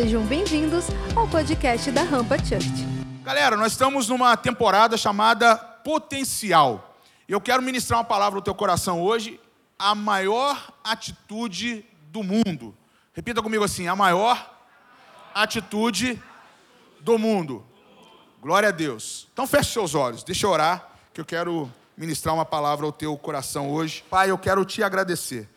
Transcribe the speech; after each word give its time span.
Sejam 0.00 0.24
bem-vindos 0.24 0.84
ao 1.16 1.26
podcast 1.26 1.90
da 1.90 2.04
Rampa 2.04 2.38
Church. 2.38 2.86
Galera, 3.24 3.56
nós 3.56 3.72
estamos 3.72 4.08
numa 4.08 4.36
temporada 4.36 4.96
chamada 4.96 5.56
Potencial. 5.56 6.96
Eu 7.28 7.40
quero 7.40 7.60
ministrar 7.60 7.98
uma 7.98 8.04
palavra 8.04 8.36
no 8.36 8.40
teu 8.40 8.54
coração 8.54 9.02
hoje, 9.02 9.40
a 9.76 9.96
maior 9.96 10.72
atitude 10.84 11.84
do 12.12 12.22
mundo. 12.22 12.76
Repita 13.12 13.42
comigo 13.42 13.64
assim: 13.64 13.88
a 13.88 13.96
maior 13.96 14.56
atitude 15.34 16.22
do 17.00 17.18
mundo. 17.18 17.66
Glória 18.40 18.68
a 18.68 18.72
Deus. 18.72 19.26
Então 19.32 19.48
feche 19.48 19.72
seus 19.72 19.96
olhos, 19.96 20.22
deixa 20.22 20.46
eu 20.46 20.50
orar, 20.50 20.92
que 21.12 21.20
eu 21.20 21.24
quero 21.24 21.68
ministrar 21.96 22.32
uma 22.36 22.44
palavra 22.44 22.86
ao 22.86 22.92
teu 22.92 23.16
coração 23.16 23.68
hoje. 23.68 24.04
Pai, 24.08 24.30
eu 24.30 24.38
quero 24.38 24.64
te 24.64 24.80
agradecer. 24.80 25.48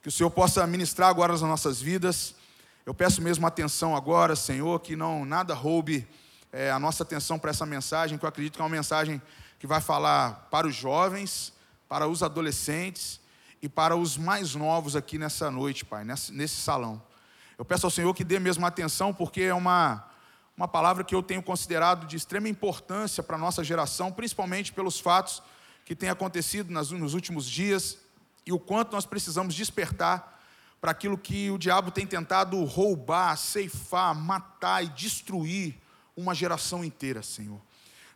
Que 0.00 0.08
o 0.08 0.10
Senhor 0.10 0.30
possa 0.30 0.66
ministrar 0.66 1.10
agora 1.10 1.32
nas 1.34 1.42
nossas 1.42 1.78
vidas 1.78 2.34
eu 2.84 2.92
peço 2.92 3.22
mesmo 3.22 3.46
atenção 3.46 3.94
agora, 3.94 4.34
Senhor, 4.34 4.80
que 4.80 4.96
não 4.96 5.24
nada 5.24 5.54
roube 5.54 6.06
é, 6.50 6.68
a 6.68 6.80
nossa 6.80 7.04
atenção 7.04 7.38
para 7.38 7.50
essa 7.50 7.64
mensagem, 7.64 8.18
que 8.18 8.24
eu 8.24 8.28
acredito 8.28 8.54
que 8.54 8.60
é 8.60 8.64
uma 8.64 8.68
mensagem 8.68 9.22
que 9.60 9.68
vai 9.68 9.80
falar 9.80 10.48
para 10.50 10.66
os 10.66 10.74
jovens, 10.74 11.52
para 11.88 12.08
os 12.08 12.24
adolescentes 12.24 13.20
e 13.62 13.68
para 13.68 13.94
os 13.94 14.16
mais 14.16 14.56
novos 14.56 14.96
aqui 14.96 15.16
nessa 15.16 15.48
noite, 15.48 15.84
Pai, 15.84 16.04
nesse, 16.04 16.32
nesse 16.32 16.56
salão. 16.56 17.00
Eu 17.56 17.64
peço 17.64 17.86
ao 17.86 17.90
Senhor 17.90 18.12
que 18.14 18.24
dê 18.24 18.40
mesmo 18.40 18.66
atenção, 18.66 19.14
porque 19.14 19.42
é 19.42 19.54
uma, 19.54 20.04
uma 20.56 20.66
palavra 20.66 21.04
que 21.04 21.14
eu 21.14 21.22
tenho 21.22 21.42
considerado 21.42 22.04
de 22.04 22.16
extrema 22.16 22.48
importância 22.48 23.22
para 23.22 23.36
a 23.36 23.38
nossa 23.38 23.62
geração, 23.62 24.10
principalmente 24.10 24.72
pelos 24.72 24.98
fatos 24.98 25.40
que 25.84 25.94
têm 25.94 26.08
acontecido 26.08 26.72
nas, 26.72 26.90
nos 26.90 27.14
últimos 27.14 27.48
dias 27.48 27.98
e 28.44 28.52
o 28.52 28.58
quanto 28.58 28.90
nós 28.90 29.06
precisamos 29.06 29.54
despertar 29.54 30.32
para 30.82 30.90
aquilo 30.90 31.16
que 31.16 31.48
o 31.48 31.56
diabo 31.56 31.92
tem 31.92 32.04
tentado 32.04 32.60
roubar, 32.64 33.36
ceifar, 33.36 34.12
matar 34.16 34.84
e 34.84 34.88
destruir 34.88 35.76
uma 36.16 36.34
geração 36.34 36.84
inteira, 36.84 37.22
Senhor. 37.22 37.60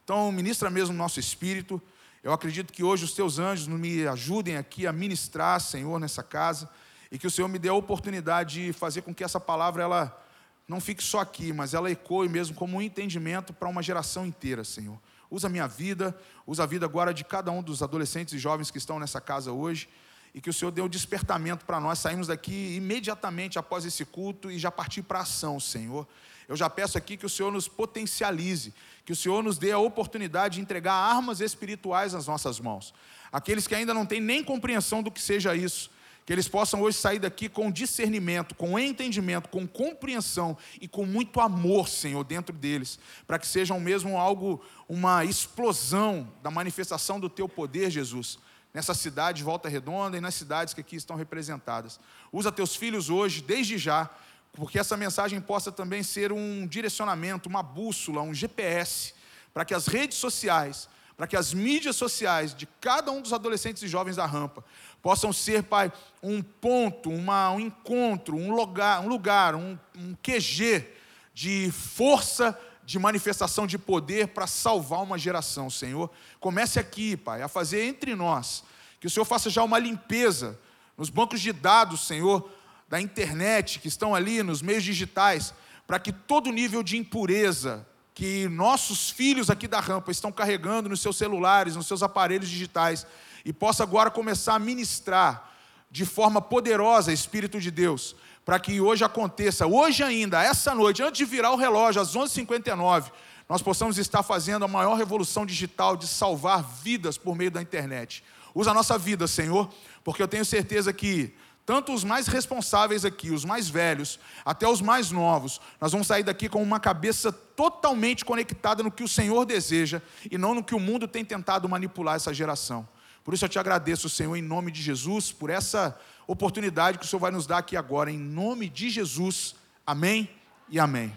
Então, 0.02 0.32
ministra 0.32 0.68
mesmo 0.68 0.92
o 0.92 0.98
nosso 0.98 1.20
espírito. 1.20 1.80
Eu 2.24 2.32
acredito 2.32 2.72
que 2.72 2.82
hoje 2.82 3.04
os 3.04 3.12
teus 3.12 3.38
anjos 3.38 3.68
me 3.68 4.04
ajudem 4.08 4.56
aqui 4.56 4.84
a 4.84 4.92
ministrar, 4.92 5.60
Senhor, 5.60 6.00
nessa 6.00 6.24
casa, 6.24 6.68
e 7.08 7.20
que 7.20 7.26
o 7.28 7.30
Senhor 7.30 7.46
me 7.46 7.56
dê 7.56 7.68
a 7.68 7.72
oportunidade 7.72 8.66
de 8.66 8.72
fazer 8.72 9.02
com 9.02 9.14
que 9.14 9.22
essa 9.22 9.38
palavra 9.38 9.84
ela 9.84 10.24
não 10.66 10.80
fique 10.80 11.04
só 11.04 11.20
aqui, 11.20 11.52
mas 11.52 11.72
ela 11.72 11.88
ecoe 11.88 12.28
mesmo 12.28 12.56
como 12.56 12.78
um 12.78 12.82
entendimento 12.82 13.52
para 13.52 13.68
uma 13.68 13.80
geração 13.80 14.26
inteira, 14.26 14.64
Senhor. 14.64 14.98
Usa 15.30 15.46
a 15.46 15.50
minha 15.50 15.68
vida, 15.68 16.18
usa 16.44 16.64
a 16.64 16.66
vida 16.66 16.84
agora 16.84 17.14
de 17.14 17.22
cada 17.22 17.52
um 17.52 17.62
dos 17.62 17.80
adolescentes 17.80 18.34
e 18.34 18.38
jovens 18.38 18.72
que 18.72 18.78
estão 18.78 18.98
nessa 18.98 19.20
casa 19.20 19.52
hoje 19.52 19.88
e 20.36 20.40
que 20.40 20.50
o 20.50 20.52
Senhor 20.52 20.70
dê 20.70 20.82
um 20.82 20.88
despertamento 20.88 21.64
para 21.64 21.80
nós 21.80 21.98
sairmos 21.98 22.26
daqui 22.26 22.76
imediatamente 22.76 23.58
após 23.58 23.86
esse 23.86 24.04
culto 24.04 24.50
e 24.50 24.58
já 24.58 24.70
partir 24.70 25.00
para 25.00 25.20
ação, 25.20 25.58
Senhor. 25.58 26.06
Eu 26.46 26.54
já 26.54 26.68
peço 26.68 26.98
aqui 26.98 27.16
que 27.16 27.24
o 27.24 27.28
Senhor 27.28 27.50
nos 27.50 27.66
potencialize, 27.66 28.74
que 29.06 29.14
o 29.14 29.16
Senhor 29.16 29.42
nos 29.42 29.56
dê 29.56 29.72
a 29.72 29.78
oportunidade 29.78 30.56
de 30.56 30.60
entregar 30.60 30.92
armas 30.92 31.40
espirituais 31.40 32.12
nas 32.12 32.26
nossas 32.26 32.60
mãos. 32.60 32.92
Aqueles 33.32 33.66
que 33.66 33.74
ainda 33.74 33.94
não 33.94 34.04
têm 34.04 34.20
nem 34.20 34.44
compreensão 34.44 35.02
do 35.02 35.10
que 35.10 35.22
seja 35.22 35.56
isso, 35.56 35.90
que 36.26 36.34
eles 36.34 36.46
possam 36.46 36.82
hoje 36.82 36.98
sair 36.98 37.18
daqui 37.18 37.48
com 37.48 37.72
discernimento, 37.72 38.54
com 38.54 38.78
entendimento, 38.78 39.48
com 39.48 39.66
compreensão 39.66 40.54
e 40.78 40.86
com 40.86 41.06
muito 41.06 41.40
amor, 41.40 41.88
Senhor, 41.88 42.22
dentro 42.22 42.54
deles, 42.54 42.98
para 43.26 43.38
que 43.38 43.46
sejam 43.46 43.80
mesmo 43.80 44.18
algo, 44.18 44.62
uma 44.86 45.24
explosão 45.24 46.30
da 46.42 46.50
manifestação 46.50 47.18
do 47.18 47.30
teu 47.30 47.48
poder, 47.48 47.90
Jesus 47.90 48.38
nessa 48.72 48.94
cidade 48.94 49.38
de 49.38 49.44
Volta 49.44 49.68
Redonda 49.68 50.16
e 50.16 50.20
nas 50.20 50.34
cidades 50.34 50.74
que 50.74 50.80
aqui 50.80 50.96
estão 50.96 51.16
representadas. 51.16 51.98
Usa 52.32 52.52
teus 52.52 52.76
filhos 52.76 53.08
hoje, 53.08 53.40
desde 53.40 53.78
já, 53.78 54.10
porque 54.52 54.78
essa 54.78 54.96
mensagem 54.96 55.40
possa 55.40 55.70
também 55.70 56.02
ser 56.02 56.32
um 56.32 56.66
direcionamento, 56.66 57.48
uma 57.48 57.62
bússola, 57.62 58.22
um 58.22 58.34
GPS, 58.34 59.14
para 59.52 59.64
que 59.64 59.74
as 59.74 59.86
redes 59.86 60.18
sociais, 60.18 60.88
para 61.16 61.26
que 61.26 61.36
as 61.36 61.54
mídias 61.54 61.96
sociais 61.96 62.54
de 62.54 62.66
cada 62.80 63.10
um 63.10 63.22
dos 63.22 63.32
adolescentes 63.32 63.82
e 63.82 63.88
jovens 63.88 64.16
da 64.16 64.26
rampa 64.26 64.64
possam 65.02 65.32
ser, 65.32 65.62
Pai, 65.62 65.92
um 66.22 66.42
ponto, 66.42 67.10
uma, 67.10 67.50
um 67.52 67.60
encontro, 67.60 68.36
um 68.36 68.54
lugar, 68.54 69.00
um, 69.00 69.08
lugar, 69.08 69.54
um, 69.54 69.78
um 69.94 70.14
QG 70.22 70.84
de 71.32 71.70
força 71.70 72.58
de 72.86 73.00
manifestação 73.00 73.66
de 73.66 73.76
poder 73.76 74.28
para 74.28 74.46
salvar 74.46 75.02
uma 75.02 75.18
geração, 75.18 75.68
Senhor. 75.68 76.08
Comece 76.38 76.78
aqui, 76.78 77.16
Pai, 77.16 77.42
a 77.42 77.48
fazer 77.48 77.84
entre 77.84 78.14
nós. 78.14 78.62
Que 79.00 79.08
o 79.08 79.10
Senhor 79.10 79.24
faça 79.24 79.50
já 79.50 79.64
uma 79.64 79.76
limpeza 79.76 80.56
nos 80.96 81.10
bancos 81.10 81.40
de 81.40 81.52
dados, 81.52 82.06
Senhor, 82.06 82.48
da 82.88 83.00
internet, 83.00 83.80
que 83.80 83.88
estão 83.88 84.14
ali 84.14 84.40
nos 84.40 84.62
meios 84.62 84.84
digitais, 84.84 85.52
para 85.84 85.98
que 85.98 86.12
todo 86.12 86.52
nível 86.52 86.80
de 86.80 86.96
impureza 86.96 87.84
que 88.14 88.48
nossos 88.48 89.10
filhos 89.10 89.50
aqui 89.50 89.66
da 89.66 89.80
rampa 89.80 90.12
estão 90.12 90.30
carregando 90.30 90.88
nos 90.88 91.00
seus 91.00 91.18
celulares, 91.18 91.74
nos 91.74 91.88
seus 91.88 92.04
aparelhos 92.04 92.48
digitais, 92.48 93.04
e 93.44 93.52
possa 93.52 93.82
agora 93.82 94.12
começar 94.12 94.54
a 94.54 94.60
ministrar 94.60 95.52
de 95.90 96.04
forma 96.04 96.40
poderosa, 96.40 97.12
Espírito 97.12 97.60
de 97.60 97.70
Deus, 97.70 98.14
para 98.46 98.60
que 98.60 98.80
hoje 98.80 99.02
aconteça, 99.02 99.66
hoje 99.66 100.04
ainda, 100.04 100.40
essa 100.40 100.72
noite, 100.72 101.02
antes 101.02 101.18
de 101.18 101.24
virar 101.24 101.50
o 101.50 101.56
relógio, 101.56 102.00
às 102.00 102.14
11h59, 102.14 103.10
nós 103.48 103.60
possamos 103.60 103.98
estar 103.98 104.22
fazendo 104.22 104.64
a 104.64 104.68
maior 104.68 104.94
revolução 104.94 105.44
digital 105.44 105.96
de 105.96 106.06
salvar 106.06 106.62
vidas 106.62 107.18
por 107.18 107.34
meio 107.34 107.50
da 107.50 107.60
internet. 107.60 108.22
Usa 108.54 108.70
a 108.70 108.74
nossa 108.74 108.96
vida, 108.96 109.26
Senhor, 109.26 109.68
porque 110.04 110.22
eu 110.22 110.28
tenho 110.28 110.44
certeza 110.44 110.92
que 110.92 111.34
tanto 111.66 111.92
os 111.92 112.04
mais 112.04 112.28
responsáveis 112.28 113.04
aqui, 113.04 113.32
os 113.32 113.44
mais 113.44 113.68
velhos, 113.68 114.20
até 114.44 114.68
os 114.68 114.80
mais 114.80 115.10
novos, 115.10 115.60
nós 115.80 115.90
vamos 115.90 116.06
sair 116.06 116.22
daqui 116.22 116.48
com 116.48 116.62
uma 116.62 116.78
cabeça 116.78 117.32
totalmente 117.32 118.24
conectada 118.24 118.80
no 118.80 118.92
que 118.92 119.02
o 119.02 119.08
Senhor 119.08 119.44
deseja 119.44 120.00
e 120.30 120.38
não 120.38 120.54
no 120.54 120.62
que 120.62 120.76
o 120.76 120.78
mundo 120.78 121.08
tem 121.08 121.24
tentado 121.24 121.68
manipular 121.68 122.14
essa 122.14 122.32
geração. 122.32 122.86
Por 123.24 123.34
isso 123.34 123.44
eu 123.44 123.48
te 123.48 123.58
agradeço, 123.58 124.08
Senhor, 124.08 124.36
em 124.36 124.42
nome 124.42 124.70
de 124.70 124.80
Jesus, 124.80 125.32
por 125.32 125.50
essa 125.50 125.98
oportunidade 126.26 126.98
que 126.98 127.04
o 127.04 127.08
Senhor 127.08 127.20
vai 127.20 127.30
nos 127.30 127.46
dar 127.46 127.58
aqui 127.58 127.76
agora, 127.76 128.10
em 128.10 128.18
nome 128.18 128.68
de 128.68 128.90
Jesus. 128.90 129.54
Amém 129.86 130.28
e 130.68 130.80
amém. 130.80 131.16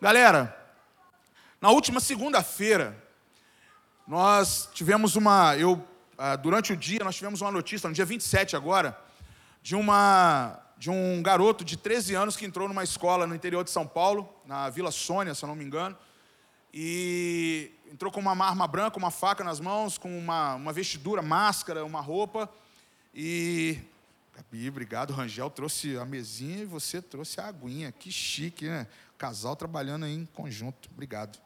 Galera, 0.00 0.56
na 1.60 1.70
última 1.70 1.98
segunda-feira, 1.98 2.96
nós 4.06 4.68
tivemos 4.72 5.16
uma. 5.16 5.56
Eu, 5.56 5.84
ah, 6.16 6.36
durante 6.36 6.72
o 6.72 6.76
dia, 6.76 7.00
nós 7.02 7.16
tivemos 7.16 7.40
uma 7.40 7.50
notícia, 7.50 7.88
no 7.88 7.94
dia 7.94 8.04
27 8.04 8.54
agora, 8.54 8.96
de, 9.62 9.74
uma, 9.74 10.60
de 10.78 10.90
um 10.90 11.20
garoto 11.22 11.64
de 11.64 11.76
13 11.76 12.14
anos 12.14 12.36
que 12.36 12.46
entrou 12.46 12.68
numa 12.68 12.84
escola 12.84 13.26
no 13.26 13.34
interior 13.34 13.64
de 13.64 13.70
São 13.70 13.86
Paulo, 13.86 14.32
na 14.44 14.70
Vila 14.70 14.92
Sônia, 14.92 15.34
se 15.34 15.44
eu 15.44 15.48
não 15.48 15.56
me 15.56 15.64
engano, 15.64 15.96
e 16.72 17.72
entrou 17.90 18.12
com 18.12 18.20
uma 18.20 18.46
arma 18.46 18.66
branca, 18.68 18.96
uma 18.96 19.10
faca 19.10 19.42
nas 19.42 19.58
mãos, 19.58 19.98
com 19.98 20.16
uma, 20.16 20.54
uma 20.54 20.72
vestidura, 20.72 21.20
máscara, 21.20 21.84
uma 21.84 22.00
roupa, 22.00 22.48
e 23.12 23.78
Gabi, 24.36 24.68
obrigado. 24.68 25.14
Rangel 25.14 25.48
trouxe 25.48 25.96
a 25.96 26.04
mesinha 26.04 26.58
e 26.58 26.66
você 26.66 27.00
trouxe 27.00 27.40
a 27.40 27.46
aguinha. 27.46 27.90
Que 27.90 28.12
chique, 28.12 28.68
né? 28.68 28.86
Casal 29.16 29.56
trabalhando 29.56 30.04
aí 30.04 30.14
em 30.14 30.26
conjunto. 30.26 30.90
Obrigado. 30.92 31.38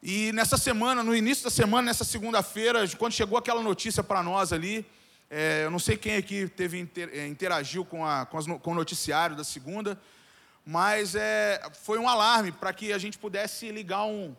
E 0.00 0.30
nessa 0.30 0.56
semana, 0.56 1.02
no 1.02 1.16
início 1.16 1.42
da 1.42 1.50
semana, 1.50 1.86
nessa 1.86 2.04
segunda-feira, 2.04 2.88
quando 2.96 3.12
chegou 3.12 3.36
aquela 3.36 3.60
notícia 3.60 4.04
para 4.04 4.22
nós 4.22 4.52
ali, 4.52 4.86
é, 5.28 5.64
eu 5.64 5.70
não 5.70 5.80
sei 5.80 5.96
quem 5.96 6.14
aqui 6.14 6.48
teve 6.48 6.88
é, 7.12 7.26
interagiu 7.26 7.84
com, 7.84 8.06
a, 8.06 8.24
com, 8.24 8.38
as, 8.38 8.46
com 8.46 8.70
o 8.70 8.74
noticiário 8.74 9.34
da 9.34 9.42
segunda, 9.42 10.00
mas 10.64 11.16
é, 11.16 11.60
foi 11.82 11.98
um 11.98 12.08
alarme 12.08 12.52
para 12.52 12.72
que 12.72 12.92
a 12.92 12.98
gente 12.98 13.18
pudesse 13.18 13.72
ligar 13.72 14.04
um 14.04 14.32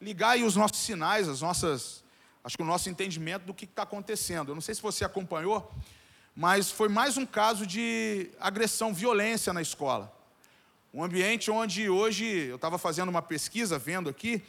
ligar 0.00 0.30
aí 0.32 0.44
os 0.44 0.56
nossos 0.56 0.78
sinais, 0.78 1.26
as 1.26 1.40
nossas, 1.40 2.04
acho 2.44 2.56
que 2.56 2.62
o 2.62 2.66
nosso 2.66 2.90
entendimento 2.90 3.46
do 3.46 3.54
que 3.54 3.64
está 3.64 3.82
acontecendo. 3.82 4.50
Eu 4.50 4.54
não 4.54 4.62
sei 4.62 4.74
se 4.74 4.82
você 4.82 5.04
acompanhou, 5.04 5.72
mas 6.40 6.70
foi 6.70 6.88
mais 6.88 7.16
um 7.16 7.26
caso 7.26 7.66
de 7.66 8.30
agressão, 8.38 8.94
violência 8.94 9.52
na 9.52 9.60
escola. 9.60 10.16
Um 10.94 11.02
ambiente 11.02 11.50
onde 11.50 11.90
hoje, 11.90 12.24
eu 12.24 12.54
estava 12.54 12.78
fazendo 12.78 13.08
uma 13.08 13.20
pesquisa, 13.20 13.76
vendo 13.76 14.08
aqui, 14.08 14.40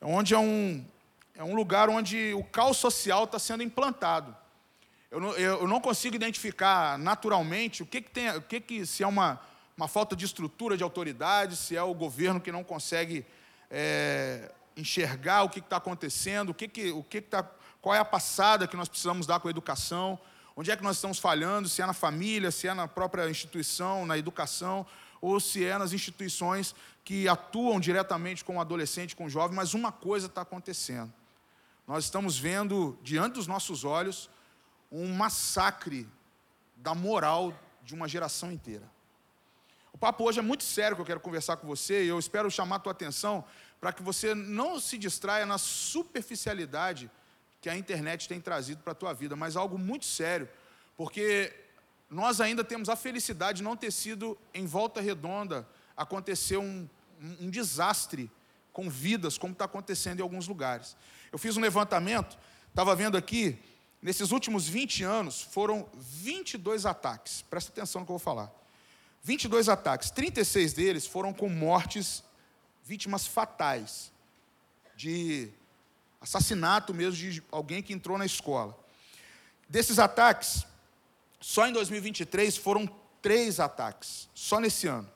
onde 0.00 0.34
é 0.34 0.38
um, 0.38 0.86
é 1.34 1.42
um 1.42 1.52
lugar 1.52 1.90
onde 1.90 2.32
o 2.34 2.44
caos 2.44 2.76
social 2.76 3.24
está 3.24 3.40
sendo 3.40 3.60
implantado. 3.60 4.36
Eu 5.10 5.18
não, 5.18 5.32
eu 5.32 5.66
não, 5.66 5.80
consigo 5.80 6.14
identificar 6.14 6.96
naturalmente 6.96 7.82
o 7.82 7.86
que, 7.86 8.02
que 8.02 8.10
tem, 8.12 8.30
o 8.36 8.42
que, 8.42 8.60
que 8.60 8.86
se 8.86 9.02
é 9.02 9.06
uma, 9.08 9.40
uma 9.76 9.88
falta 9.88 10.14
de 10.14 10.24
estrutura 10.24 10.76
de 10.76 10.84
autoridade, 10.84 11.56
se 11.56 11.76
é 11.76 11.82
o 11.82 11.92
governo 11.92 12.40
que 12.40 12.52
não 12.52 12.62
consegue 12.62 13.26
é, 13.68 14.52
enxergar 14.76 15.42
o 15.42 15.48
que 15.48 15.58
está 15.58 15.78
acontecendo, 15.78 16.50
o 16.50 16.54
que, 16.54 16.68
que, 16.68 16.92
o 16.92 17.02
que, 17.02 17.20
que 17.20 17.28
tá, 17.30 17.42
qual 17.82 17.96
é 17.96 17.98
a 17.98 18.04
passada 18.04 18.68
que 18.68 18.76
nós 18.76 18.88
precisamos 18.88 19.26
dar 19.26 19.40
com 19.40 19.48
a 19.48 19.50
educação. 19.50 20.16
Onde 20.60 20.70
é 20.70 20.76
que 20.76 20.82
nós 20.82 20.96
estamos 20.96 21.18
falhando? 21.18 21.70
Se 21.70 21.80
é 21.80 21.86
na 21.86 21.94
família, 21.94 22.50
se 22.50 22.68
é 22.68 22.74
na 22.74 22.86
própria 22.86 23.30
instituição, 23.30 24.04
na 24.04 24.18
educação, 24.18 24.86
ou 25.18 25.40
se 25.40 25.64
é 25.64 25.78
nas 25.78 25.94
instituições 25.94 26.74
que 27.02 27.26
atuam 27.26 27.80
diretamente 27.80 28.44
com 28.44 28.58
o 28.58 28.60
adolescente, 28.60 29.16
com 29.16 29.24
o 29.24 29.30
jovem, 29.30 29.56
mas 29.56 29.72
uma 29.72 29.90
coisa 29.90 30.26
está 30.26 30.42
acontecendo. 30.42 31.10
Nós 31.86 32.04
estamos 32.04 32.38
vendo, 32.38 32.98
diante 33.02 33.36
dos 33.36 33.46
nossos 33.46 33.84
olhos, 33.84 34.28
um 34.92 35.10
massacre 35.14 36.06
da 36.76 36.94
moral 36.94 37.58
de 37.82 37.94
uma 37.94 38.06
geração 38.06 38.52
inteira. 38.52 38.84
papo 39.98 40.24
hoje 40.24 40.40
é 40.40 40.42
muito 40.42 40.62
sério 40.62 40.94
que 40.94 41.00
eu 41.00 41.06
quero 41.06 41.20
conversar 41.20 41.56
com 41.56 41.66
você 41.66 42.04
e 42.04 42.08
eu 42.08 42.18
espero 42.18 42.50
chamar 42.50 42.76
a 42.76 42.80
tua 42.80 42.92
atenção 42.92 43.46
para 43.80 43.94
que 43.94 44.02
você 44.02 44.34
não 44.34 44.78
se 44.78 44.98
distraia 44.98 45.46
na 45.46 45.56
superficialidade 45.56 47.10
que 47.60 47.68
a 47.68 47.76
internet 47.76 48.28
tem 48.28 48.40
trazido 48.40 48.82
para 48.82 48.92
a 48.92 48.94
tua 48.94 49.12
vida, 49.12 49.36
mas 49.36 49.56
algo 49.56 49.78
muito 49.78 50.06
sério, 50.06 50.48
porque 50.96 51.52
nós 52.08 52.40
ainda 52.40 52.64
temos 52.64 52.88
a 52.88 52.96
felicidade 52.96 53.58
de 53.58 53.62
não 53.62 53.76
ter 53.76 53.92
sido 53.92 54.36
em 54.54 54.66
volta 54.66 55.00
redonda 55.00 55.68
acontecer 55.96 56.56
um, 56.56 56.88
um, 57.40 57.50
desastre 57.50 58.30
com 58.72 58.88
vidas, 58.88 59.36
como 59.36 59.52
está 59.52 59.66
acontecendo 59.66 60.20
em 60.20 60.22
alguns 60.22 60.48
lugares. 60.48 60.96
Eu 61.30 61.38
fiz 61.38 61.56
um 61.56 61.60
levantamento, 61.60 62.38
estava 62.68 62.96
vendo 62.96 63.16
aqui, 63.16 63.58
nesses 64.00 64.32
últimos 64.32 64.66
20 64.66 65.04
anos 65.04 65.42
foram 65.42 65.88
22 65.94 66.86
ataques, 66.86 67.42
presta 67.42 67.70
atenção 67.70 68.00
no 68.00 68.06
que 68.06 68.12
eu 68.12 68.18
vou 68.18 68.24
falar. 68.24 68.50
22 69.22 69.68
ataques, 69.68 70.10
36 70.10 70.72
deles 70.72 71.06
foram 71.06 71.32
com 71.32 71.48
mortes, 71.48 72.24
vítimas 72.82 73.26
fatais, 73.26 74.10
de 74.96 75.52
assassinato 76.20 76.92
mesmo 76.92 77.16
de 77.16 77.42
alguém 77.50 77.82
que 77.82 77.92
entrou 77.92 78.18
na 78.18 78.26
escola. 78.26 78.78
Desses 79.68 79.98
ataques, 79.98 80.66
só 81.40 81.66
em 81.66 81.72
2023 81.72 82.56
foram 82.56 82.86
três 83.22 83.60
ataques, 83.60 84.28
só 84.34 84.60
nesse 84.60 84.86
ano. 84.86 85.10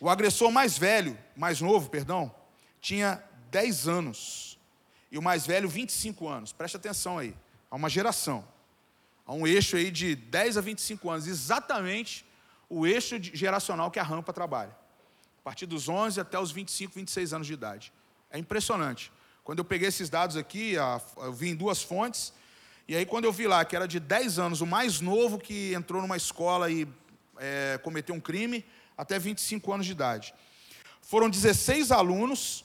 O 0.00 0.08
agressor 0.08 0.50
mais 0.52 0.78
velho, 0.78 1.18
mais 1.36 1.60
novo, 1.60 1.90
perdão, 1.90 2.32
tinha 2.80 3.22
10 3.50 3.88
anos. 3.88 4.58
E 5.10 5.18
o 5.18 5.22
mais 5.22 5.46
velho, 5.46 5.68
25 5.68 6.28
anos. 6.28 6.52
Preste 6.52 6.76
atenção 6.76 7.18
aí. 7.18 7.34
Há 7.70 7.76
uma 7.76 7.88
geração. 7.88 8.46
Há 9.26 9.32
um 9.32 9.46
eixo 9.46 9.76
aí 9.76 9.90
de 9.90 10.14
10 10.14 10.56
a 10.56 10.60
25 10.60 11.10
anos. 11.10 11.26
Exatamente 11.26 12.24
o 12.68 12.86
eixo 12.86 13.16
geracional 13.20 13.90
que 13.90 13.98
a 13.98 14.02
rampa 14.02 14.32
trabalha. 14.32 14.76
A 15.40 15.42
partir 15.42 15.66
dos 15.66 15.88
11 15.88 16.20
até 16.20 16.38
os 16.38 16.52
25, 16.52 16.94
26 16.94 17.32
anos 17.32 17.46
de 17.46 17.54
idade. 17.54 17.92
É 18.30 18.38
impressionante. 18.38 19.10
Quando 19.48 19.60
eu 19.60 19.64
peguei 19.64 19.88
esses 19.88 20.10
dados 20.10 20.36
aqui, 20.36 20.74
eu 20.74 21.32
vi 21.32 21.48
em 21.48 21.56
duas 21.56 21.82
fontes, 21.82 22.34
e 22.86 22.94
aí 22.94 23.06
quando 23.06 23.24
eu 23.24 23.32
vi 23.32 23.46
lá 23.46 23.64
que 23.64 23.74
era 23.74 23.88
de 23.88 23.98
10 23.98 24.38
anos, 24.38 24.60
o 24.60 24.66
mais 24.66 25.00
novo 25.00 25.38
que 25.38 25.72
entrou 25.72 26.02
numa 26.02 26.18
escola 26.18 26.70
e 26.70 26.86
é, 27.38 27.80
cometeu 27.82 28.14
um 28.14 28.20
crime, 28.20 28.62
até 28.94 29.18
25 29.18 29.72
anos 29.72 29.86
de 29.86 29.92
idade. 29.92 30.34
Foram 31.00 31.30
16 31.30 31.90
alunos 31.90 32.62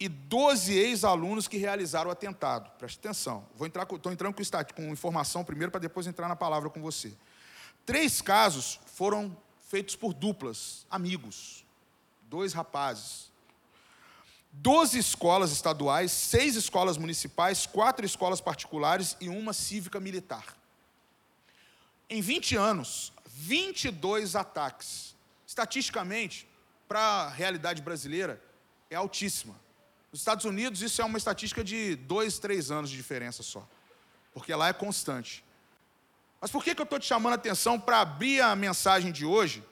e 0.00 0.08
12 0.08 0.76
ex-alunos 0.76 1.46
que 1.46 1.56
realizaram 1.56 2.08
o 2.08 2.12
atentado. 2.12 2.68
Preste 2.80 2.98
atenção. 2.98 3.46
Vou 3.54 3.64
entrar, 3.64 3.84
estou 3.84 4.10
entrando 4.10 4.34
com, 4.34 4.42
com 4.74 4.82
informação 4.88 5.44
primeiro 5.44 5.70
para 5.70 5.82
depois 5.82 6.04
entrar 6.08 6.26
na 6.26 6.34
palavra 6.34 6.68
com 6.68 6.82
você. 6.82 7.12
Três 7.86 8.20
casos 8.20 8.80
foram 8.86 9.36
feitos 9.68 9.94
por 9.94 10.12
duplas, 10.12 10.84
amigos, 10.90 11.64
dois 12.28 12.52
rapazes. 12.52 13.32
Doze 14.56 14.98
escolas 14.98 15.50
estaduais, 15.50 16.10
seis 16.12 16.54
escolas 16.56 16.96
municipais, 16.96 17.66
quatro 17.66 18.06
escolas 18.06 18.40
particulares 18.40 19.16
e 19.20 19.28
uma 19.28 19.52
cívica 19.52 20.00
militar. 20.00 20.56
Em 22.08 22.20
20 22.20 22.56
anos, 22.56 23.12
22 23.26 24.36
ataques. 24.36 25.14
Estatisticamente, 25.46 26.48
para 26.88 27.00
a 27.00 27.28
realidade 27.30 27.82
brasileira, 27.82 28.42
é 28.88 28.96
altíssima. 28.96 29.54
Nos 30.10 30.20
Estados 30.20 30.44
Unidos, 30.44 30.80
isso 30.82 31.02
é 31.02 31.04
uma 31.04 31.18
estatística 31.18 31.64
de 31.64 31.96
dois, 31.96 32.38
três 32.38 32.70
anos 32.70 32.88
de 32.88 32.96
diferença 32.96 33.42
só, 33.42 33.68
porque 34.32 34.54
lá 34.54 34.68
é 34.68 34.72
constante. 34.72 35.44
Mas 36.40 36.50
por 36.50 36.62
que, 36.62 36.74
que 36.74 36.80
eu 36.80 36.84
estou 36.84 36.98
te 36.98 37.06
chamando 37.06 37.32
a 37.32 37.36
atenção 37.36 37.78
para 37.78 38.00
abrir 38.00 38.40
a 38.40 38.54
mensagem 38.54 39.10
de 39.10 39.26
hoje, 39.26 39.64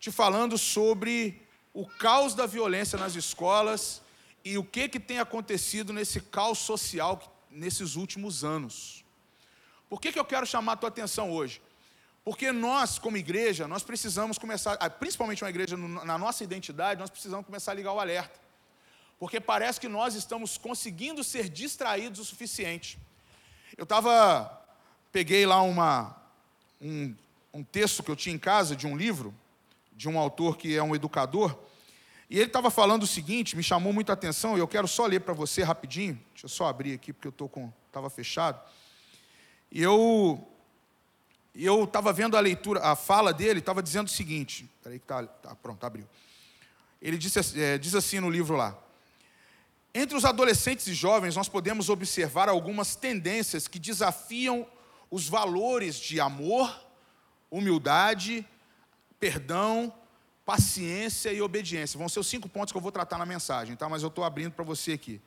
te 0.00 0.10
falando 0.10 0.56
sobre 0.56 1.42
o 1.74 1.86
caos 1.86 2.34
da 2.34 2.46
violência 2.46 2.98
nas 2.98 3.14
escolas 3.14 4.01
e 4.44 4.58
o 4.58 4.64
que, 4.64 4.88
que 4.88 4.98
tem 4.98 5.18
acontecido 5.18 5.92
nesse 5.92 6.20
caos 6.20 6.58
social 6.58 7.20
nesses 7.50 7.96
últimos 7.96 8.44
anos? 8.44 9.04
Por 9.88 10.00
que, 10.00 10.12
que 10.12 10.18
eu 10.18 10.24
quero 10.24 10.46
chamar 10.46 10.72
a 10.72 10.76
tua 10.76 10.88
atenção 10.88 11.30
hoje? 11.30 11.60
Porque 12.24 12.52
nós, 12.52 12.98
como 12.98 13.16
igreja, 13.16 13.66
nós 13.66 13.82
precisamos 13.82 14.38
começar, 14.38 14.76
ah, 14.80 14.88
principalmente 14.88 15.42
uma 15.42 15.50
igreja 15.50 15.76
na 15.76 16.16
nossa 16.16 16.44
identidade, 16.44 17.00
nós 17.00 17.10
precisamos 17.10 17.44
começar 17.44 17.72
a 17.72 17.74
ligar 17.74 17.92
o 17.92 18.00
alerta. 18.00 18.40
Porque 19.18 19.40
parece 19.40 19.80
que 19.80 19.88
nós 19.88 20.14
estamos 20.14 20.56
conseguindo 20.56 21.22
ser 21.22 21.48
distraídos 21.48 22.20
o 22.20 22.24
suficiente. 22.24 22.98
Eu 23.76 23.84
estava 23.84 24.62
peguei 25.12 25.44
lá 25.44 25.60
uma, 25.60 26.16
um, 26.80 27.14
um 27.52 27.62
texto 27.62 28.02
que 28.02 28.10
eu 28.10 28.16
tinha 28.16 28.34
em 28.34 28.38
casa, 28.38 28.74
de 28.74 28.86
um 28.86 28.96
livro, 28.96 29.34
de 29.92 30.08
um 30.08 30.18
autor 30.18 30.56
que 30.56 30.74
é 30.74 30.82
um 30.82 30.94
educador, 30.94 31.56
e 32.32 32.38
ele 32.38 32.46
estava 32.46 32.70
falando 32.70 33.02
o 33.02 33.06
seguinte, 33.06 33.54
me 33.54 33.62
chamou 33.62 33.92
muita 33.92 34.14
atenção, 34.14 34.56
e 34.56 34.60
eu 34.60 34.66
quero 34.66 34.88
só 34.88 35.04
ler 35.04 35.20
para 35.20 35.34
você 35.34 35.62
rapidinho, 35.62 36.18
deixa 36.32 36.46
eu 36.46 36.48
só 36.48 36.66
abrir 36.66 36.94
aqui, 36.94 37.12
porque 37.12 37.28
eu 37.28 37.30
estou 37.30 37.46
com. 37.46 37.70
estava 37.88 38.08
fechado. 38.08 38.58
E 39.70 39.82
eu 39.82 40.42
eu 41.54 41.84
estava 41.84 42.10
vendo 42.10 42.34
a 42.34 42.40
leitura, 42.40 42.80
a 42.80 42.96
fala 42.96 43.34
dele, 43.34 43.58
estava 43.58 43.82
dizendo 43.82 44.06
o 44.06 44.10
seguinte, 44.10 44.66
peraí 44.82 44.98
que 44.98 45.04
tá, 45.04 45.26
tá 45.26 45.54
pronto, 45.54 45.84
abriu. 45.84 46.08
Ele 47.02 47.18
disse, 47.18 47.38
é, 47.60 47.76
diz 47.76 47.94
assim 47.94 48.18
no 48.18 48.30
livro 48.30 48.56
lá, 48.56 48.78
entre 49.92 50.16
os 50.16 50.24
adolescentes 50.24 50.86
e 50.86 50.94
jovens, 50.94 51.36
nós 51.36 51.50
podemos 51.50 51.90
observar 51.90 52.48
algumas 52.48 52.96
tendências 52.96 53.68
que 53.68 53.78
desafiam 53.78 54.66
os 55.10 55.28
valores 55.28 55.96
de 55.96 56.18
amor, 56.18 56.74
humildade, 57.50 58.48
perdão, 59.20 59.92
paciência 60.44 61.32
e 61.32 61.40
obediência. 61.40 61.98
Vão 61.98 62.08
ser 62.08 62.20
os 62.20 62.26
cinco 62.26 62.48
pontos 62.48 62.72
que 62.72 62.78
eu 62.78 62.82
vou 62.82 62.92
tratar 62.92 63.18
na 63.18 63.26
mensagem, 63.26 63.76
tá? 63.76 63.88
mas 63.88 64.02
eu 64.02 64.08
estou 64.08 64.24
abrindo 64.24 64.52
para 64.52 64.64
você 64.64 64.92
aqui. 64.92 65.20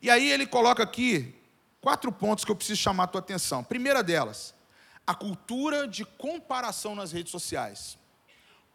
E 0.00 0.10
aí 0.10 0.30
ele 0.30 0.46
coloca 0.46 0.82
aqui 0.82 1.34
quatro 1.80 2.10
pontos 2.12 2.44
que 2.44 2.50
eu 2.50 2.56
preciso 2.56 2.80
chamar 2.80 3.04
a 3.04 3.08
tua 3.08 3.20
atenção. 3.20 3.62
Primeira 3.64 4.02
delas, 4.02 4.54
a 5.06 5.14
cultura 5.14 5.86
de 5.86 6.04
comparação 6.04 6.94
nas 6.94 7.12
redes 7.12 7.30
sociais. 7.30 7.98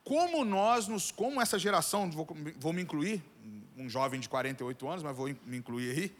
Como 0.03 0.43
nós 0.43 0.87
nos, 0.87 1.11
como 1.11 1.41
essa 1.41 1.57
geração, 1.59 2.09
vou, 2.09 2.27
vou 2.57 2.73
me 2.73 2.81
incluir, 2.81 3.23
um 3.75 3.89
jovem 3.89 4.19
de 4.19 4.27
48 4.27 4.87
anos, 4.87 5.03
mas 5.03 5.15
vou 5.15 5.27
me 5.45 5.57
incluir 5.57 5.91
aí, 5.91 6.15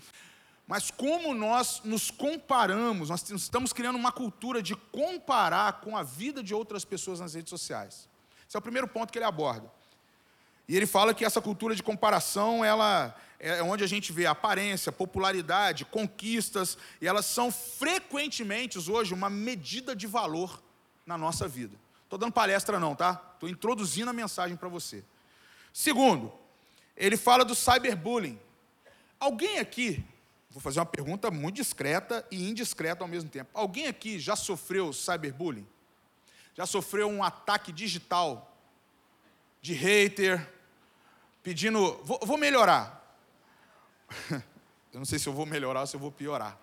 mas 0.66 0.92
como 0.92 1.34
nós 1.34 1.82
nos 1.84 2.12
comparamos, 2.12 3.10
nós 3.10 3.28
estamos 3.32 3.74
criando 3.74 3.98
uma 3.98 4.12
cultura 4.12 4.62
de 4.62 4.76
comparar 4.76 5.82
com 5.82 5.98
a 5.98 6.04
vida 6.04 6.44
de 6.44 6.54
outras 6.54 6.86
pessoas 6.86 7.20
nas 7.20 7.34
redes 7.34 7.50
sociais. 7.50 8.09
Esse 8.50 8.58
é 8.58 8.60
o 8.60 8.62
primeiro 8.62 8.88
ponto 8.88 9.14
que 9.14 9.20
ele 9.20 9.26
aborda. 9.26 9.72
E 10.68 10.76
ele 10.76 10.88
fala 10.88 11.14
que 11.14 11.24
essa 11.24 11.40
cultura 11.40 11.76
de 11.76 11.84
comparação, 11.84 12.66
ela 12.66 13.16
é 13.40 13.62
onde 13.62 13.84
a 13.84 13.88
gente 13.88 14.12
vê 14.12 14.26
aparência, 14.26 14.92
popularidade, 14.92 15.86
conquistas, 15.86 16.76
e 17.00 17.08
elas 17.08 17.28
são 17.28 17.52
frequentemente 17.52 18.78
hoje 18.90 19.14
uma 19.14 19.30
medida 19.30 19.96
de 19.96 20.08
valor 20.08 20.62
na 21.06 21.16
nossa 21.18 21.48
vida. 21.48 21.78
Estou 22.04 22.18
dando 22.18 22.34
palestra 22.34 22.80
não, 22.80 22.96
tá? 22.96 23.22
Estou 23.36 23.48
introduzindo 23.48 24.10
a 24.10 24.14
mensagem 24.14 24.58
para 24.58 24.68
você. 24.68 25.06
Segundo, 25.72 26.34
ele 26.98 27.16
fala 27.16 27.46
do 27.46 27.54
cyberbullying. 27.54 28.40
Alguém 29.20 29.60
aqui 29.60 30.04
Vou 30.52 30.60
fazer 30.60 30.80
uma 30.80 30.86
pergunta 30.86 31.30
muito 31.30 31.58
discreta 31.58 32.26
e 32.32 32.50
indiscreta 32.50 33.04
ao 33.04 33.08
mesmo 33.08 33.30
tempo. 33.30 33.52
Alguém 33.54 33.86
aqui 33.86 34.18
já 34.18 34.36
sofreu 34.36 34.92
cyberbullying? 34.92 35.68
Já 36.60 36.66
sofreu 36.66 37.08
um 37.08 37.24
ataque 37.24 37.72
digital 37.72 38.54
de 39.62 39.74
hater, 39.74 40.46
pedindo. 41.42 41.98
Vou, 42.04 42.20
vou 42.22 42.38
melhorar. 42.38 43.18
eu 44.30 45.00
não 45.00 45.06
sei 45.06 45.18
se 45.18 45.30
eu 45.30 45.32
vou 45.32 45.46
melhorar 45.46 45.80
ou 45.80 45.88
se 45.88 45.96
eu 45.96 46.00
vou 46.02 46.12
piorar. 46.12 46.60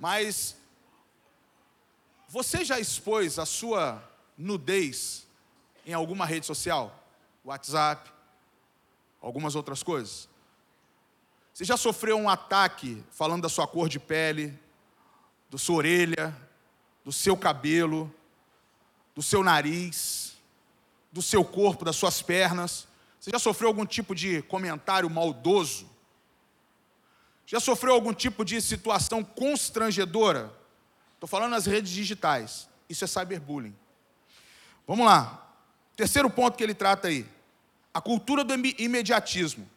Mas 0.00 0.56
você 2.26 2.64
já 2.64 2.80
expôs 2.80 3.38
a 3.38 3.46
sua 3.46 4.02
nudez 4.36 5.28
em 5.86 5.92
alguma 5.92 6.26
rede 6.26 6.44
social? 6.44 7.06
WhatsApp, 7.44 8.10
algumas 9.22 9.54
outras 9.54 9.80
coisas? 9.80 10.28
Você 11.54 11.64
já 11.64 11.76
sofreu 11.76 12.16
um 12.16 12.28
ataque 12.28 13.00
falando 13.12 13.42
da 13.42 13.48
sua 13.48 13.68
cor 13.68 13.88
de 13.88 14.00
pele, 14.00 14.58
da 15.48 15.56
sua 15.56 15.76
orelha, 15.76 16.36
do 17.04 17.12
seu 17.12 17.36
cabelo, 17.36 18.12
do 19.14 19.22
seu 19.22 19.42
nariz, 19.42 20.34
do 21.12 21.22
seu 21.22 21.44
corpo, 21.44 21.84
das 21.84 21.96
suas 21.96 22.22
pernas? 22.22 22.86
Você 23.18 23.30
já 23.30 23.38
sofreu 23.38 23.68
algum 23.68 23.84
tipo 23.84 24.14
de 24.14 24.42
comentário 24.42 25.08
maldoso? 25.10 25.88
Já 27.46 27.60
sofreu 27.60 27.92
algum 27.92 28.14
tipo 28.14 28.44
de 28.44 28.60
situação 28.60 29.24
constrangedora? 29.24 30.52
Estou 31.14 31.28
falando 31.28 31.50
nas 31.50 31.66
redes 31.66 31.90
digitais. 31.92 32.68
Isso 32.88 33.04
é 33.04 33.06
cyberbullying. 33.06 33.76
Vamos 34.86 35.04
lá. 35.04 35.54
Terceiro 35.96 36.30
ponto 36.30 36.56
que 36.56 36.64
ele 36.64 36.74
trata 36.74 37.08
aí: 37.08 37.26
a 37.92 38.00
cultura 38.00 38.42
do 38.42 38.54
imediatismo. 38.54 39.68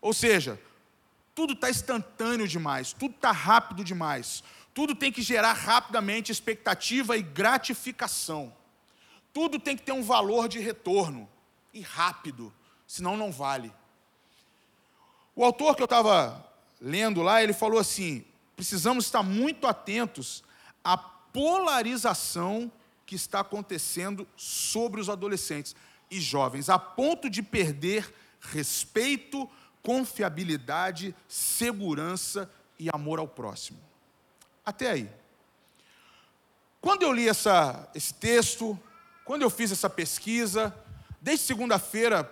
Ou 0.00 0.12
seja, 0.12 0.60
tudo 1.34 1.52
está 1.52 1.70
instantâneo 1.70 2.46
demais, 2.46 2.92
tudo 2.92 3.14
está 3.14 3.30
rápido 3.30 3.84
demais, 3.84 4.42
tudo 4.74 4.94
tem 4.94 5.10
que 5.10 5.22
gerar 5.22 5.52
rapidamente 5.52 6.30
expectativa 6.32 7.16
e 7.16 7.22
gratificação, 7.22 8.52
tudo 9.32 9.58
tem 9.58 9.76
que 9.76 9.82
ter 9.82 9.92
um 9.92 10.02
valor 10.02 10.48
de 10.48 10.58
retorno. 10.58 11.28
e 11.72 11.80
rápido, 11.80 12.52
senão 12.84 13.16
não 13.16 13.30
vale. 13.30 13.72
O 15.36 15.44
autor 15.44 15.76
que 15.76 15.82
eu 15.82 15.86
estava 15.86 16.44
lendo 16.80 17.22
lá, 17.22 17.42
ele 17.42 17.52
falou 17.52 17.78
assim: 17.78 18.24
precisamos 18.56 19.04
estar 19.04 19.22
muito 19.22 19.66
atentos 19.66 20.42
à 20.82 20.98
polarização 20.98 22.70
que 23.06 23.14
está 23.14 23.40
acontecendo 23.40 24.26
sobre 24.36 25.00
os 25.00 25.08
adolescentes 25.08 25.76
e 26.10 26.20
jovens, 26.20 26.68
a 26.68 26.78
ponto 26.78 27.30
de 27.30 27.42
perder 27.42 28.12
respeito, 28.40 29.48
confiabilidade, 29.82 31.14
segurança 31.28 32.50
e 32.78 32.88
amor 32.92 33.18
ao 33.18 33.28
próximo. 33.28 33.78
Até 34.64 34.90
aí. 34.90 35.10
Quando 36.80 37.02
eu 37.02 37.12
li 37.12 37.28
essa, 37.28 37.88
esse 37.94 38.14
texto, 38.14 38.78
quando 39.30 39.42
eu 39.42 39.50
fiz 39.50 39.70
essa 39.70 39.88
pesquisa, 39.88 40.74
desde 41.20 41.44
segunda-feira, 41.44 42.28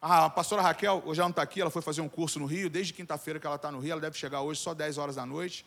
a 0.00 0.30
pastora 0.30 0.62
Raquel, 0.62 1.02
hoje 1.04 1.20
ela 1.20 1.28
não 1.28 1.32
está 1.32 1.42
aqui, 1.42 1.60
ela 1.60 1.68
foi 1.68 1.82
fazer 1.82 2.00
um 2.00 2.08
curso 2.08 2.38
no 2.38 2.46
Rio, 2.46 2.70
desde 2.70 2.94
quinta-feira 2.94 3.38
que 3.38 3.46
ela 3.46 3.56
está 3.56 3.70
no 3.70 3.78
Rio, 3.78 3.92
ela 3.92 4.00
deve 4.00 4.16
chegar 4.16 4.40
hoje 4.40 4.58
só 4.58 4.72
10 4.72 4.96
horas 4.96 5.16
da 5.16 5.26
noite. 5.26 5.66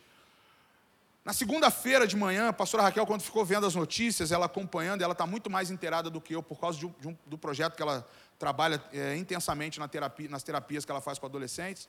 Na 1.24 1.34
segunda-feira 1.34 2.08
de 2.08 2.18
manhã, 2.18 2.50
a 2.50 2.54
pastora 2.54 2.82
Raquel, 2.82 3.06
quando 3.06 3.22
ficou 3.22 3.46
vendo 3.46 3.68
as 3.68 3.76
notícias, 3.76 4.32
ela 4.32 4.48
acompanhando, 4.48 5.04
ela 5.04 5.12
está 5.12 5.28
muito 5.28 5.52
mais 5.52 5.70
inteirada 5.70 6.10
do 6.10 6.20
que 6.20 6.34
eu, 6.34 6.42
por 6.42 6.60
causa 6.60 6.80
de 6.80 6.88
um, 6.88 6.94
de 7.00 7.10
um, 7.10 7.18
do 7.28 7.38
projeto 7.38 7.76
que 7.76 7.84
ela 7.84 8.04
trabalha 8.40 8.84
é, 8.92 9.16
intensamente 9.16 9.80
na 9.80 9.88
terapia, 9.88 10.28
nas 10.30 10.42
terapias 10.42 10.84
que 10.84 10.90
ela 10.90 11.00
faz 11.00 11.20
com 11.20 11.28
adolescentes. 11.28 11.88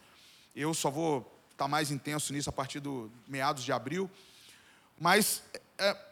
Eu 0.54 0.74
só 0.74 0.90
vou 0.90 1.20
estar 1.50 1.64
tá 1.64 1.68
mais 1.68 1.90
intenso 1.90 2.30
nisso 2.30 2.50
a 2.50 2.52
partir 2.52 2.80
do 2.80 3.10
meados 3.26 3.64
de 3.64 3.72
abril. 3.72 4.10
Mas 5.00 5.42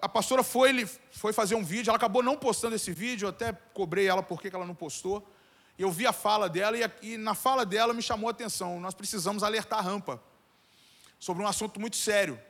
a 0.03 0.09
pastora 0.09 0.43
foi, 0.43 0.87
foi 1.11 1.33
fazer 1.33 1.55
um 1.55 1.65
vídeo, 1.65 1.91
ela 1.91 1.97
acabou 1.97 2.23
não 2.23 2.37
postando 2.37 2.77
esse 2.77 2.93
vídeo, 2.93 3.27
eu 3.27 3.31
até 3.31 3.53
cobrei 3.73 4.07
ela 4.07 4.23
por 4.23 4.41
que 4.41 4.55
ela 4.55 4.67
não 4.67 4.75
postou. 4.75 5.27
Eu 5.79 5.91
vi 5.91 6.07
a 6.07 6.13
fala 6.13 6.49
dela 6.49 6.77
e, 6.77 7.15
e 7.15 7.17
na 7.17 7.35
fala 7.35 7.65
dela 7.65 7.93
me 7.93 8.03
chamou 8.03 8.29
a 8.29 8.31
atenção. 8.31 8.79
Nós 8.79 8.95
precisamos 8.95 9.43
alertar 9.43 9.79
a 9.81 9.83
rampa 9.83 10.23
sobre 11.19 11.43
um 11.43 11.47
assunto 11.47 11.81
muito 11.81 11.97
sério. 11.97 12.41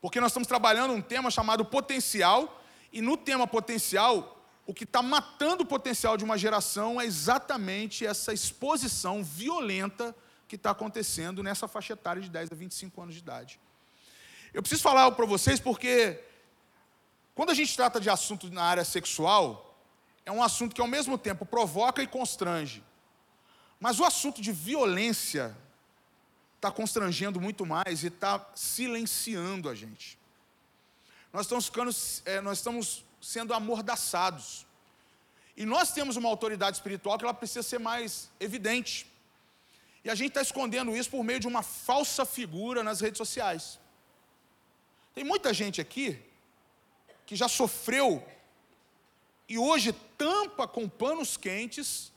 Porque 0.00 0.20
nós 0.20 0.30
estamos 0.30 0.46
trabalhando 0.46 0.92
um 0.92 1.00
tema 1.00 1.30
chamado 1.30 1.64
potencial, 1.64 2.60
e 2.92 3.00
no 3.00 3.16
tema 3.16 3.46
potencial, 3.46 4.44
o 4.66 4.74
que 4.74 4.84
está 4.84 5.00
matando 5.00 5.62
o 5.62 5.66
potencial 5.66 6.16
de 6.16 6.24
uma 6.24 6.36
geração 6.36 7.00
é 7.00 7.06
exatamente 7.06 8.04
essa 8.04 8.32
exposição 8.32 9.22
violenta 9.22 10.14
que 10.46 10.56
está 10.56 10.70
acontecendo 10.70 11.42
nessa 11.42 11.66
faixa 11.66 11.94
etária 11.94 12.20
de 12.20 12.28
10 12.28 12.52
a 12.52 12.54
25 12.54 13.00
anos 13.00 13.14
de 13.14 13.20
idade. 13.20 13.60
Eu 14.54 14.62
preciso 14.62 14.82
falar 14.82 15.10
para 15.10 15.26
vocês 15.26 15.58
porque, 15.58 16.22
quando 17.34 17.50
a 17.50 17.54
gente 17.54 17.74
trata 17.74 18.00
de 18.00 18.08
assunto 18.08 18.48
na 18.50 18.62
área 18.62 18.84
sexual, 18.84 19.76
é 20.24 20.30
um 20.30 20.40
assunto 20.40 20.76
que 20.76 20.80
ao 20.80 20.86
mesmo 20.86 21.18
tempo 21.18 21.44
provoca 21.44 22.00
e 22.00 22.06
constrange. 22.06 22.80
Mas 23.80 23.98
o 23.98 24.04
assunto 24.04 24.40
de 24.40 24.52
violência 24.52 25.56
está 26.54 26.70
constrangendo 26.70 27.40
muito 27.40 27.66
mais 27.66 28.04
e 28.04 28.06
está 28.06 28.48
silenciando 28.54 29.68
a 29.68 29.74
gente. 29.74 30.16
Nós 31.32 31.46
estamos, 31.46 31.66
ficando, 31.66 31.90
é, 32.24 32.40
nós 32.40 32.58
estamos 32.58 33.04
sendo 33.20 33.52
amordaçados. 33.52 34.64
E 35.56 35.66
nós 35.66 35.90
temos 35.90 36.14
uma 36.14 36.28
autoridade 36.28 36.76
espiritual 36.76 37.18
que 37.18 37.24
ela 37.24 37.34
precisa 37.34 37.64
ser 37.64 37.80
mais 37.80 38.30
evidente. 38.38 39.04
E 40.04 40.10
a 40.10 40.14
gente 40.14 40.28
está 40.28 40.42
escondendo 40.42 40.96
isso 40.96 41.10
por 41.10 41.24
meio 41.24 41.40
de 41.40 41.48
uma 41.48 41.64
falsa 41.64 42.24
figura 42.24 42.84
nas 42.84 43.00
redes 43.00 43.18
sociais. 43.18 43.82
Tem 45.14 45.22
muita 45.24 45.54
gente 45.54 45.80
aqui 45.80 46.20
que 47.24 47.36
já 47.36 47.48
sofreu 47.48 48.26
e 49.48 49.56
hoje 49.56 49.92
tampa 50.16 50.66
com 50.66 50.88
panos 50.88 51.36
quentes 51.36 52.12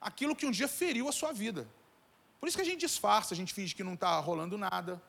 aquilo 0.00 0.34
que 0.34 0.46
um 0.46 0.50
dia 0.50 0.68
feriu 0.68 1.08
a 1.08 1.12
sua 1.12 1.32
vida. 1.32 1.68
Por 2.40 2.48
isso 2.48 2.56
que 2.56 2.62
a 2.62 2.66
gente 2.66 2.80
disfarça, 2.80 3.34
a 3.34 3.36
gente 3.36 3.52
finge 3.52 3.74
que 3.74 3.82
não 3.82 3.94
está 3.94 4.18
rolando 4.20 4.56
nada, 4.56 5.02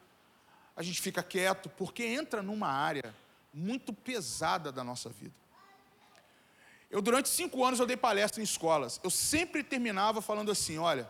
a 0.75 0.83
gente 0.83 1.01
fica 1.01 1.21
quieto, 1.21 1.69
porque 1.69 2.03
entra 2.03 2.41
numa 2.41 2.67
área 2.67 3.15
muito 3.53 3.93
pesada 3.93 4.71
da 4.71 4.83
nossa 4.83 5.09
vida. 5.09 5.33
Eu, 6.89 7.01
durante 7.01 7.29
cinco 7.29 7.63
anos, 7.63 7.79
eu 7.79 7.85
dei 7.85 7.97
palestra 7.97 8.41
em 8.41 8.43
escolas. 8.43 8.99
Eu 9.03 9.09
sempre 9.09 9.63
terminava 9.63 10.21
falando 10.21 10.51
assim: 10.51 10.77
olha, 10.77 11.09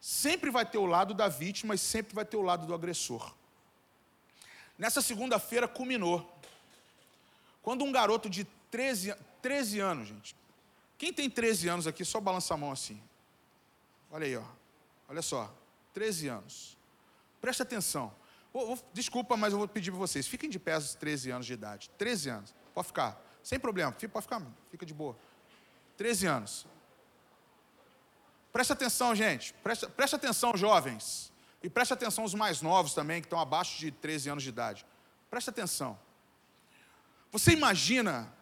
sempre 0.00 0.50
vai 0.50 0.64
ter 0.64 0.78
o 0.78 0.86
lado 0.86 1.14
da 1.14 1.28
vítima 1.28 1.74
e 1.74 1.78
sempre 1.78 2.14
vai 2.14 2.24
ter 2.24 2.36
o 2.36 2.42
lado 2.42 2.66
do 2.66 2.74
agressor. 2.74 3.34
Nessa 4.78 5.00
segunda-feira 5.00 5.66
culminou. 5.66 6.32
Quando 7.62 7.84
um 7.84 7.90
garoto 7.90 8.28
de 8.28 8.44
13, 8.70 9.14
13 9.42 9.80
anos, 9.80 10.08
gente. 10.08 10.36
Quem 10.98 11.12
tem 11.12 11.28
13 11.28 11.68
anos 11.68 11.86
aqui, 11.86 12.04
só 12.04 12.20
balança 12.20 12.54
a 12.54 12.56
mão 12.56 12.72
assim. 12.72 13.00
Olha 14.10 14.26
aí, 14.26 14.36
ó. 14.36 14.44
Olha 15.08 15.22
só, 15.22 15.52
13 15.92 16.28
anos. 16.28 16.76
Preste 17.40 17.62
atenção. 17.62 18.14
desculpa, 18.92 19.36
mas 19.36 19.52
eu 19.52 19.58
vou 19.58 19.68
pedir 19.68 19.90
para 19.90 19.98
vocês. 19.98 20.26
Fiquem 20.26 20.48
de 20.48 20.58
pé 20.58 20.74
aos 20.74 20.94
13 20.94 21.30
anos 21.30 21.46
de 21.46 21.52
idade. 21.52 21.90
13 21.98 22.30
anos. 22.30 22.54
Pode 22.74 22.86
ficar. 22.86 23.22
Sem 23.42 23.58
problema. 23.58 23.92
Pode 23.92 24.22
ficar. 24.22 24.42
Fica 24.70 24.84
de 24.84 24.94
boa. 24.94 25.16
13 25.96 26.26
anos. 26.26 26.66
Preste 28.52 28.72
atenção, 28.72 29.14
gente. 29.14 29.52
Preste, 29.54 29.86
preste 29.88 30.16
atenção, 30.16 30.56
jovens. 30.56 31.30
E 31.66 31.68
preste 31.68 31.92
atenção 31.92 32.22
os 32.22 32.32
mais 32.32 32.62
novos 32.62 32.94
também, 32.94 33.20
que 33.20 33.26
estão 33.26 33.40
abaixo 33.40 33.80
de 33.80 33.90
13 33.90 34.30
anos 34.30 34.44
de 34.44 34.50
idade. 34.50 34.86
Preste 35.28 35.50
atenção. 35.50 35.98
Você 37.32 37.50
imagina, 37.50 38.32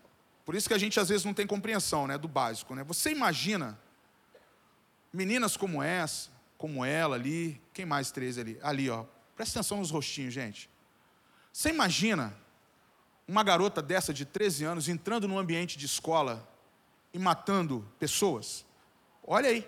por 0.44 0.54
isso 0.54 0.68
que 0.68 0.74
a 0.74 0.78
gente 0.78 1.00
às 1.00 1.08
vezes 1.08 1.24
não 1.24 1.32
tem 1.32 1.46
compreensão 1.46 2.06
né, 2.06 2.18
do 2.18 2.28
básico, 2.28 2.74
né? 2.74 2.84
Você 2.84 3.10
imagina 3.10 3.80
meninas 5.10 5.56
como 5.56 5.82
essa, 5.82 6.28
como 6.58 6.84
ela 6.84 7.16
ali. 7.16 7.58
Quem 7.72 7.86
mais 7.86 8.10
três 8.10 8.36
ali? 8.36 8.58
Ali, 8.62 8.90
ó. 8.90 9.06
Presta 9.34 9.58
atenção 9.58 9.78
nos 9.78 9.90
rostinhos, 9.90 10.34
gente. 10.34 10.68
Você 11.50 11.70
imagina 11.70 12.36
uma 13.26 13.42
garota 13.42 13.80
dessa 13.80 14.12
de 14.12 14.26
13 14.26 14.64
anos 14.64 14.86
entrando 14.86 15.26
num 15.26 15.38
ambiente 15.38 15.78
de 15.78 15.86
escola 15.86 16.46
e 17.10 17.18
matando 17.18 17.90
pessoas? 17.98 18.66
Olha 19.26 19.48
aí. 19.48 19.66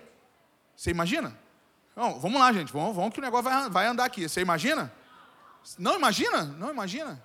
Você 0.75 0.91
imagina? 0.91 1.46
Não, 1.97 2.19
vamos 2.19 2.39
lá, 2.39 2.53
gente. 2.53 2.71
Vamos, 2.71 2.95
vamos 2.95 3.11
que 3.11 3.19
o 3.19 3.23
negócio 3.23 3.45
vai, 3.45 3.69
vai 3.71 3.87
andar 3.87 4.05
aqui. 4.05 4.29
Você 4.29 4.39
imagina? 4.39 4.93
Não 5.79 5.95
imagina? 5.95 6.43
Não 6.43 6.69
imagina. 6.69 7.19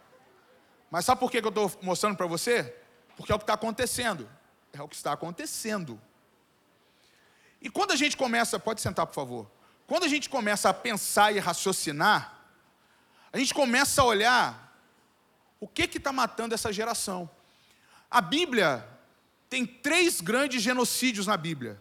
Mas 0.90 1.04
sabe 1.04 1.20
por 1.20 1.30
que 1.30 1.36
eu 1.36 1.48
estou 1.50 1.70
mostrando 1.82 2.16
para 2.16 2.26
você? 2.26 2.74
Porque 3.14 3.30
é 3.30 3.34
o 3.34 3.38
que 3.38 3.42
está 3.42 3.52
acontecendo. 3.52 4.26
É 4.72 4.80
o 4.80 4.88
que 4.88 4.96
está 4.96 5.12
acontecendo. 5.12 6.00
E 7.60 7.68
quando 7.68 7.92
a 7.92 7.96
gente 7.96 8.16
começa, 8.16 8.58
pode 8.58 8.80
sentar, 8.80 9.06
por 9.06 9.14
favor. 9.14 9.50
Quando 9.86 10.04
a 10.04 10.08
gente 10.08 10.30
começa 10.30 10.70
a 10.70 10.74
pensar 10.74 11.36
e 11.36 11.38
raciocinar, 11.38 12.40
a 13.30 13.38
gente 13.38 13.52
começa 13.52 14.00
a 14.00 14.06
olhar 14.06 14.74
o 15.60 15.68
que 15.68 15.82
está 15.82 16.14
matando 16.14 16.54
essa 16.54 16.72
geração. 16.72 17.28
A 18.10 18.22
Bíblia 18.22 18.88
tem 19.50 19.66
três 19.66 20.22
grandes 20.22 20.62
genocídios 20.62 21.26
na 21.26 21.36
Bíblia. 21.36 21.78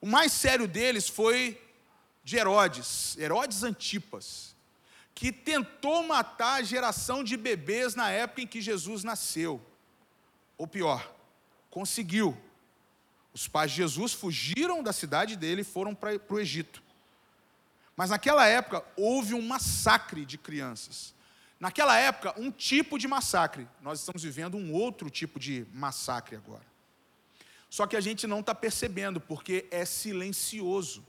O 0.00 0.06
mais 0.06 0.32
sério 0.32 0.66
deles 0.66 1.06
foi 1.06 1.60
de 2.22 2.36
Herodes, 2.36 3.16
Herodes 3.18 3.62
Antipas, 3.62 4.54
que 5.14 5.32
tentou 5.32 6.06
matar 6.06 6.60
a 6.60 6.62
geração 6.62 7.22
de 7.24 7.36
bebês 7.36 7.94
na 7.94 8.10
época 8.10 8.42
em 8.42 8.46
que 8.46 8.60
Jesus 8.60 9.04
nasceu. 9.04 9.60
Ou 10.56 10.66
pior, 10.66 11.12
conseguiu. 11.70 12.36
Os 13.32 13.46
pais 13.46 13.70
de 13.70 13.78
Jesus 13.78 14.12
fugiram 14.12 14.82
da 14.82 14.92
cidade 14.92 15.36
dele 15.36 15.62
e 15.62 15.64
foram 15.64 15.94
para 15.94 16.20
o 16.28 16.38
Egito. 16.38 16.82
Mas 17.96 18.10
naquela 18.10 18.46
época 18.46 18.84
houve 18.96 19.34
um 19.34 19.42
massacre 19.42 20.24
de 20.24 20.38
crianças. 20.38 21.14
Naquela 21.60 21.96
época, 21.98 22.34
um 22.40 22.50
tipo 22.50 22.98
de 22.98 23.06
massacre. 23.06 23.68
Nós 23.82 24.00
estamos 24.00 24.22
vivendo 24.22 24.56
um 24.56 24.72
outro 24.72 25.10
tipo 25.10 25.38
de 25.38 25.66
massacre 25.74 26.34
agora. 26.34 26.64
Só 27.68 27.86
que 27.86 27.96
a 27.96 28.00
gente 28.00 28.26
não 28.26 28.40
está 28.40 28.54
percebendo, 28.54 29.20
porque 29.20 29.66
é 29.70 29.84
silencioso. 29.84 31.04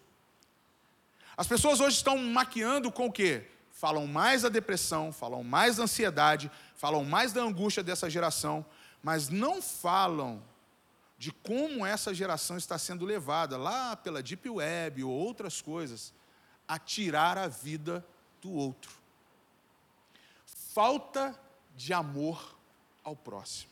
As 1.38 1.48
pessoas 1.48 1.80
hoje 1.80 1.98
estão 1.98 2.18
maquiando 2.18 2.92
com 2.92 3.08
o 3.08 3.12
quê? 3.12 3.48
Falam 3.72 4.06
mais 4.06 4.44
da 4.44 4.50
depressão, 4.50 5.12
falam 5.12 5.44
mais 5.44 5.78
da 5.78 5.84
ansiedade, 5.84 6.52
falam 6.76 7.04
mais 7.04 7.34
da 7.34 7.42
angústia 7.42 7.82
dessa 7.82 8.10
geração, 8.10 8.66
mas 9.02 9.30
não 9.30 9.62
falam 9.62 10.44
de 11.18 11.32
como 11.32 11.86
essa 11.86 12.14
geração 12.14 12.58
está 12.58 12.78
sendo 12.78 13.06
levada 13.06 13.58
lá 13.58 13.96
pela 13.96 14.24
Deep 14.24 14.50
Web 14.50 15.04
ou 15.04 15.12
outras 15.12 15.62
coisas 15.62 16.14
a 16.68 16.80
tirar 16.80 17.38
a 17.38 17.48
vida 17.48 18.06
do 18.42 18.52
outro. 18.52 18.92
Falta 20.74 21.40
de 21.76 21.94
amor 21.94 22.58
ao 23.04 23.16
próximo. 23.16 23.72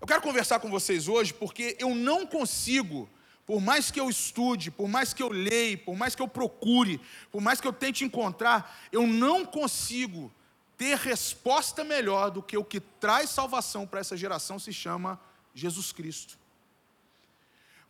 Eu 0.00 0.06
quero 0.06 0.22
conversar 0.22 0.60
com 0.60 0.70
vocês 0.70 1.08
hoje 1.08 1.32
porque 1.32 1.76
eu 1.78 1.94
não 1.94 2.26
consigo, 2.26 3.08
por 3.46 3.60
mais 3.60 3.90
que 3.90 4.00
eu 4.00 4.08
estude, 4.08 4.70
por 4.70 4.88
mais 4.88 5.12
que 5.12 5.22
eu 5.22 5.28
leia, 5.28 5.76
por 5.76 5.96
mais 5.96 6.14
que 6.14 6.22
eu 6.22 6.28
procure, 6.28 7.00
por 7.30 7.40
mais 7.40 7.60
que 7.60 7.66
eu 7.66 7.72
tente 7.72 8.04
encontrar, 8.04 8.78
eu 8.92 9.06
não 9.06 9.44
consigo 9.44 10.32
ter 10.76 10.96
resposta 10.96 11.84
melhor 11.84 12.30
do 12.30 12.42
que 12.42 12.56
o 12.56 12.64
que 12.64 12.80
traz 12.80 13.30
salvação 13.30 13.86
para 13.86 14.00
essa 14.00 14.16
geração 14.16 14.58
se 14.58 14.72
chama 14.72 15.20
Jesus 15.54 15.92
Cristo. 15.92 16.38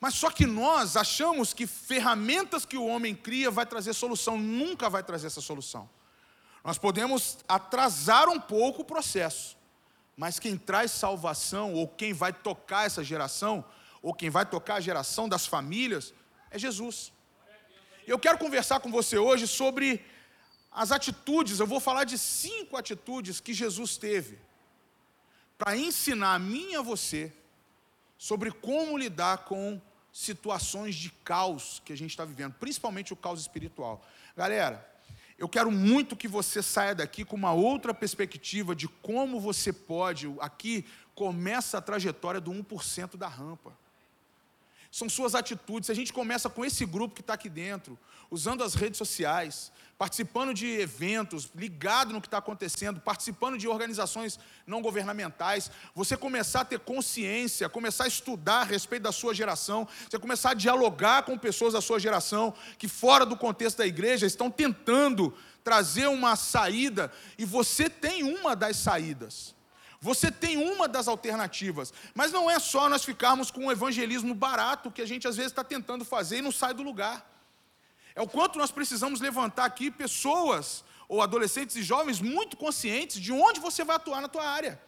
Mas 0.01 0.15
só 0.15 0.31
que 0.31 0.47
nós 0.47 0.97
achamos 0.97 1.55
que 1.55 1.67
ferramentas 1.67 2.67
que 2.67 2.77
o 2.77 2.87
homem 2.87 3.15
cria 3.15 3.51
vai 3.51 3.65
trazer 3.65 3.93
solução, 3.93 4.37
nunca 4.37 4.91
vai 4.91 5.03
trazer 5.03 5.29
essa 5.29 5.41
solução. 5.41 5.89
Nós 6.65 6.77
podemos 6.77 7.39
atrasar 7.49 8.29
um 8.29 8.41
pouco 8.41 8.83
o 8.83 8.85
processo, 8.85 9.57
mas 10.17 10.39
quem 10.39 10.57
traz 10.57 10.91
salvação, 10.91 11.75
ou 11.75 11.87
quem 11.87 12.13
vai 12.13 12.33
tocar 12.33 12.85
essa 12.87 13.05
geração, 13.05 13.65
ou 14.03 14.13
quem 14.13 14.29
vai 14.29 14.45
tocar 14.45 14.75
a 14.75 14.81
geração 14.81 15.29
das 15.29 15.47
famílias, 15.47 16.13
é 16.51 16.59
Jesus. 16.59 17.13
Eu 18.07 18.19
quero 18.19 18.37
conversar 18.37 18.81
com 18.81 18.91
você 18.91 19.17
hoje 19.17 19.47
sobre 19.47 20.05
as 20.71 20.91
atitudes, 20.91 21.61
eu 21.61 21.67
vou 21.67 21.79
falar 21.79 22.05
de 22.05 22.19
cinco 22.19 22.77
atitudes 22.77 23.39
que 23.41 23.55
Jesus 23.55 23.97
teve 23.97 24.39
para 25.57 25.77
ensinar 25.77 26.35
a 26.35 26.39
mim 26.39 26.73
e 26.73 26.77
a 26.77 26.83
você 26.83 27.33
sobre 28.19 28.51
como 28.51 28.99
lidar 28.99 29.45
com 29.45 29.81
situações 30.13 30.95
de 30.95 31.11
caos 31.11 31.81
que 31.85 31.93
a 31.93 31.97
gente 31.97 32.11
está 32.11 32.25
vivendo, 32.25 32.55
principalmente 32.55 33.13
o 33.13 33.17
caos 33.17 33.41
espiritual. 33.41 34.05
Galera, 34.37 34.89
eu 35.39 35.49
quero 35.49 35.71
muito 35.71 36.17
que 36.17 36.27
você 36.27 36.63
saia 36.63 36.95
daqui 36.95 37.25
com 37.25 37.37
uma 37.37 37.53
outra 37.53 37.95
perspectiva 37.95 38.75
de 38.75 38.89
como 38.89 39.41
você 39.41 39.73
pode. 39.73 40.35
Aqui 40.41 40.85
começa 41.15 41.79
a 41.79 41.83
trajetória 41.83 42.41
do 42.41 42.51
1% 42.51 43.17
da 43.17 43.29
rampa 43.29 43.77
são 44.93 45.09
suas 45.09 45.35
atitudes. 45.35 45.87
Se 45.87 45.93
a 45.93 45.95
gente 45.95 46.13
começa 46.13 46.51
com 46.51 46.63
esse 46.63 46.85
grupo 46.85 47.15
que 47.15 47.23
está 47.23 47.33
aqui 47.33 47.49
dentro, 47.49 47.99
usando 48.31 48.63
as 48.63 48.75
redes 48.75 48.99
sociais, 48.99 49.73
participando 49.97 50.53
de 50.53 50.67
eventos, 50.67 51.51
ligado 51.55 52.13
no 52.13 52.21
que 52.21 52.27
está 52.27 52.37
acontecendo, 52.37 53.01
participando 53.01 53.57
de 53.57 53.67
organizações 53.67 54.39
não 54.67 54.83
governamentais, 54.83 55.71
você 55.95 56.15
começar 56.15 56.61
a 56.61 56.65
ter 56.67 56.79
consciência, 56.79 57.71
começar 57.71 58.05
a 58.05 58.09
estudar 58.09 58.61
a 58.61 58.65
respeito 58.65 59.05
da 59.05 59.13
sua 59.13 59.35
geração, 59.35 59.89
você 60.09 60.19
começar 60.19 60.51
a 60.51 60.55
dialogar 60.55 61.23
com 61.23 61.39
pessoas 61.39 61.73
da 61.73 61.81
sua 61.81 61.99
geração 61.99 62.53
que, 62.77 62.87
fora 62.87 63.25
do 63.25 63.37
contexto 63.37 63.79
da 63.79 63.87
igreja, 63.87 64.27
estão 64.27 64.51
tentando 64.51 65.35
trazer 65.65 66.07
uma 66.07 66.37
saída, 66.37 67.11
e 67.39 67.47
você 67.47 67.89
tem 67.89 68.25
uma 68.25 68.55
das 68.55 68.77
saídas. 68.77 69.55
Você 70.03 70.33
tem 70.33 70.57
uma 70.57 70.89
das 70.89 71.07
alternativas, 71.07 71.95
mas 72.13 72.33
não 72.33 72.51
é 72.51 72.59
só 72.59 72.89
nós 72.89 73.05
ficarmos 73.05 73.53
com 73.53 73.67
um 73.67 73.71
evangelismo 73.71 74.35
barato 74.35 74.91
que 74.91 75.01
a 75.01 75.07
gente 75.07 75.29
às 75.29 75.37
vezes 75.37 75.53
está 75.53 75.63
tentando 75.63 76.05
fazer 76.05 76.39
e 76.39 76.43
não 76.43 76.51
sai 76.51 76.75
do 76.75 76.83
lugar. 76.83 77.25
É 78.13 78.21
o 78.21 78.27
quanto 78.27 78.59
nós 78.59 78.73
precisamos 78.73 79.21
levantar 79.21 79.65
aqui 79.65 79.93
pessoas, 79.93 80.83
ou 81.07 81.23
adolescentes 81.23 81.77
e 81.77 81.85
jovens, 81.85 82.21
muito 82.21 82.57
conscientes 82.57 83.21
de 83.21 83.31
onde 83.31 83.61
você 83.61 83.85
vai 83.85 83.95
atuar 83.95 84.21
na 84.21 84.27
tua 84.27 84.45
área. 84.45 84.83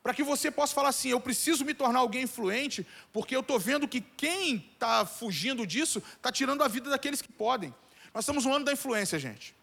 Para 0.00 0.14
que 0.14 0.22
você 0.22 0.48
possa 0.48 0.72
falar 0.72 0.90
assim: 0.90 1.08
eu 1.08 1.20
preciso 1.20 1.64
me 1.64 1.74
tornar 1.74 1.98
alguém 1.98 2.22
influente, 2.22 2.86
porque 3.12 3.34
eu 3.34 3.40
estou 3.40 3.58
vendo 3.58 3.88
que 3.88 4.00
quem 4.00 4.70
está 4.74 5.04
fugindo 5.06 5.66
disso 5.66 6.00
está 6.16 6.30
tirando 6.30 6.62
a 6.62 6.68
vida 6.68 6.88
daqueles 6.88 7.20
que 7.20 7.32
podem. 7.32 7.74
Nós 8.14 8.22
estamos 8.22 8.44
no 8.44 8.54
ano 8.54 8.64
da 8.64 8.72
influência, 8.72 9.18
gente. 9.18 9.57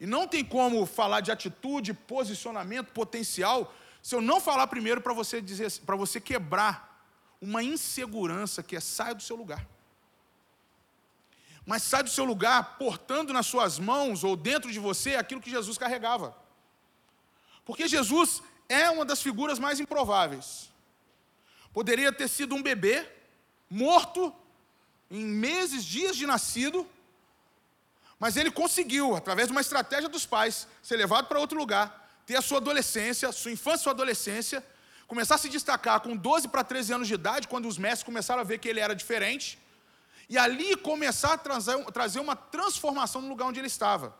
E 0.00 0.06
não 0.06 0.26
tem 0.26 0.42
como 0.42 0.86
falar 0.86 1.20
de 1.20 1.30
atitude, 1.30 1.92
posicionamento, 1.92 2.88
potencial, 2.92 3.72
se 4.02 4.14
eu 4.14 4.22
não 4.22 4.40
falar 4.40 4.66
primeiro 4.66 5.00
para 5.00 5.12
você 5.12 5.42
dizer, 5.42 5.70
para 5.84 5.94
você 5.94 6.18
quebrar 6.18 7.04
uma 7.40 7.62
insegurança 7.62 8.62
que 8.62 8.74
é 8.74 8.80
saia 8.80 9.14
do 9.14 9.22
seu 9.22 9.36
lugar. 9.36 9.66
Mas 11.66 11.82
sai 11.82 12.02
do 12.02 12.10
seu 12.10 12.24
lugar 12.24 12.78
portando 12.78 13.32
nas 13.32 13.46
suas 13.46 13.78
mãos 13.78 14.24
ou 14.24 14.34
dentro 14.36 14.72
de 14.72 14.78
você 14.78 15.16
aquilo 15.16 15.40
que 15.40 15.50
Jesus 15.50 15.76
carregava. 15.76 16.34
Porque 17.64 17.86
Jesus 17.86 18.42
é 18.68 18.90
uma 18.90 19.04
das 19.04 19.20
figuras 19.20 19.58
mais 19.58 19.78
improváveis. 19.78 20.70
Poderia 21.72 22.10
ter 22.10 22.28
sido 22.28 22.54
um 22.54 22.62
bebê 22.62 23.06
morto 23.68 24.34
em 25.10 25.24
meses, 25.24 25.84
dias 25.84 26.16
de 26.16 26.26
nascido, 26.26 26.86
mas 28.20 28.36
ele 28.36 28.50
conseguiu, 28.50 29.16
através 29.16 29.48
de 29.48 29.52
uma 29.52 29.62
estratégia 29.62 30.06
dos 30.08 30.26
pais, 30.26 30.68
ser 30.82 30.96
levado 30.96 31.26
para 31.26 31.40
outro 31.40 31.58
lugar, 31.58 32.06
ter 32.26 32.36
a 32.36 32.42
sua 32.42 32.58
adolescência, 32.58 33.32
sua 33.32 33.50
infância 33.50 33.80
e 33.80 33.84
sua 33.84 33.92
adolescência, 33.92 34.62
começar 35.08 35.36
a 35.36 35.38
se 35.38 35.48
destacar 35.48 36.00
com 36.00 36.14
12 36.14 36.46
para 36.48 36.62
13 36.62 36.92
anos 36.92 37.08
de 37.08 37.14
idade, 37.14 37.48
quando 37.48 37.66
os 37.66 37.78
mestres 37.78 38.02
começaram 38.02 38.42
a 38.42 38.44
ver 38.44 38.58
que 38.58 38.68
ele 38.68 38.78
era 38.78 38.94
diferente, 38.94 39.58
e 40.28 40.36
ali 40.36 40.76
começar 40.76 41.32
a 41.32 41.38
trazer, 41.38 42.20
uma 42.20 42.36
transformação 42.36 43.22
no 43.22 43.28
lugar 43.28 43.46
onde 43.46 43.58
ele 43.58 43.66
estava. 43.66 44.14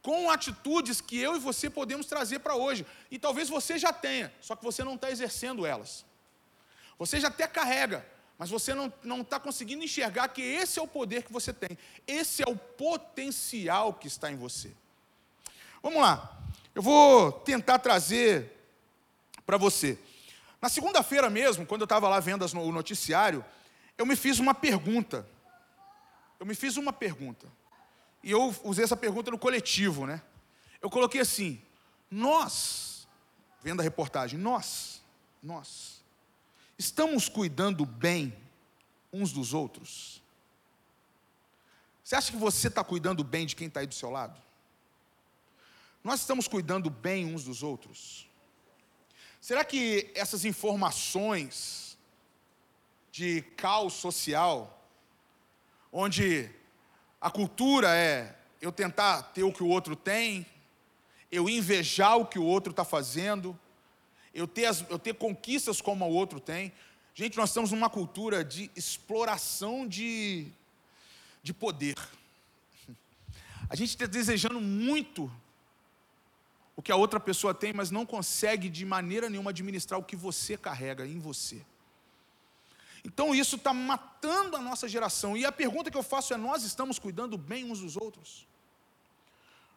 Com 0.00 0.30
atitudes 0.30 1.00
que 1.00 1.18
eu 1.18 1.34
e 1.34 1.40
você 1.40 1.68
podemos 1.68 2.06
trazer 2.06 2.38
para 2.38 2.54
hoje. 2.54 2.86
E 3.10 3.18
talvez 3.18 3.48
você 3.48 3.76
já 3.76 3.92
tenha, 3.92 4.32
só 4.40 4.54
que 4.54 4.64
você 4.64 4.84
não 4.84 4.94
está 4.94 5.10
exercendo 5.10 5.66
elas. 5.66 6.06
Você 6.96 7.20
já 7.20 7.28
até 7.28 7.46
carrega, 7.48 8.06
mas 8.38 8.50
você 8.50 8.74
não 8.74 9.20
está 9.20 9.40
conseguindo 9.40 9.82
enxergar 9.82 10.28
que 10.28 10.42
esse 10.42 10.78
é 10.78 10.82
o 10.82 10.88
poder 10.88 11.22
que 11.22 11.32
você 11.32 11.52
tem, 11.52 11.78
esse 12.06 12.42
é 12.42 12.46
o 12.46 12.56
potencial 12.56 13.94
que 13.94 14.06
está 14.06 14.30
em 14.30 14.36
você. 14.36 14.72
Vamos 15.82 16.00
lá, 16.00 16.38
eu 16.74 16.82
vou 16.82 17.32
tentar 17.32 17.78
trazer 17.78 18.52
para 19.46 19.56
você. 19.56 19.98
Na 20.60 20.68
segunda-feira 20.68 21.30
mesmo, 21.30 21.64
quando 21.64 21.82
eu 21.82 21.86
estava 21.86 22.08
lá 22.08 22.18
vendo 22.18 22.44
o 22.44 22.72
noticiário, 22.72 23.44
eu 23.96 24.04
me 24.04 24.16
fiz 24.16 24.38
uma 24.38 24.54
pergunta. 24.54 25.26
Eu 26.38 26.44
me 26.44 26.54
fiz 26.54 26.76
uma 26.76 26.92
pergunta. 26.92 27.46
E 28.22 28.30
eu 28.30 28.54
usei 28.64 28.84
essa 28.84 28.96
pergunta 28.96 29.30
no 29.30 29.38
coletivo, 29.38 30.06
né? 30.06 30.20
Eu 30.82 30.90
coloquei 30.90 31.20
assim: 31.20 31.62
nós, 32.10 33.06
vendo 33.62 33.80
a 33.80 33.82
reportagem, 33.82 34.38
nós, 34.38 35.02
nós, 35.42 35.95
Estamos 36.78 37.28
cuidando 37.28 37.86
bem 37.86 38.36
uns 39.12 39.32
dos 39.32 39.54
outros? 39.54 40.22
Você 42.04 42.14
acha 42.14 42.30
que 42.30 42.36
você 42.36 42.68
está 42.68 42.84
cuidando 42.84 43.24
bem 43.24 43.46
de 43.46 43.56
quem 43.56 43.66
está 43.68 43.80
aí 43.80 43.86
do 43.86 43.94
seu 43.94 44.10
lado? 44.10 44.40
Nós 46.04 46.20
estamos 46.20 46.46
cuidando 46.46 46.88
bem 46.90 47.24
uns 47.34 47.44
dos 47.44 47.62
outros? 47.62 48.28
Será 49.40 49.64
que 49.64 50.10
essas 50.14 50.44
informações 50.44 51.98
de 53.10 53.42
caos 53.56 53.94
social, 53.94 54.86
onde 55.90 56.50
a 57.20 57.30
cultura 57.30 57.96
é 57.96 58.36
eu 58.60 58.70
tentar 58.70 59.22
ter 59.22 59.42
o 59.42 59.52
que 59.52 59.62
o 59.62 59.68
outro 59.68 59.96
tem, 59.96 60.46
eu 61.32 61.48
invejar 61.48 62.18
o 62.18 62.26
que 62.26 62.38
o 62.38 62.44
outro 62.44 62.70
está 62.70 62.84
fazendo, 62.84 63.58
eu 64.36 64.46
ter, 64.46 64.66
as, 64.66 64.84
eu 64.90 64.98
ter 64.98 65.14
conquistas 65.14 65.80
como 65.80 66.04
o 66.04 66.12
outro 66.12 66.38
tem. 66.38 66.72
Gente, 67.14 67.38
nós 67.38 67.48
estamos 67.48 67.72
numa 67.72 67.88
cultura 67.88 68.44
de 68.44 68.70
exploração 68.76 69.88
de, 69.88 70.46
de 71.42 71.54
poder. 71.54 71.96
A 73.70 73.74
gente 73.74 73.88
está 73.88 74.04
desejando 74.06 74.60
muito 74.60 75.32
o 76.76 76.82
que 76.82 76.92
a 76.92 76.96
outra 76.96 77.18
pessoa 77.18 77.54
tem, 77.54 77.72
mas 77.72 77.90
não 77.90 78.04
consegue 78.04 78.68
de 78.68 78.84
maneira 78.84 79.30
nenhuma 79.30 79.50
administrar 79.50 79.98
o 79.98 80.04
que 80.04 80.14
você 80.14 80.58
carrega 80.58 81.06
em 81.06 81.18
você. 81.18 81.64
Então 83.02 83.34
isso 83.34 83.56
está 83.56 83.72
matando 83.72 84.56
a 84.56 84.60
nossa 84.60 84.86
geração. 84.86 85.34
E 85.36 85.46
a 85.46 85.50
pergunta 85.50 85.90
que 85.90 85.96
eu 85.96 86.02
faço 86.02 86.34
é: 86.34 86.36
nós 86.36 86.64
estamos 86.64 86.98
cuidando 86.98 87.38
bem 87.38 87.64
uns 87.64 87.80
dos 87.80 87.96
outros? 87.96 88.46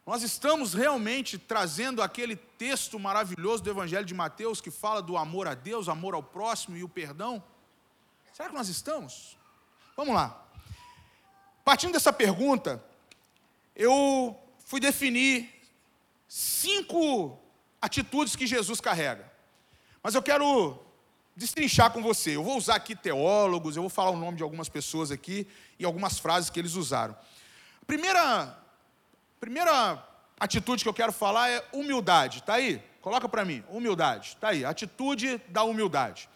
Nós 0.10 0.24
estamos 0.24 0.74
realmente 0.74 1.38
trazendo 1.38 2.02
aquele 2.02 2.36
texto 2.36 2.98
maravilhoso 2.98 3.62
do 3.62 3.70
Evangelho 3.70 4.04
de 4.04 4.16
Mateus 4.16 4.60
que 4.60 4.72
fala 4.72 5.04
do 5.04 5.16
amor 5.16 5.48
a 5.48 5.54
Deus, 5.54 5.88
amor 5.88 6.16
ao 6.16 6.24
próximo 6.24 6.76
e 6.76 6.84
o 6.84 6.90
perdão? 6.90 7.44
Será 8.34 8.50
que 8.50 8.56
nós 8.56 8.70
estamos? 8.70 9.38
Vamos 9.96 10.16
lá. 10.16 10.44
Partindo 11.64 11.94
dessa 11.94 12.12
pergunta, 12.12 12.84
eu 13.76 14.36
fui 14.66 14.80
definir 14.80 15.48
cinco 16.28 17.40
atitudes 17.80 18.36
que 18.36 18.48
Jesus 18.48 18.82
carrega. 18.82 19.32
Mas 20.02 20.16
eu 20.16 20.24
quero 20.24 20.76
destrinchar 21.36 21.94
com 21.94 22.02
você. 22.02 22.36
Eu 22.36 22.44
vou 22.44 22.58
usar 22.58 22.78
aqui 22.78 22.96
teólogos, 22.96 23.76
eu 23.76 23.84
vou 23.84 23.92
falar 23.92 24.10
o 24.10 24.18
nome 24.18 24.38
de 24.38 24.42
algumas 24.42 24.70
pessoas 24.70 25.12
aqui 25.12 25.46
e 25.78 25.86
algumas 25.86 26.18
frases 26.18 26.50
que 26.50 26.60
eles 26.60 26.74
usaram. 26.74 27.16
A 27.80 27.86
primeira 27.86 28.59
Primeira 29.40 30.06
atitude 30.38 30.84
que 30.84 30.90
eu 30.90 30.94
quero 30.94 31.14
falar 31.14 31.50
é 31.50 31.66
humildade. 31.72 32.40
Está 32.40 32.56
aí? 32.56 32.84
Coloca 33.02 33.30
para 33.30 33.46
mim. 33.46 33.64
Humildade. 33.70 34.30
Está 34.30 34.50
aí. 34.50 34.66
Atitude 34.66 35.38
da 35.48 35.64
humildade. 35.64 36.30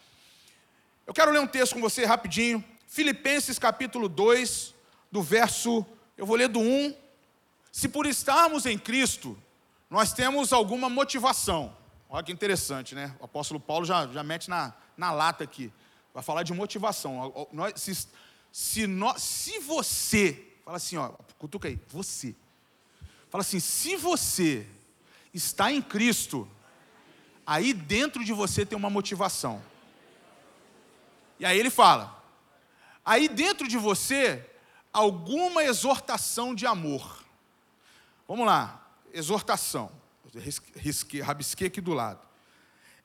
Eu 1.06 1.14
quero 1.14 1.32
ler 1.32 1.40
um 1.40 1.48
texto 1.48 1.74
com 1.74 1.82
você 1.82 2.06
rapidinho. 2.06 2.64
Filipenses 2.88 3.60
capítulo 3.60 4.08
2, 4.08 4.74
do 5.12 5.22
verso. 5.22 5.86
Eu 6.16 6.26
vou 6.26 6.38
ler 6.38 6.48
do 6.48 6.60
1. 6.60 6.96
Se 7.72 7.90
por 7.90 8.06
estarmos 8.06 8.66
em 8.66 8.78
Cristo, 8.78 9.38
nós 9.90 10.14
temos 10.14 10.54
alguma 10.54 10.90
motivação. 10.90 11.76
Olha 12.10 12.24
que 12.24 12.32
interessante, 12.32 12.96
né? 12.96 13.14
O 13.20 13.26
apóstolo 13.26 13.60
Paulo 13.60 13.86
já, 13.86 14.08
já 14.08 14.24
mete 14.24 14.50
na, 14.50 14.74
na 14.96 15.12
lata 15.12 15.44
aqui. 15.44 15.74
Vai 16.14 16.24
falar 16.24 16.44
de 16.44 16.54
motivação. 16.54 17.50
Se, 17.76 18.08
se, 18.50 18.88
nós, 18.88 19.22
se 19.22 19.60
você. 19.60 20.52
Fala 20.64 20.78
assim, 20.78 20.96
ó, 20.96 21.10
cutuca 21.38 21.68
aí. 21.68 21.78
Você 21.90 22.34
Fala 23.34 23.42
assim: 23.42 23.60
se 23.60 23.96
você 23.96 24.64
está 25.34 25.72
em 25.72 25.82
Cristo, 25.82 26.48
aí 27.44 27.74
dentro 27.74 28.24
de 28.24 28.32
você 28.32 28.64
tem 28.64 28.78
uma 28.78 28.92
motivação. 28.92 29.60
E 31.40 31.46
aí 31.46 31.58
ele 31.58 31.72
fala: 31.72 32.24
aí 33.04 33.28
dentro 33.28 33.68
de 33.68 33.76
você 33.76 34.48
alguma 34.94 35.64
exortação 35.64 36.54
de 36.54 36.68
amor. 36.68 37.26
Vamos 38.28 38.46
lá, 38.46 38.88
exortação. 39.12 39.92
Risquei, 40.76 41.20
rabisquei 41.20 41.66
aqui 41.70 41.82
do 41.82 41.92
lado. 41.92 42.20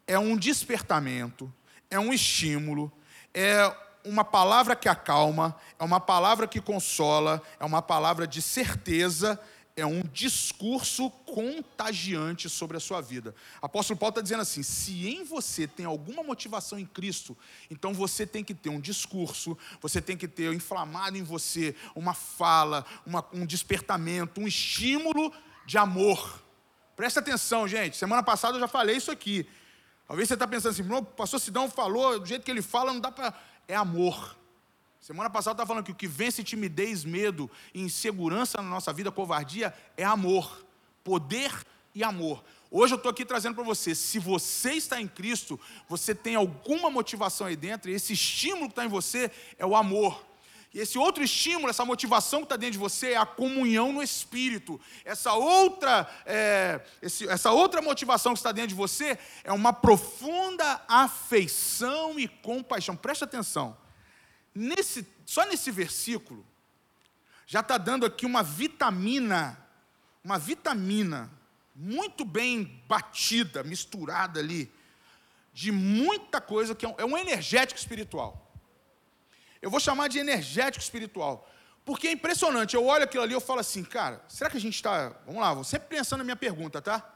É 0.06 0.18
um 0.18 0.36
despertamento, 0.36 1.50
é 1.90 1.98
um 1.98 2.12
estímulo, 2.12 2.92
é 3.32 3.74
uma 4.04 4.24
palavra 4.24 4.76
que 4.76 4.90
acalma, 4.90 5.56
é 5.78 5.84
uma 5.84 6.00
palavra 6.00 6.46
que 6.46 6.60
consola, 6.60 7.42
é 7.58 7.64
uma 7.64 7.80
palavra 7.80 8.26
de 8.26 8.42
certeza, 8.42 9.40
é 9.78 9.86
um 9.86 10.02
discurso 10.02 11.08
contagiante 11.24 12.48
sobre 12.48 12.76
a 12.76 12.80
sua 12.80 13.00
vida. 13.00 13.34
Apóstolo 13.62 13.98
Paulo 13.98 14.10
está 14.10 14.20
dizendo 14.20 14.40
assim: 14.40 14.62
se 14.62 15.08
em 15.08 15.24
você 15.24 15.66
tem 15.66 15.86
alguma 15.86 16.22
motivação 16.22 16.78
em 16.78 16.84
Cristo, 16.84 17.36
então 17.70 17.94
você 17.94 18.26
tem 18.26 18.42
que 18.42 18.54
ter 18.54 18.70
um 18.70 18.80
discurso, 18.80 19.56
você 19.80 20.00
tem 20.00 20.16
que 20.16 20.26
ter 20.26 20.52
inflamado 20.52 21.16
em 21.16 21.22
você 21.22 21.76
uma 21.94 22.12
fala, 22.12 22.84
uma, 23.06 23.24
um 23.32 23.46
despertamento, 23.46 24.40
um 24.40 24.48
estímulo 24.48 25.32
de 25.64 25.78
amor. 25.78 26.42
Presta 26.96 27.20
atenção, 27.20 27.68
gente. 27.68 27.96
Semana 27.96 28.22
passada 28.22 28.56
eu 28.56 28.60
já 28.60 28.68
falei 28.68 28.96
isso 28.96 29.10
aqui. 29.10 29.48
Talvez 30.08 30.26
você 30.26 30.34
está 30.34 30.46
pensando 30.46 30.72
assim, 30.72 30.90
o 30.90 31.04
pastor 31.04 31.38
Sidão 31.38 31.70
falou, 31.70 32.18
do 32.18 32.26
jeito 32.26 32.42
que 32.42 32.50
ele 32.50 32.62
fala, 32.62 32.92
não 32.92 33.00
dá 33.00 33.12
para. 33.12 33.32
É 33.68 33.76
amor. 33.76 34.36
Semana 35.00 35.30
passada 35.30 35.52
eu 35.52 35.54
estava 35.54 35.68
falando 35.68 35.84
que 35.84 35.92
o 35.92 35.94
que 35.94 36.06
vence 36.06 36.42
timidez, 36.42 37.04
medo 37.04 37.50
e 37.72 37.80
insegurança 37.80 38.60
na 38.60 38.68
nossa 38.68 38.92
vida, 38.92 39.10
covardia, 39.12 39.74
é 39.96 40.04
amor. 40.04 40.66
Poder 41.04 41.52
e 41.94 42.02
amor. 42.02 42.44
Hoje 42.70 42.92
eu 42.92 42.96
estou 42.96 43.10
aqui 43.10 43.24
trazendo 43.24 43.54
para 43.54 43.64
você, 43.64 43.94
se 43.94 44.18
você 44.18 44.72
está 44.72 45.00
em 45.00 45.08
Cristo, 45.08 45.58
você 45.88 46.14
tem 46.14 46.34
alguma 46.34 46.90
motivação 46.90 47.46
aí 47.46 47.56
dentro, 47.56 47.90
e 47.90 47.94
esse 47.94 48.12
estímulo 48.12 48.66
que 48.66 48.72
está 48.72 48.84
em 48.84 48.88
você 48.88 49.30
é 49.58 49.64
o 49.64 49.74
amor. 49.74 50.26
E 50.74 50.80
esse 50.80 50.98
outro 50.98 51.24
estímulo, 51.24 51.70
essa 51.70 51.84
motivação 51.84 52.40
que 52.40 52.44
está 52.44 52.56
dentro 52.56 52.72
de 52.72 52.78
você 52.78 53.12
é 53.12 53.16
a 53.16 53.24
comunhão 53.24 53.90
no 53.90 54.02
Espírito. 54.02 54.78
Essa 55.02 55.32
outra, 55.32 56.06
é, 56.26 56.82
esse, 57.00 57.26
essa 57.26 57.50
outra 57.50 57.80
motivação 57.80 58.34
que 58.34 58.38
está 58.38 58.52
dentro 58.52 58.68
de 58.68 58.74
você 58.74 59.18
é 59.42 59.50
uma 59.50 59.72
profunda 59.72 60.84
afeição 60.86 62.18
e 62.18 62.28
compaixão. 62.28 62.94
Preste 62.94 63.24
atenção. 63.24 63.74
Nesse, 64.58 65.06
só 65.24 65.46
nesse 65.46 65.70
versículo, 65.70 66.44
já 67.46 67.60
está 67.60 67.78
dando 67.78 68.04
aqui 68.04 68.26
uma 68.26 68.42
vitamina, 68.42 69.56
uma 70.24 70.36
vitamina 70.36 71.30
muito 71.76 72.24
bem 72.24 72.64
batida, 72.88 73.62
misturada 73.62 74.40
ali, 74.40 74.72
de 75.52 75.70
muita 75.70 76.40
coisa 76.40 76.74
que 76.74 76.84
é 76.84 76.88
um, 76.88 77.16
é 77.16 77.20
energético 77.20 77.78
espiritual. 77.78 78.52
Eu 79.62 79.70
vou 79.70 79.78
chamar 79.78 80.08
de 80.08 80.18
energético 80.18 80.82
espiritual. 80.82 81.48
Porque 81.84 82.08
é 82.08 82.12
impressionante, 82.12 82.74
eu 82.74 82.84
olho 82.84 83.04
aquilo 83.04 83.22
ali 83.22 83.36
e 83.36 83.40
falo 83.40 83.60
assim, 83.60 83.84
cara, 83.84 84.24
será 84.28 84.50
que 84.50 84.56
a 84.56 84.60
gente 84.60 84.74
está. 84.74 85.10
Vamos 85.24 85.40
lá, 85.40 85.54
vou 85.54 85.62
sempre 85.62 85.88
pensando 85.88 86.18
na 86.18 86.24
minha 86.24 86.36
pergunta, 86.36 86.82
tá? 86.82 87.08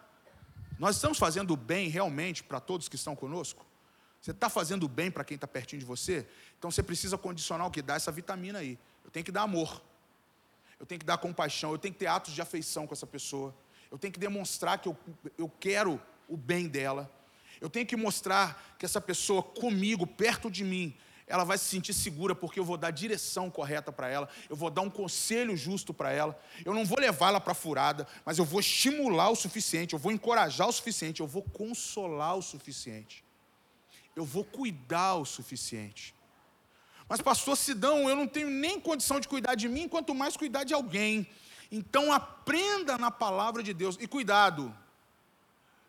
Nós 0.78 0.94
estamos 0.94 1.18
fazendo 1.18 1.52
o 1.52 1.56
bem 1.56 1.88
realmente 1.88 2.44
para 2.44 2.60
todos 2.60 2.88
que 2.88 2.94
estão 2.94 3.16
conosco? 3.16 3.66
Você 4.22 4.30
está 4.30 4.48
fazendo 4.48 4.86
bem 4.86 5.10
para 5.10 5.24
quem 5.24 5.34
está 5.34 5.48
pertinho 5.48 5.80
de 5.80 5.84
você? 5.84 6.24
Então 6.56 6.70
você 6.70 6.80
precisa 6.80 7.18
condicionar 7.18 7.66
o 7.66 7.70
que? 7.72 7.82
Dar 7.82 7.96
essa 7.96 8.12
vitamina 8.12 8.60
aí. 8.60 8.78
Eu 9.04 9.10
tenho 9.10 9.24
que 9.24 9.32
dar 9.32 9.42
amor. 9.42 9.82
Eu 10.78 10.86
tenho 10.86 11.00
que 11.00 11.04
dar 11.04 11.18
compaixão. 11.18 11.72
Eu 11.72 11.78
tenho 11.78 11.92
que 11.92 11.98
ter 11.98 12.06
atos 12.06 12.32
de 12.32 12.40
afeição 12.40 12.86
com 12.86 12.94
essa 12.94 13.06
pessoa. 13.06 13.52
Eu 13.90 13.98
tenho 13.98 14.12
que 14.12 14.20
demonstrar 14.20 14.78
que 14.78 14.88
eu, 14.88 14.96
eu 15.36 15.48
quero 15.48 16.00
o 16.28 16.36
bem 16.36 16.68
dela. 16.68 17.10
Eu 17.60 17.68
tenho 17.68 17.84
que 17.84 17.96
mostrar 17.96 18.76
que 18.78 18.86
essa 18.86 19.00
pessoa 19.00 19.42
comigo, 19.42 20.06
perto 20.06 20.48
de 20.48 20.62
mim, 20.62 20.96
ela 21.26 21.42
vai 21.42 21.58
se 21.58 21.64
sentir 21.64 21.92
segura 21.92 22.32
porque 22.32 22.60
eu 22.60 22.64
vou 22.64 22.76
dar 22.76 22.88
a 22.88 22.92
direção 22.92 23.50
correta 23.50 23.90
para 23.90 24.08
ela, 24.08 24.28
eu 24.48 24.54
vou 24.54 24.70
dar 24.70 24.82
um 24.82 24.90
conselho 24.90 25.56
justo 25.56 25.92
para 25.92 26.12
ela. 26.12 26.40
Eu 26.64 26.72
não 26.72 26.84
vou 26.84 27.00
levá-la 27.00 27.40
para 27.40 27.54
furada, 27.54 28.06
mas 28.24 28.38
eu 28.38 28.44
vou 28.44 28.60
estimular 28.60 29.30
o 29.30 29.36
suficiente, 29.36 29.94
eu 29.94 29.98
vou 29.98 30.12
encorajar 30.12 30.68
o 30.68 30.72
suficiente, 30.72 31.20
eu 31.20 31.26
vou 31.26 31.42
consolar 31.42 32.36
o 32.36 32.42
suficiente 32.42 33.24
eu 34.14 34.24
vou 34.24 34.44
cuidar 34.44 35.14
o 35.14 35.24
suficiente. 35.24 36.14
Mas, 37.08 37.20
pastor 37.20 37.56
Sidão, 37.56 38.08
eu 38.08 38.16
não 38.16 38.26
tenho 38.26 38.48
nem 38.48 38.80
condição 38.80 39.20
de 39.20 39.28
cuidar 39.28 39.54
de 39.54 39.68
mim, 39.68 39.88
quanto 39.88 40.14
mais 40.14 40.36
cuidar 40.36 40.64
de 40.64 40.72
alguém. 40.72 41.26
Então, 41.70 42.12
aprenda 42.12 42.96
na 42.96 43.10
palavra 43.10 43.62
de 43.62 43.74
Deus. 43.74 43.96
E 44.00 44.06
cuidado, 44.06 44.74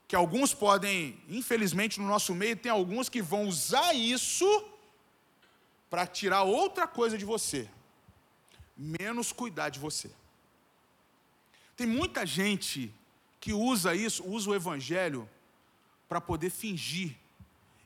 que 0.08 0.16
alguns 0.16 0.54
podem, 0.54 1.20
infelizmente 1.28 2.00
no 2.00 2.08
nosso 2.08 2.36
meio, 2.36 2.56
tem 2.56 2.72
alguns 2.72 3.10
que 3.10 3.22
vão 3.22 3.48
usar 3.48 3.94
isso 3.94 4.46
para 5.90 6.06
tirar 6.08 6.44
outra 6.44 6.88
coisa 6.88 7.18
de 7.18 7.26
você, 7.26 7.70
menos 8.76 9.32
cuidar 9.32 9.70
de 9.70 9.80
você. 9.80 10.12
Tem 11.76 11.88
muita 11.88 12.26
gente 12.26 12.94
que 13.40 13.54
usa 13.54 13.96
isso, 13.96 14.24
usa 14.24 14.50
o 14.50 14.56
evangelho 14.56 15.30
para 16.08 16.22
poder 16.22 16.50
fingir 16.50 17.16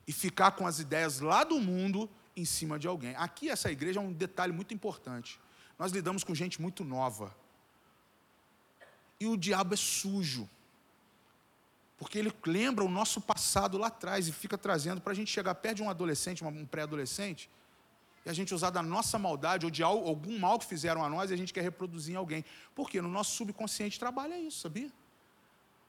e 0.08 0.14
ficar 0.14 0.52
com 0.52 0.66
as 0.66 0.80
ideias 0.80 1.20
lá 1.20 1.44
do 1.44 1.60
mundo 1.60 2.10
em 2.36 2.46
cima 2.46 2.80
de 2.80 2.88
alguém. 2.88 3.16
Aqui, 3.18 3.50
essa 3.50 3.70
igreja 3.72 4.00
é 4.00 4.04
um 4.04 4.14
detalhe 4.14 4.54
muito 4.54 4.74
importante. 4.74 5.40
Nós 5.78 5.92
lidamos 5.92 6.24
com 6.24 6.34
gente 6.34 6.62
muito 6.62 6.84
nova. 6.84 7.36
E 9.20 9.28
o 9.28 9.36
diabo 9.36 9.74
é 9.74 9.78
sujo. 9.78 10.50
Porque 11.98 12.18
ele 12.20 12.32
lembra 12.46 12.86
o 12.86 12.90
nosso 12.90 13.20
passado 13.20 13.78
lá 13.78 13.88
atrás 13.88 14.28
e 14.28 14.32
fica 14.32 14.58
trazendo 14.58 15.02
para 15.02 15.12
a 15.12 15.16
gente 15.16 15.32
chegar 15.32 15.56
perto 15.56 15.78
de 15.78 15.84
um 15.84 15.90
adolescente, 15.90 16.44
um 16.44 16.66
pré-adolescente, 16.66 17.50
e 18.24 18.30
a 18.30 18.34
gente 18.34 18.54
usar 18.54 18.70
da 18.70 18.84
nossa 18.84 19.18
maldade 19.18 19.66
ou 19.66 19.72
de 19.72 19.82
algum 19.82 20.38
mal 20.38 20.60
que 20.60 20.66
fizeram 20.66 21.04
a 21.04 21.10
nós 21.10 21.32
e 21.32 21.34
a 21.34 21.38
gente 21.38 21.54
quer 21.54 21.62
reproduzir 21.62 22.14
em 22.14 22.18
alguém. 22.18 22.46
Porque 22.76 23.02
no 23.02 23.10
nosso 23.10 23.32
subconsciente 23.32 24.00
trabalha 24.00 24.38
isso, 24.38 24.60
sabia? 24.60 24.92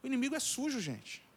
O 0.02 0.06
inimigo 0.06 0.34
é 0.34 0.40
sujo, 0.40 0.80
gente. 0.80 1.27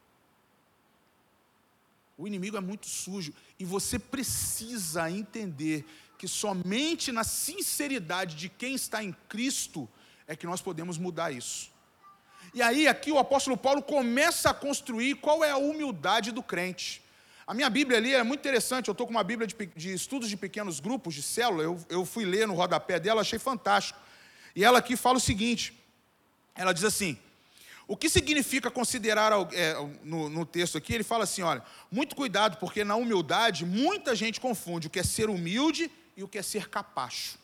O 2.18 2.28
inimigo 2.28 2.58
é 2.58 2.60
muito 2.60 2.88
sujo 2.88 3.34
e 3.58 3.66
você 3.66 3.98
precisa 3.98 5.10
entender 5.10 5.86
que 6.18 6.28
somente 6.28 7.12
na 7.12 7.24
sinceridade 7.24 8.36
de 8.36 8.48
quem 8.48 8.76
está 8.76 9.04
em 9.04 9.12
Cristo 9.28 9.90
é 10.28 10.36
que 10.36 10.46
nós 10.46 10.62
podemos 10.62 10.98
mudar 10.98 11.32
isso. 11.32 11.72
E 12.54 12.62
aí, 12.62 12.88
aqui 12.88 13.12
o 13.12 13.18
apóstolo 13.18 13.56
Paulo 13.56 13.82
começa 13.82 14.50
a 14.50 14.54
construir 14.54 15.16
qual 15.16 15.44
é 15.44 15.52
a 15.52 15.58
humildade 15.58 16.32
do 16.32 16.44
crente. 16.44 17.02
A 17.48 17.54
minha 17.54 17.70
Bíblia 17.70 17.98
ali 17.98 18.14
é 18.14 18.24
muito 18.24 18.42
interessante, 18.42 18.88
eu 18.88 18.92
estou 18.92 19.08
com 19.08 19.12
uma 19.12 19.24
Bíblia 19.24 19.48
de, 19.48 19.56
de, 19.76 19.94
estudos 19.94 20.30
de 20.30 20.38
pequenos 20.38 20.80
grupos, 20.80 21.16
de 21.16 21.22
célula, 21.22 21.64
eu, 21.64 21.80
eu 21.90 22.06
fui 22.06 22.24
ler 22.24 22.48
no 22.48 22.54
rodapé 22.54 23.00
dela, 23.00 23.22
achei 23.22 23.40
fantástico. 23.40 24.00
E 24.56 24.64
ela 24.64 24.80
aqui 24.80 24.96
fala 24.96 25.18
o 25.18 25.22
seguinte: 25.22 25.74
ela 26.56 26.74
diz 26.74 26.84
assim, 26.84 27.18
o 27.92 27.98
que 27.98 28.10
significa 28.10 28.72
considerar, 28.72 29.34
é, 29.52 29.74
no, 30.02 30.30
no, 30.30 30.46
texto 30.46 30.78
aqui, 30.78 30.94
ele 30.94 31.04
fala 31.04 31.26
assim: 31.26 31.42
olha, 31.42 31.62
muito 31.92 32.16
cuidado, 32.16 32.56
porque 32.56 32.86
na 32.86 32.96
humildade 32.96 33.66
muita 33.66 34.16
gente 34.16 34.40
confunde 34.40 34.88
o 34.88 34.90
que 34.90 35.02
é 35.02 35.04
ser 35.04 35.30
humilde 35.30 35.92
e 36.16 36.24
o 36.24 36.28
que 36.30 36.38
é 36.38 36.42
ser 36.42 36.70
capacho. 36.70 37.38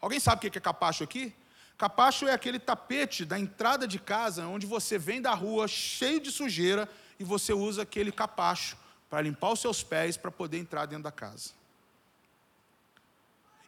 Alguém 0.00 0.18
sabe 0.18 0.44
o 0.44 0.50
que 0.50 0.58
é 0.58 0.60
capacho 0.60 1.04
aqui? 1.04 1.32
Capacho 1.78 2.26
é 2.26 2.32
aquele 2.32 2.58
tapete 2.58 3.24
da 3.24 3.38
entrada 3.38 3.86
de 3.86 4.00
casa, 4.00 4.44
onde 4.48 4.66
você 4.66 4.98
vem 4.98 5.22
da 5.22 5.34
rua 5.34 5.68
cheio 5.68 6.18
de 6.18 6.32
sujeira 6.32 6.88
e 7.16 7.22
você 7.22 7.52
usa 7.52 7.82
aquele 7.82 8.10
capacho 8.10 8.76
para 9.08 9.22
limpar 9.22 9.52
os 9.52 9.60
seus 9.60 9.84
pés 9.84 10.16
para 10.16 10.32
poder 10.32 10.58
entrar 10.58 10.86
dentro 10.86 11.04
da 11.04 11.12
casa. 11.12 11.50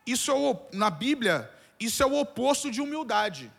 Isso 0.05 0.33
é 0.33 0.35
o, 0.35 0.59
na 0.73 0.91
Bíblia, 0.91 1.49
isso 1.79 2.03
é 2.03 2.07
o 2.07 2.19
oposto 2.19 2.73
de 2.73 2.81
humildade. 2.81 3.53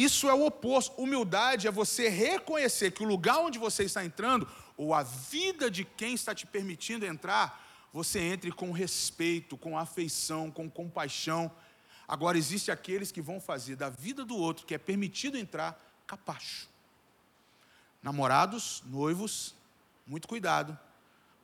Isso 0.00 0.30
é 0.30 0.32
o 0.32 0.46
oposto. 0.46 0.98
Humildade 0.98 1.68
é 1.68 1.70
você 1.70 2.08
reconhecer 2.08 2.90
que 2.90 3.02
o 3.02 3.06
lugar 3.06 3.40
onde 3.40 3.58
você 3.58 3.84
está 3.84 4.02
entrando, 4.02 4.48
ou 4.74 4.94
a 4.94 5.02
vida 5.02 5.70
de 5.70 5.84
quem 5.84 6.14
está 6.14 6.34
te 6.34 6.46
permitindo 6.46 7.04
entrar, 7.04 7.62
você 7.92 8.18
entre 8.18 8.50
com 8.50 8.72
respeito, 8.72 9.58
com 9.58 9.76
afeição, 9.76 10.50
com 10.50 10.70
compaixão. 10.70 11.52
Agora, 12.08 12.38
existe 12.38 12.70
aqueles 12.70 13.12
que 13.12 13.20
vão 13.20 13.38
fazer 13.38 13.76
da 13.76 13.90
vida 13.90 14.24
do 14.24 14.38
outro, 14.38 14.64
que 14.64 14.74
é 14.74 14.78
permitido 14.78 15.36
entrar, 15.36 15.78
capacho. 16.06 16.66
Namorados, 18.02 18.82
noivos, 18.86 19.54
muito 20.06 20.26
cuidado, 20.26 20.78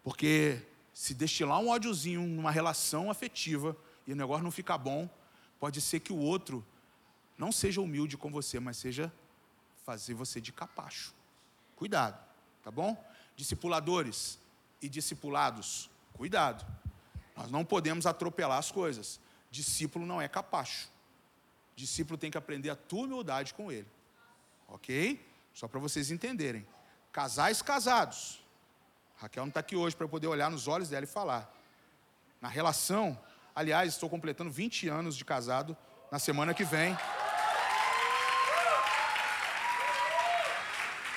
porque 0.03 0.63
se 0.95 1.13
destilar 1.13 1.61
um 1.61 1.69
ódiozinho 1.69 2.23
numa 2.23 2.51
relação 2.51 3.11
afetiva 3.11 3.77
e 4.07 4.15
o 4.15 4.17
negócio 4.17 4.43
não 4.43 4.51
ficar 4.51 4.79
bom, 4.79 5.11
pode 5.61 5.79
ser 5.83 6.01
que 6.01 6.11
o 6.11 6.17
outro 6.17 6.65
não 7.39 7.53
seja 7.53 7.81
humilde 7.81 8.17
com 8.17 8.31
você, 8.31 8.59
mas 8.59 8.77
seja 8.77 9.13
fazer 9.85 10.15
você 10.15 10.41
de 10.41 10.53
capacho. 10.53 11.15
Cuidado, 11.77 12.19
tá 12.63 12.71
bom? 12.71 12.97
Discipuladores 13.37 14.39
e 14.81 14.89
discipulados, 14.89 15.91
cuidado. 16.15 16.67
Nós 17.37 17.51
não 17.51 17.65
podemos 17.65 18.07
atropelar 18.07 18.59
as 18.59 18.71
coisas. 18.71 19.21
Discípulo 19.51 20.07
não 20.07 20.21
é 20.21 20.29
capacho. 20.29 20.89
Discípulo 21.75 22.17
tem 22.17 22.31
que 22.31 22.39
aprender 22.39 22.71
a 22.71 22.77
tua 22.77 23.05
humildade 23.05 23.53
com 23.53 23.71
ele. 23.71 23.87
Ok? 24.67 25.25
Só 25.53 25.69
para 25.69 25.79
vocês 25.79 26.11
entenderem. 26.11 26.67
Casais 27.13 27.61
casados. 27.61 28.43
Raquel 29.17 29.45
não 29.45 29.49
está 29.49 29.61
aqui 29.61 29.77
hoje 29.77 29.95
para 29.95 30.09
poder 30.09 30.27
olhar 30.27 30.51
nos 30.51 30.67
olhos 30.67 30.89
dela 30.89 31.05
e 31.05 31.09
falar. 31.09 31.53
na 32.41 32.49
relação. 32.49 33.19
Aliás, 33.55 33.95
estou 33.95 34.09
completando 34.11 34.51
20 34.51 34.89
anos 34.89 35.17
de 35.17 35.25
casado 35.25 35.77
na 36.11 36.19
semana 36.19 36.53
que 36.53 36.65
vem. 36.65 36.97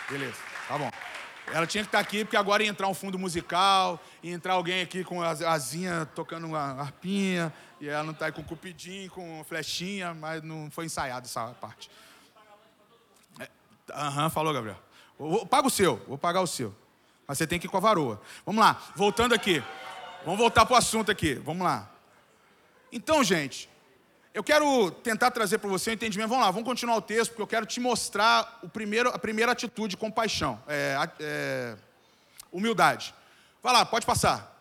Beleza, 0.10 0.38
tá 0.68 0.78
bom. 0.78 0.90
Ela 1.52 1.66
tinha 1.66 1.84
que 1.84 1.88
estar 1.88 2.00
aqui 2.00 2.24
porque 2.24 2.38
agora 2.38 2.64
ia 2.64 2.70
entrar 2.70 2.88
um 2.88 2.94
fundo 2.94 3.18
musical, 3.18 4.00
ia 4.22 4.34
entrar 4.34 4.54
alguém 4.54 4.82
aqui 4.82 5.04
com 5.04 5.22
a 5.22 5.30
asinha 5.30 6.08
tocando 6.16 6.48
uma 6.48 6.82
arpinha, 6.82 7.54
e 7.80 7.88
ela 7.88 8.04
não 8.04 8.12
está 8.12 8.28
aí 8.28 8.32
com 8.32 8.44
cupidinho, 8.44 9.10
com 9.12 9.44
flechinha, 9.48 10.14
mas 10.14 10.44
não 10.44 10.70
foi 10.72 10.86
ensaiada 10.86 11.26
essa 11.26 11.48
parte. 11.62 11.90
É, 13.40 13.50
aham, 13.92 14.24
uhum, 14.24 14.30
falou, 14.30 14.54
Gabriel. 14.54 14.78
Vou, 15.18 15.46
paga 15.46 15.68
o 15.68 15.72
seu, 15.72 15.98
vou 16.08 16.18
pagar 16.18 16.42
o 16.42 16.48
seu. 16.48 16.76
Mas 17.28 17.38
você 17.38 17.48
tem 17.48 17.60
que 17.60 17.68
ir 17.68 17.70
com 17.70 17.78
a 17.78 17.82
varoa. 17.82 18.22
Vamos 18.46 18.64
lá, 18.64 18.82
voltando 18.96 19.34
aqui. 19.34 19.64
Vamos 20.26 20.40
voltar 20.40 20.66
para 20.66 20.74
o 20.74 20.78
assunto 20.78 21.12
aqui. 21.12 21.36
Vamos 21.36 21.64
lá. 21.64 21.90
Então, 22.92 23.24
gente, 23.24 23.70
eu 24.34 24.44
quero 24.44 24.92
tentar 24.92 25.32
trazer 25.32 25.58
para 25.58 25.70
você 25.70 25.90
um 25.90 25.94
entendimento. 25.94 26.30
Vamos 26.30 26.46
lá, 26.46 26.52
vamos 26.52 26.68
continuar 26.68 26.98
o 26.98 27.02
texto, 27.02 27.32
porque 27.32 27.42
eu 27.42 27.48
quero 27.48 27.66
te 27.66 27.80
mostrar 27.80 28.60
o 28.62 28.70
primeiro, 28.70 29.10
a 29.10 29.18
primeira 29.18 29.52
atitude, 29.52 29.98
compaixão, 29.98 30.62
é, 30.68 30.96
é, 31.20 31.76
humildade. 32.52 33.14
Vai 33.62 33.74
lá, 33.74 33.86
pode 33.86 34.06
passar. 34.06 34.56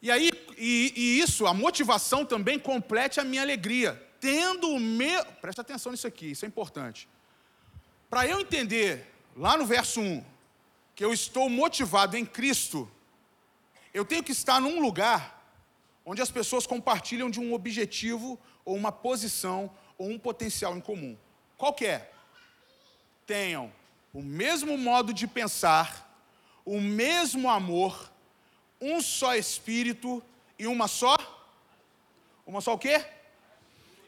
E 0.00 0.10
aí, 0.10 0.30
e, 0.58 0.92
e, 0.96 1.20
isso, 1.20 1.46
a 1.46 1.54
motivação 1.54 2.26
também 2.26 2.58
complete 2.58 3.20
a 3.20 3.24
minha 3.24 3.42
alegria. 3.42 4.02
Tendo 4.20 4.68
o 4.68 4.80
meu. 4.80 5.24
Presta 5.40 5.62
atenção 5.62 5.92
nisso 5.92 6.06
aqui, 6.06 6.32
isso 6.32 6.44
é 6.44 6.48
importante. 6.48 7.08
Para 8.10 8.26
eu 8.26 8.40
entender, 8.40 9.06
lá 9.36 9.56
no 9.56 9.64
verso 9.64 10.00
1, 10.00 10.24
que 10.94 11.04
eu 11.04 11.12
estou 11.12 11.48
motivado 11.48 12.16
em 12.16 12.26
Cristo, 12.26 12.90
eu 13.94 14.04
tenho 14.04 14.24
que 14.24 14.32
estar 14.32 14.60
num 14.60 14.80
lugar 14.80 15.41
onde 16.04 16.20
as 16.22 16.30
pessoas 16.30 16.66
compartilham 16.66 17.30
de 17.30 17.40
um 17.40 17.52
objetivo 17.52 18.38
ou 18.64 18.76
uma 18.76 18.92
posição 18.92 19.70
ou 19.96 20.08
um 20.08 20.18
potencial 20.18 20.76
em 20.76 20.80
comum. 20.80 21.16
Qual 21.56 21.72
que 21.72 21.86
é? 21.86 22.10
Tenham 23.26 23.72
o 24.12 24.20
mesmo 24.22 24.76
modo 24.76 25.12
de 25.12 25.26
pensar, 25.26 26.08
o 26.64 26.80
mesmo 26.80 27.48
amor, 27.48 28.10
um 28.80 29.00
só 29.00 29.34
espírito 29.34 30.22
e 30.58 30.66
uma 30.66 30.88
só 30.88 31.16
uma 32.46 32.60
só 32.60 32.74
o 32.74 32.78
quê? 32.78 33.04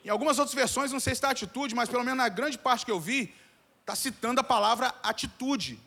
Em 0.05 0.09
algumas 0.09 0.39
outras 0.39 0.55
versões, 0.55 0.93
não 0.93 1.01
sei 1.01 1.15
se 1.15 1.19
está 1.19 1.31
atitude, 1.31 1.75
mas 1.75 1.89
pelo 1.89 2.05
menos 2.05 2.19
na 2.19 2.29
grande 2.29 2.59
parte 2.59 2.85
que 2.85 2.91
eu 2.91 3.01
vi, 3.01 3.35
está 3.81 3.95
citando 3.95 4.41
a 4.41 4.45
palavra 4.45 4.95
atitude. 5.03 5.79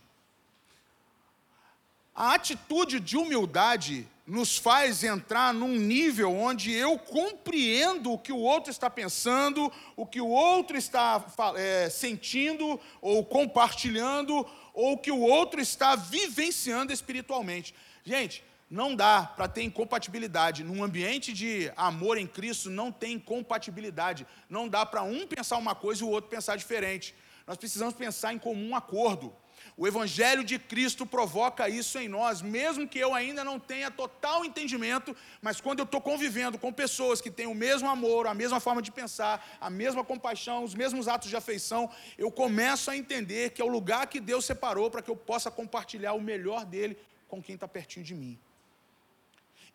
A 2.16 2.34
atitude 2.34 3.00
de 3.00 3.16
humildade 3.16 4.08
nos 4.28 4.58
faz 4.58 5.06
entrar 5.06 5.54
num 5.54 5.78
nível 5.78 6.36
onde 6.36 6.74
eu 6.74 7.00
compreendo 7.00 8.12
o 8.12 8.20
que 8.20 8.34
o 8.34 8.38
outro 8.38 8.70
está 8.70 8.90
pensando, 8.90 9.72
o 9.96 10.06
que 10.06 10.20
o 10.20 10.28
outro 10.28 10.76
está 10.76 11.26
é, 11.56 11.90
sentindo 11.90 12.78
ou 13.00 13.24
compartilhando, 13.24 14.46
ou 14.74 14.94
o 14.94 14.98
que 14.98 15.12
o 15.12 15.22
outro 15.22 15.62
está 15.62 15.96
vivenciando 15.96 16.92
espiritualmente. 16.92 17.74
Gente, 18.04 18.44
não 18.70 18.94
dá 18.94 19.24
para 19.24 19.48
ter 19.48 19.64
incompatibilidade. 19.64 20.62
Num 20.62 20.84
ambiente 20.84 21.32
de 21.32 21.72
amor 21.78 22.18
em 22.18 22.28
Cristo, 22.28 22.70
não 22.70 22.92
tem 22.92 23.14
incompatibilidade. 23.14 24.28
Não 24.50 24.68
dá 24.68 24.86
para 24.86 25.04
um 25.04 25.26
pensar 25.26 25.56
uma 25.56 25.74
coisa 25.74 26.04
e 26.04 26.06
o 26.06 26.10
outro 26.10 26.30
pensar 26.30 26.58
diferente. 26.58 27.16
Nós 27.48 27.56
precisamos 27.56 27.94
pensar 27.94 28.34
em 28.34 28.40
comum 28.40 28.76
acordo. 28.76 29.34
O 29.80 29.86
Evangelho 29.86 30.44
de 30.44 30.58
Cristo 30.58 31.06
provoca 31.06 31.70
isso 31.70 32.00
em 32.00 32.08
nós, 32.08 32.42
mesmo 32.42 32.88
que 32.88 32.98
eu 32.98 33.14
ainda 33.14 33.44
não 33.44 33.60
tenha 33.60 33.92
total 33.92 34.44
entendimento, 34.44 35.16
mas 35.40 35.62
quando 35.62 35.78
eu 35.78 35.86
estou 35.86 36.02
convivendo 36.02 36.58
com 36.58 36.74
pessoas 36.74 37.22
que 37.22 37.30
têm 37.30 37.46
o 37.46 37.54
mesmo 37.54 37.88
amor, 37.88 38.26
a 38.26 38.34
mesma 38.34 38.60
forma 38.60 38.82
de 38.82 38.92
pensar, 38.92 39.58
a 39.62 39.70
mesma 39.70 40.04
compaixão, 40.04 40.64
os 40.64 40.74
mesmos 40.74 41.08
atos 41.08 41.30
de 41.30 41.36
afeição, 41.36 41.92
eu 42.18 42.32
começo 42.32 42.90
a 42.90 42.98
entender 42.98 43.52
que 43.52 43.62
é 43.62 43.66
o 43.66 43.68
lugar 43.68 44.08
que 44.08 44.20
Deus 44.20 44.46
separou 44.46 44.90
para 44.90 45.04
que 45.04 45.12
eu 45.12 45.16
possa 45.16 45.52
compartilhar 45.52 46.14
o 46.14 46.22
melhor 46.22 46.66
dele 46.66 46.98
com 47.28 47.40
quem 47.40 47.54
está 47.54 47.68
pertinho 47.68 48.04
de 48.04 48.16
mim 48.16 48.40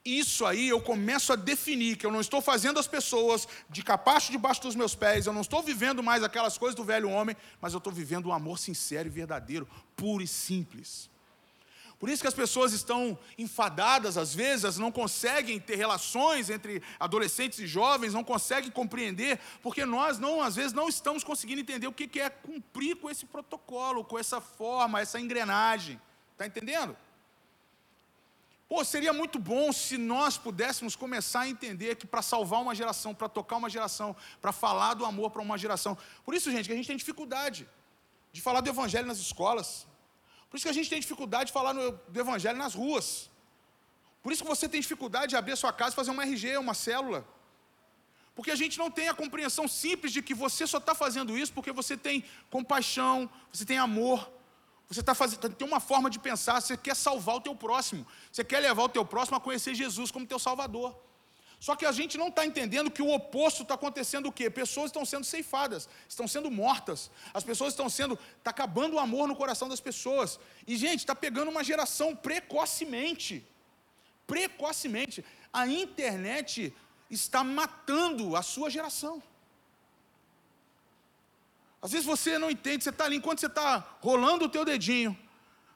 isso 0.05 0.45
aí 0.45 0.69
eu 0.69 0.81
começo 0.81 1.33
a 1.33 1.37
definir 1.37 1.97
que 1.97 2.05
eu 2.05 2.11
não 2.11 2.21
estou 2.21 2.41
fazendo 2.41 2.79
as 2.79 2.89
pessoas 2.89 3.47
de 3.71 3.83
capacho 3.83 4.33
debaixo 4.33 4.63
dos 4.63 4.75
meus 4.75 4.95
pés, 4.95 5.27
eu 5.27 5.33
não 5.33 5.43
estou 5.43 5.63
vivendo 5.63 6.03
mais 6.03 6.25
aquelas 6.25 6.59
coisas 6.59 6.75
do 6.75 6.83
velho 6.83 7.09
homem, 7.09 7.37
mas 7.61 7.73
eu 7.73 7.79
estou 7.79 7.93
vivendo 7.93 8.29
um 8.29 8.33
amor 8.33 8.59
sincero 8.59 9.09
e 9.09 9.11
verdadeiro, 9.11 9.69
puro 9.97 10.23
e 10.23 10.27
simples. 10.27 11.09
Por 12.01 12.09
isso 12.09 12.21
que 12.21 12.27
as 12.27 12.35
pessoas 12.35 12.73
estão 12.73 13.17
enfadadas 13.39 14.17
às 14.19 14.35
vezes, 14.35 14.77
não 14.77 14.91
conseguem 14.91 15.61
ter 15.61 15.77
relações 15.77 16.51
entre 16.51 16.83
adolescentes 16.99 17.61
e 17.61 17.67
jovens, 17.69 18.13
não 18.13 18.25
conseguem 18.25 18.73
compreender, 18.73 19.39
porque 19.63 19.85
nós 19.85 20.19
não, 20.19 20.43
às 20.43 20.57
vezes 20.57 20.73
não 20.73 20.89
estamos 20.89 21.23
conseguindo 21.23 21.61
entender 21.61 21.87
o 21.87 21.93
que 21.93 22.21
é 22.21 22.29
cumprir 22.29 22.97
com 22.97 23.09
esse 23.09 23.25
protocolo, 23.25 24.03
com 24.03 24.19
essa 24.19 24.41
forma, 24.41 25.01
essa 25.01 25.21
engrenagem. 25.21 26.01
Está 26.33 26.45
entendendo? 26.45 26.97
Pô, 28.73 28.83
seria 28.83 29.13
muito 29.13 29.39
bom 29.39 29.71
se 29.71 29.99
nós 29.99 30.39
pudéssemos 30.39 30.97
começar 30.97 31.41
a 31.41 31.49
entender 31.55 31.95
que 31.95 32.07
para 32.07 32.23
salvar 32.23 32.63
uma 32.63 32.75
geração, 32.75 33.15
para 33.15 33.29
tocar 33.29 33.57
uma 33.59 33.69
geração, 33.69 34.17
para 34.41 34.51
falar 34.51 34.95
do 34.95 35.05
amor 35.05 35.31
para 35.31 35.43
uma 35.43 35.59
geração. 35.59 35.93
Por 36.25 36.33
isso, 36.35 36.51
gente, 36.51 36.69
que 36.69 36.73
a 36.73 36.77
gente 36.77 36.87
tem 36.87 36.97
dificuldade 36.97 37.69
de 38.33 38.41
falar 38.41 38.63
do 38.63 38.71
evangelho 38.71 39.07
nas 39.07 39.19
escolas. 39.19 39.87
Por 40.49 40.57
isso 40.57 40.65
que 40.65 40.71
a 40.71 40.73
gente 40.73 40.89
tem 40.89 40.99
dificuldade 40.99 41.49
de 41.49 41.53
falar 41.53 41.75
do 41.75 42.19
evangelho 42.19 42.57
nas 42.57 42.75
ruas. 42.75 43.29
Por 44.23 44.33
isso 44.33 44.43
que 44.43 44.49
você 44.49 44.67
tem 44.67 44.81
dificuldade 44.81 45.29
de 45.29 45.37
abrir 45.37 45.53
a 45.53 45.57
sua 45.57 45.71
casa 45.71 45.93
e 45.93 45.97
fazer 45.97 46.11
uma 46.11 46.23
RG, 46.23 46.57
uma 46.57 46.73
célula. 46.73 47.29
Porque 48.35 48.51
a 48.51 48.57
gente 48.57 48.79
não 48.79 48.91
tem 48.91 49.07
a 49.07 49.13
compreensão 49.13 49.69
simples 49.69 50.15
de 50.15 50.23
que 50.23 50.33
você 50.33 50.67
só 50.67 50.79
está 50.79 50.95
fazendo 50.95 51.37
isso 51.37 51.53
porque 51.53 51.73
você 51.73 51.95
tem 51.95 52.25
compaixão, 52.49 53.29
você 53.53 53.67
tem 53.67 53.77
amor, 53.77 54.33
você 54.93 55.01
está 55.01 55.15
fazendo, 55.15 55.49
tem 55.51 55.67
uma 55.67 55.81
forma 55.81 56.11
de 56.11 56.19
pensar, 56.19 56.61
você 56.61 56.77
quer 56.77 56.97
salvar 56.97 57.37
o 57.37 57.41
teu 57.41 57.55
próximo. 57.55 58.07
Você 58.31 58.45
quer 58.45 58.61
levar 58.61 58.83
o 58.83 58.89
teu 58.89 59.05
próximo 59.05 59.37
a 59.37 59.41
conhecer 59.41 59.75
Jesus 59.75 60.11
como 60.11 60.27
teu 60.27 60.39
salvador. 60.39 60.97
Só 61.61 61.77
que 61.77 61.87
a 61.87 61.93
gente 61.93 62.19
não 62.19 62.27
está 62.27 62.45
entendendo 62.45 62.91
que 62.91 63.01
o 63.01 63.11
oposto 63.15 63.63
está 63.63 63.75
acontecendo 63.75 64.27
o 64.27 64.33
quê? 64.33 64.51
Pessoas 64.51 64.87
estão 64.87 65.05
sendo 65.05 65.25
ceifadas, 65.25 65.89
estão 66.09 66.27
sendo 66.27 66.51
mortas. 66.51 67.09
As 67.33 67.45
pessoas 67.45 67.73
estão 67.73 67.89
sendo. 67.89 68.19
Está 68.39 68.51
acabando 68.51 68.97
o 68.97 68.99
amor 68.99 69.29
no 69.29 69.37
coração 69.37 69.69
das 69.69 69.79
pessoas. 69.81 70.41
E, 70.67 70.77
gente, 70.77 70.99
está 70.99 71.15
pegando 71.15 71.53
uma 71.53 71.63
geração 71.63 72.17
precocemente. 72.17 73.47
Precocemente. 74.27 75.25
A 75.53 75.69
internet 75.69 76.75
está 77.09 77.45
matando 77.45 78.35
a 78.35 78.43
sua 78.43 78.69
geração. 78.69 79.23
Às 81.83 81.91
vezes 81.91 82.07
você 82.07 82.39
não 82.39 82.49
entende, 82.49 82.85
você 82.85 82.91
está 82.91 83.05
ali, 83.05 83.17
enquanto 83.17 83.41
você 83.41 83.47
está 83.47 83.85
rolando 84.01 84.45
o 84.45 84.49
teu 84.49 84.65
dedinho, 84.65 85.19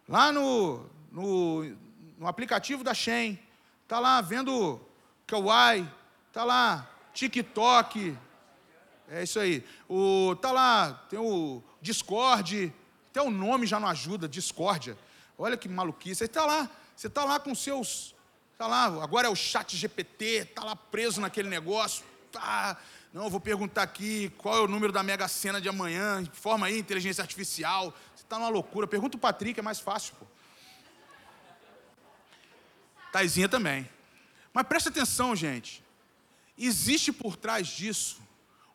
lá 0.09 0.31
no, 0.31 0.87
no, 1.11 1.65
no 2.17 2.27
aplicativo 2.29 2.85
da 2.85 2.95
Shen, 2.95 3.39
está 3.83 3.99
lá 3.99 4.21
vendo 4.21 4.81
Kawaii, 5.27 5.87
está 6.29 6.45
lá 6.45 6.89
TikTok, 7.13 8.17
é 9.09 9.23
isso 9.23 9.41
aí. 9.41 9.65
O, 9.89 10.37
tá 10.37 10.53
lá, 10.53 10.93
tem 11.11 11.19
o 11.19 11.63
Discord, 11.81 12.73
até 13.11 13.21
o 13.21 13.31
nome 13.31 13.67
já 13.67 13.81
não 13.81 13.89
ajuda, 13.89 14.29
Discordia. 14.29 14.97
Olha 15.39 15.57
que 15.57 15.69
maluquice. 15.69 16.17
Você 16.17 16.25
está 16.25 16.45
lá, 16.45 16.71
você 16.95 17.07
está 17.07 17.25
lá 17.25 17.41
com 17.41 17.55
seus. 17.55 18.15
Está 18.53 18.67
lá, 18.67 18.85
agora 19.03 19.27
é 19.27 19.31
o 19.31 19.37
chat 19.37 19.77
GPT, 19.77 20.49
está 20.51 20.65
lá 20.65 20.75
preso 20.75 21.21
naquele 21.21 21.49
negócio. 21.49 22.05
Tá, 22.33 22.77
não, 23.17 23.31
vou 23.31 23.41
perguntar 23.41 23.83
aqui 23.83 24.29
qual 24.37 24.59
é 24.59 24.61
o 24.61 24.69
número 24.69 24.93
da 24.93 25.03
Mega 25.03 25.27
Sena 25.27 25.59
de 25.59 25.71
amanhã, 25.71 26.23
forma 26.35 26.67
aí 26.67 26.79
inteligência 26.79 27.23
artificial. 27.23 27.97
Você 28.15 28.25
está 28.25 28.39
numa 28.39 28.51
loucura. 28.51 28.87
Pergunta 28.87 29.17
o 29.17 29.19
Patrick, 29.19 29.59
é 29.59 29.63
mais 29.63 29.81
fácil, 29.81 30.15
pô. 30.17 30.27
Taizinha 33.11 33.49
também. 33.49 33.89
Mas 34.53 34.67
preste 34.67 34.91
atenção, 34.91 35.35
gente. 35.35 35.83
Existe 36.59 37.11
por 37.11 37.37
trás 37.39 37.69
disso 37.69 38.21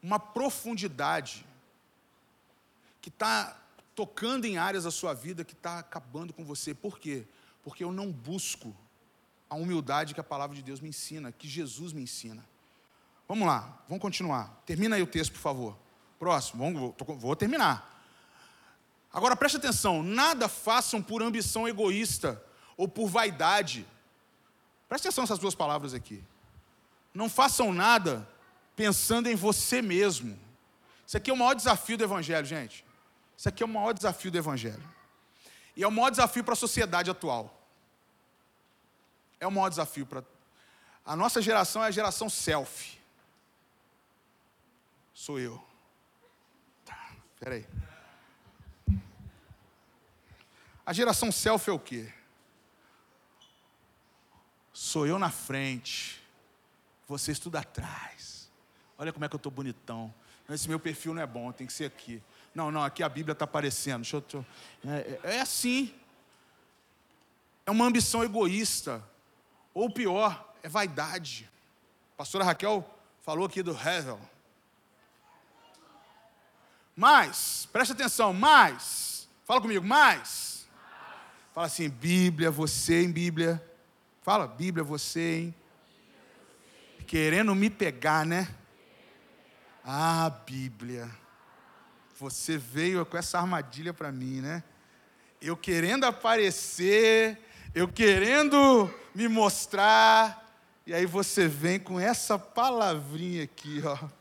uma 0.01 0.17
profundidade 0.17 1.45
que 2.99 3.09
está 3.09 3.55
tocando 3.93 4.45
em 4.45 4.57
áreas 4.57 4.85
da 4.85 4.91
sua 4.91 5.13
vida 5.13 5.45
que 5.45 5.53
está 5.53 5.77
acabando 5.77 6.33
com 6.33 6.43
você. 6.43 6.73
Por 6.73 6.97
quê? 6.97 7.27
Porque 7.61 7.83
eu 7.83 7.91
não 7.91 8.11
busco 8.11 8.75
a 9.47 9.53
humildade 9.53 10.15
que 10.15 10.19
a 10.19 10.23
palavra 10.23 10.55
de 10.55 10.63
Deus 10.63 10.79
me 10.79 10.89
ensina, 10.89 11.31
que 11.31 11.47
Jesus 11.47 11.93
me 11.93 12.01
ensina. 12.01 12.43
Vamos 13.31 13.47
lá, 13.47 13.81
vamos 13.87 14.01
continuar. 14.01 14.61
Termina 14.65 14.97
aí 14.97 15.01
o 15.01 15.07
texto, 15.07 15.31
por 15.31 15.39
favor. 15.39 15.77
Próximo, 16.19 16.65
vamos, 16.65 16.93
vou, 16.99 17.15
vou 17.15 17.33
terminar. 17.33 18.03
Agora 19.13 19.37
preste 19.37 19.55
atenção: 19.55 20.03
nada 20.03 20.49
façam 20.49 21.01
por 21.01 21.23
ambição 21.23 21.65
egoísta 21.65 22.43
ou 22.75 22.89
por 22.89 23.07
vaidade. 23.07 23.87
Preste 24.89 25.07
atenção 25.07 25.21
nessas 25.21 25.39
duas 25.39 25.55
palavras 25.55 25.93
aqui. 25.93 26.21
Não 27.13 27.29
façam 27.29 27.71
nada 27.71 28.27
pensando 28.75 29.29
em 29.29 29.35
você 29.35 29.81
mesmo. 29.81 30.37
Isso 31.07 31.15
aqui 31.15 31.31
é 31.31 31.33
o 31.33 31.37
maior 31.37 31.53
desafio 31.53 31.97
do 31.97 32.03
Evangelho, 32.03 32.45
gente. 32.45 32.83
Isso 33.37 33.47
aqui 33.47 33.63
é 33.63 33.65
o 33.65 33.69
maior 33.69 33.93
desafio 33.93 34.29
do 34.29 34.37
Evangelho. 34.37 34.83
E 35.73 35.83
é 35.83 35.87
o 35.87 35.91
maior 35.91 36.09
desafio 36.09 36.43
para 36.43 36.51
a 36.51 36.57
sociedade 36.57 37.09
atual. 37.09 37.65
É 39.39 39.47
o 39.47 39.51
maior 39.51 39.69
desafio 39.69 40.05
para 40.05 40.21
A 41.05 41.15
nossa 41.15 41.41
geração 41.41 41.81
é 41.81 41.87
a 41.87 41.91
geração 41.91 42.29
selfie. 42.29 42.99
Sou 45.21 45.39
eu. 45.39 45.63
Tá, 46.83 47.15
peraí. 47.39 47.63
A 50.83 50.91
geração 50.93 51.31
selfie 51.31 51.69
é 51.69 51.73
o 51.73 51.77
quê? 51.77 52.11
Sou 54.73 55.05
eu 55.05 55.19
na 55.19 55.29
frente, 55.29 56.19
vocês 57.07 57.37
tudo 57.37 57.57
atrás. 57.57 58.49
Olha 58.97 59.13
como 59.13 59.23
é 59.23 59.29
que 59.29 59.35
eu 59.35 59.37
estou 59.37 59.51
bonitão. 59.51 60.11
Esse 60.49 60.67
meu 60.67 60.79
perfil 60.79 61.13
não 61.13 61.21
é 61.21 61.27
bom, 61.27 61.51
tem 61.51 61.67
que 61.67 61.73
ser 61.73 61.85
aqui. 61.85 62.19
Não, 62.55 62.71
não, 62.71 62.83
aqui 62.83 63.03
a 63.03 63.09
Bíblia 63.09 63.33
está 63.33 63.45
aparecendo. 63.45 64.01
Deixa 64.01 64.15
eu, 64.15 64.21
deixa 64.21 64.37
eu... 64.37 64.91
É, 64.91 65.19
é, 65.23 65.35
é 65.35 65.41
assim. 65.41 65.93
É 67.63 67.69
uma 67.69 67.85
ambição 67.85 68.23
egoísta. 68.23 69.07
Ou 69.71 69.87
pior, 69.87 70.51
é 70.63 70.67
vaidade. 70.67 71.47
A 72.15 72.17
pastora 72.17 72.43
Raquel 72.43 72.83
falou 73.21 73.45
aqui 73.45 73.61
do 73.61 73.71
Hevel. 73.71 74.19
Mas, 76.95 77.67
preste 77.71 77.93
atenção, 77.93 78.33
mais. 78.33 79.27
Fala 79.45 79.61
comigo, 79.61 79.85
mais. 79.85 80.67
Fala 81.53 81.67
assim, 81.67 81.89
Bíblia, 81.89 82.51
você 82.51 83.03
em 83.03 83.11
Bíblia. 83.11 83.61
Fala, 84.21 84.47
Bíblia, 84.47 84.83
você, 84.83 85.37
hein? 85.37 85.55
Querendo 87.07 87.53
me 87.55 87.69
pegar, 87.69 88.25
né? 88.25 88.47
Ah, 89.83 90.29
Bíblia. 90.45 91.09
Você 92.17 92.57
veio 92.57 93.05
com 93.05 93.17
essa 93.17 93.39
armadilha 93.39 93.93
para 93.93 94.11
mim, 94.11 94.41
né? 94.41 94.63
Eu 95.41 95.57
querendo 95.57 96.05
aparecer, 96.05 97.39
eu 97.73 97.87
querendo 97.87 98.93
me 99.15 99.27
mostrar, 99.27 100.55
e 100.85 100.93
aí 100.93 101.05
você 101.05 101.47
vem 101.47 101.79
com 101.79 101.99
essa 101.99 102.37
palavrinha 102.37 103.43
aqui, 103.43 103.81
ó. 103.83 104.20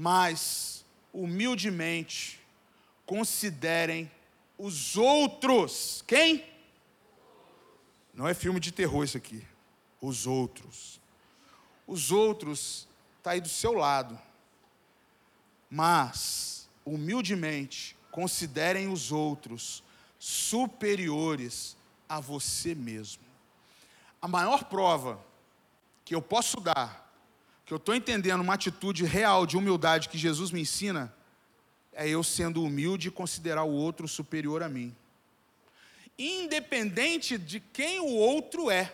Mas, 0.00 0.84
humildemente, 1.12 2.40
considerem 3.04 4.08
os 4.56 4.96
outros. 4.96 6.04
Quem? 6.06 6.48
Não 8.14 8.28
é 8.28 8.32
filme 8.32 8.60
de 8.60 8.70
terror 8.70 9.02
isso 9.02 9.16
aqui. 9.16 9.44
Os 10.00 10.24
outros. 10.24 11.00
Os 11.84 12.12
outros 12.12 12.86
está 13.16 13.32
aí 13.32 13.40
do 13.40 13.48
seu 13.48 13.72
lado. 13.72 14.16
Mas, 15.68 16.68
humildemente, 16.84 17.96
considerem 18.12 18.86
os 18.86 19.10
outros 19.10 19.82
superiores 20.16 21.76
a 22.08 22.20
você 22.20 22.72
mesmo. 22.72 23.24
A 24.22 24.28
maior 24.28 24.62
prova 24.62 25.18
que 26.04 26.14
eu 26.14 26.22
posso 26.22 26.60
dar, 26.60 27.07
que 27.68 27.72
eu 27.72 27.76
estou 27.76 27.94
entendendo 27.94 28.40
uma 28.40 28.54
atitude 28.54 29.04
real 29.04 29.46
de 29.46 29.56
humildade 29.56 30.08
que 30.08 30.18
Jesus 30.18 30.50
me 30.50 30.62
ensina, 30.62 31.14
é 31.92 32.08
eu 32.08 32.24
sendo 32.24 32.64
humilde 32.64 33.06
e 33.06 33.12
considerar 33.12 33.62
o 33.62 33.70
outro 33.70 34.08
superior 34.08 34.64
a 34.64 34.68
mim 34.68 34.92
independente 36.18 37.38
de 37.38 37.60
quem 37.60 38.00
o 38.00 38.08
outro 38.16 38.70
é. 38.70 38.92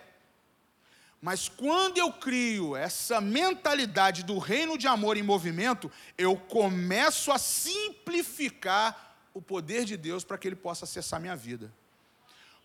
Mas 1.21 1.49
quando 1.49 1.97
eu 1.97 2.13
crio 2.13 2.77
essa 2.77 3.19
mentalidade 3.19 4.23
do 4.23 4.39
reino 4.39 4.77
de 4.77 4.87
amor 4.87 5.17
em 5.17 5.23
movimento, 5.23 5.91
eu 6.19 6.37
começo 6.37 7.33
a 7.33 7.39
simplificar 7.39 9.17
o 9.33 9.41
poder 9.41 9.87
de 9.87 9.97
Deus 9.97 10.23
para 10.23 10.37
que 10.37 10.47
ele 10.47 10.55
possa 10.55 10.85
acessar 10.85 11.19
minha 11.19 11.35
vida. 11.35 11.73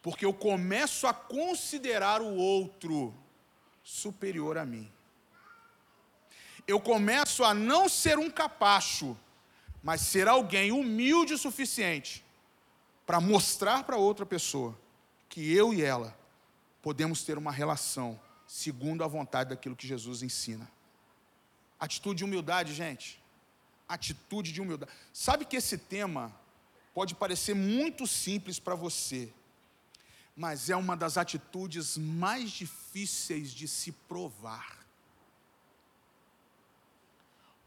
Porque 0.02 0.26
eu 0.26 0.34
começo 0.34 1.08
a 1.08 1.14
considerar 1.14 2.22
o 2.22 2.36
outro 2.36 3.16
superior 3.82 4.58
a 4.58 4.66
mim. 4.66 4.92
Eu 6.70 6.80
começo 6.80 7.44
a 7.44 7.52
não 7.52 7.90
ser 7.90 8.20
um 8.20 8.30
capacho, 8.30 9.18
mas 9.82 10.02
ser 10.02 10.28
alguém 10.28 10.72
humilde 10.72 11.34
o 11.34 11.38
suficiente 11.38 12.24
para 13.08 13.20
mostrar 13.20 13.84
para 13.86 13.98
outra 13.98 14.24
pessoa 14.24 14.78
que 15.28 15.52
eu 15.52 15.74
e 15.74 15.82
ela 15.82 16.16
podemos 16.80 17.24
ter 17.24 17.40
uma 17.40 17.52
relação 17.52 18.22
segundo 18.46 19.04
a 19.04 19.08
vontade 19.08 19.50
daquilo 19.50 19.76
que 19.76 19.88
Jesus 19.88 20.22
ensina. 20.22 20.70
Atitude 21.80 22.20
de 22.20 22.24
humildade, 22.24 22.72
gente. 22.72 23.20
Atitude 23.88 24.52
de 24.52 24.62
humildade. 24.62 24.92
Sabe 25.12 25.46
que 25.46 25.58
esse 25.58 25.76
tema 25.76 26.32
pode 26.94 27.16
parecer 27.16 27.56
muito 27.56 28.06
simples 28.06 28.60
para 28.60 28.76
você, 28.76 29.34
mas 30.36 30.70
é 30.70 30.76
uma 30.76 30.96
das 30.96 31.18
atitudes 31.18 31.98
mais 31.98 32.52
difíceis 32.52 33.50
de 33.50 33.68
se 33.68 33.92
provar. 33.92 34.79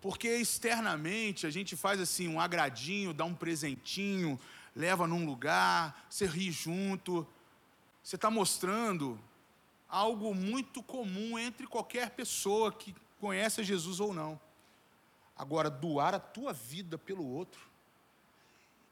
Porque 0.02 0.28
externamente 0.28 1.46
a 1.46 1.50
gente 1.50 1.76
faz 1.76 2.00
assim 2.00 2.26
um 2.26 2.40
agradinho, 2.40 3.14
dá 3.14 3.24
um 3.24 3.34
presentinho, 3.34 4.38
leva 4.74 5.06
num 5.06 5.24
lugar, 5.24 6.04
você 6.10 6.26
ri 6.26 6.50
junto. 6.50 7.24
Você 8.02 8.16
está 8.16 8.28
mostrando 8.28 9.16
algo 9.88 10.34
muito 10.34 10.82
comum 10.82 11.38
entre 11.38 11.68
qualquer 11.68 12.10
pessoa 12.10 12.72
que 12.72 12.92
conhece 13.20 13.62
Jesus 13.62 14.00
ou 14.00 14.12
não. 14.12 14.40
Agora, 15.36 15.70
doar 15.70 16.16
a 16.16 16.18
tua 16.18 16.52
vida 16.52 16.98
pelo 16.98 17.24
outro. 17.24 17.60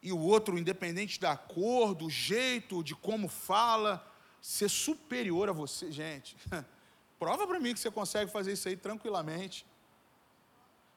E 0.01 0.13
o 0.13 0.19
outro, 0.19 0.57
independente 0.57 1.19
da 1.19 1.37
cor, 1.37 1.93
do 1.93 2.09
jeito, 2.09 2.85
de 2.85 2.95
como 2.95 3.27
fala, 3.27 4.07
ser 4.41 4.69
superior 4.69 5.49
a 5.49 5.53
você, 5.53 5.91
gente. 5.91 6.37
Prova 7.19 7.49
para 7.49 7.59
mim 7.59 7.75
que 7.75 7.81
você 7.81 7.91
consegue 7.91 8.31
fazer 8.31 8.53
isso 8.53 8.69
aí 8.69 8.77
tranquilamente. 8.77 9.67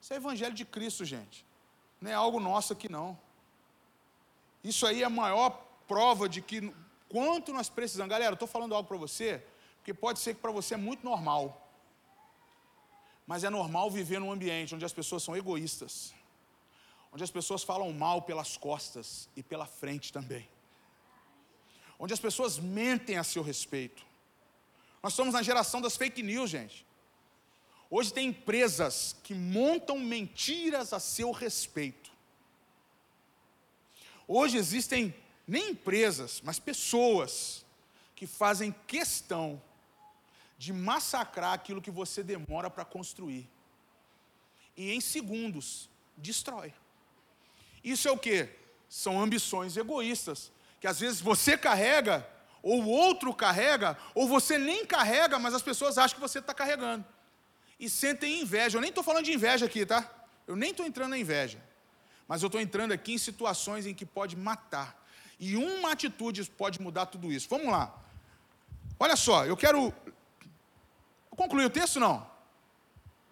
Isso 0.04 0.12
é 0.12 0.18
evangelho 0.18 0.54
de 0.54 0.66
Cristo, 0.66 1.06
gente. 1.06 1.46
Não 2.02 2.12
é 2.12 2.13
algo 2.13 2.38
nosso 2.38 2.74
aqui, 2.74 2.89
não. 2.89 3.18
Isso 4.62 4.86
aí 4.86 5.02
é 5.02 5.06
a 5.06 5.10
maior 5.10 5.50
prova 5.88 6.28
de 6.28 6.42
que 6.42 6.74
quanto 7.08 7.54
nós 7.54 7.70
precisamos. 7.70 8.10
Galera, 8.10 8.32
eu 8.32 8.34
estou 8.34 8.46
falando 8.46 8.76
algo 8.76 8.86
para 8.86 8.98
você, 8.98 9.42
porque 9.78 9.94
pode 9.94 10.20
ser 10.20 10.36
que 10.36 10.42
para 10.42 10.52
você 10.52 10.74
é 10.74 10.78
muito 10.78 11.06
normal. 11.06 11.74
Mas 13.26 13.46
é 13.46 13.50
normal 13.50 13.89
viver 13.89 14.20
num 14.20 14.30
ambiente 14.30 14.76
onde 14.76 14.84
as 14.84 14.92
pessoas 14.92 15.24
são 15.24 15.38
egoístas, 15.38 16.13
onde 17.13 17.24
as 17.24 17.32
pessoas 17.32 17.63
falam 17.63 17.89
mal 17.94 18.24
pelas 18.24 18.58
costas 18.58 19.30
e 19.38 19.42
pela 19.42 19.66
frente 19.66 20.12
também, 20.12 20.50
onde 21.98 22.13
as 22.13 22.20
pessoas 22.20 22.60
mentem 22.60 23.18
a 23.18 23.24
seu 23.24 23.42
respeito. 23.42 24.06
Nós 25.02 25.13
estamos 25.13 25.34
na 25.34 25.42
geração 25.42 25.80
das 25.80 25.96
fake 25.96 26.22
news, 26.22 26.50
gente. 26.50 26.86
Hoje 27.95 28.12
tem 28.12 28.29
empresas 28.29 29.15
que 29.21 29.36
montam 29.36 29.99
mentiras 29.99 30.93
a 30.93 30.99
seu 30.99 31.29
respeito. 31.29 32.12
Hoje 34.27 34.58
existem 34.58 35.13
nem 35.47 35.69
empresas, 35.69 36.41
mas 36.43 36.58
pessoas 36.58 37.63
que 38.15 38.25
fazem 38.25 38.73
questão 38.88 39.62
de 40.58 40.73
massacrar 40.73 41.53
aquilo 41.53 41.84
que 41.84 41.91
você 41.91 42.23
demora 42.23 42.67
para 42.67 42.84
construir. 42.84 43.47
E 44.75 44.91
em 44.91 44.99
segundos 44.99 45.88
destrói. 46.17 46.73
Isso 47.84 48.08
é 48.08 48.12
o 48.12 48.17
que? 48.17 48.49
São 48.89 49.21
ambições 49.21 49.77
egoístas, 49.77 50.51
que 50.82 50.88
às 50.88 50.99
vezes 50.99 51.21
você 51.21 51.56
carrega, 51.56 52.27
ou 52.63 52.82
o 52.86 52.89
outro 52.89 53.32
carrega, 53.36 53.95
ou 54.15 54.27
você 54.27 54.58
nem 54.58 54.84
carrega, 54.84 55.38
mas 55.38 55.53
as 55.53 55.62
pessoas 55.62 55.99
acham 55.99 56.15
que 56.15 56.27
você 56.27 56.39
está 56.39 56.56
carregando. 56.56 57.12
E 57.84 57.89
sentem 57.89 58.39
inveja. 58.39 58.78
Eu 58.78 58.82
nem 58.82 58.91
estou 58.91 59.04
falando 59.04 59.26
de 59.26 59.34
inveja 59.34 59.65
aqui, 59.65 59.86
tá? 59.86 60.10
Eu 60.48 60.56
nem 60.56 60.71
estou 60.71 60.86
entrando 60.86 61.10
na 61.10 61.17
inveja. 61.17 61.62
Mas 62.25 62.42
eu 62.42 62.48
estou 62.48 62.62
entrando 62.62 62.94
aqui 62.94 63.12
em 63.13 63.17
situações 63.17 63.86
em 63.86 63.94
que 63.94 64.06
pode 64.06 64.38
matar. 64.38 64.98
E 65.38 65.58
uma 65.58 65.92
atitude 65.92 66.46
pode 66.46 66.81
mudar 66.81 67.08
tudo 67.08 67.29
isso. 67.29 67.50
Vamos 67.50 67.67
lá. 67.67 67.94
Olha 68.98 69.17
só, 69.17 69.46
eu 69.46 69.58
quero. 69.58 69.94
Concluir 71.31 71.65
o 71.65 71.69
texto 71.69 72.00
não? 72.00 72.25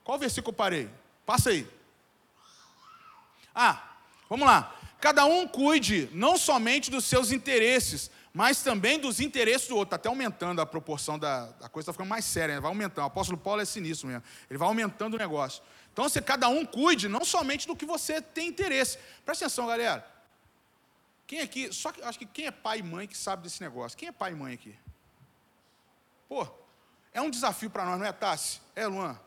Qual 0.04 0.20
versículo 0.20 0.52
eu 0.52 0.58
parei? 0.58 0.90
Passa 1.26 1.52
aí. 1.52 1.66
Ah, 3.56 3.96
vamos 4.30 4.46
lá. 4.46 4.76
Cada 5.00 5.24
um 5.24 5.48
cuide 5.48 6.10
não 6.12 6.36
somente 6.36 6.92
dos 6.92 7.06
seus 7.06 7.32
interesses, 7.32 8.12
mas 8.34 8.64
também 8.64 9.00
dos 9.00 9.20
interesses 9.20 9.68
do 9.68 9.76
outro. 9.76 9.88
Está 9.88 9.96
até 9.98 10.10
aumentando 10.10 10.62
a 10.62 10.66
proporção 10.66 11.20
da, 11.20 11.48
da 11.48 11.68
coisa, 11.68 11.86
está 11.86 11.94
ficando 11.94 12.10
mais 12.10 12.26
séria, 12.26 12.56
né? 12.56 12.62
vai 12.62 12.70
aumentando. 12.70 13.04
O 13.04 13.08
apóstolo 13.08 13.38
Paulo 13.38 13.62
é 13.62 13.66
sinistro 13.66 14.08
mesmo. 14.08 14.24
Ele 14.50 14.58
vai 14.58 14.68
aumentando 14.68 15.16
o 15.16 15.18
negócio. 15.18 15.62
Então, 15.92 16.08
se 16.08 16.22
cada 16.22 16.48
um 16.48 16.66
cuide 16.66 17.10
não 17.10 17.26
somente 17.26 17.68
do 17.68 17.76
que 17.76 17.86
você 17.86 18.22
tem 18.22 18.48
interesse. 18.48 18.98
Presta 19.26 19.46
atenção, 19.46 19.68
galera. 19.68 20.10
Quem 21.28 21.42
aqui, 21.42 21.74
só 21.74 21.92
que 21.92 22.02
acho 22.02 22.20
que 22.20 22.26
quem 22.26 22.46
é 22.48 22.52
pai 22.52 22.80
e 22.80 22.84
mãe 22.84 23.08
que 23.08 23.18
sabe 23.18 23.44
desse 23.44 23.62
negócio? 23.62 23.98
Quem 23.98 24.10
é 24.10 24.12
pai 24.12 24.32
e 24.32 24.36
mãe 24.36 24.54
aqui? 24.54 24.76
Pô, 26.28 26.48
é 27.14 27.22
um 27.22 27.30
desafio 27.30 27.70
para 27.70 27.86
nós, 27.86 28.00
não 28.00 28.06
é, 28.06 28.12
Tassi? 28.12 28.62
É, 28.76 28.88
Luan? 28.88 29.20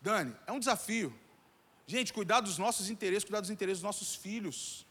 Dani, 0.00 0.34
é 0.46 0.52
um 0.52 0.58
desafio. 0.58 1.16
Gente, 1.86 2.12
cuidar 2.12 2.40
dos 2.40 2.58
nossos 2.58 2.90
interesses, 2.90 3.24
cuidar 3.24 3.40
dos 3.40 3.50
interesses 3.50 3.78
dos 3.78 3.86
nossos 3.86 4.14
filhos. 4.14 4.86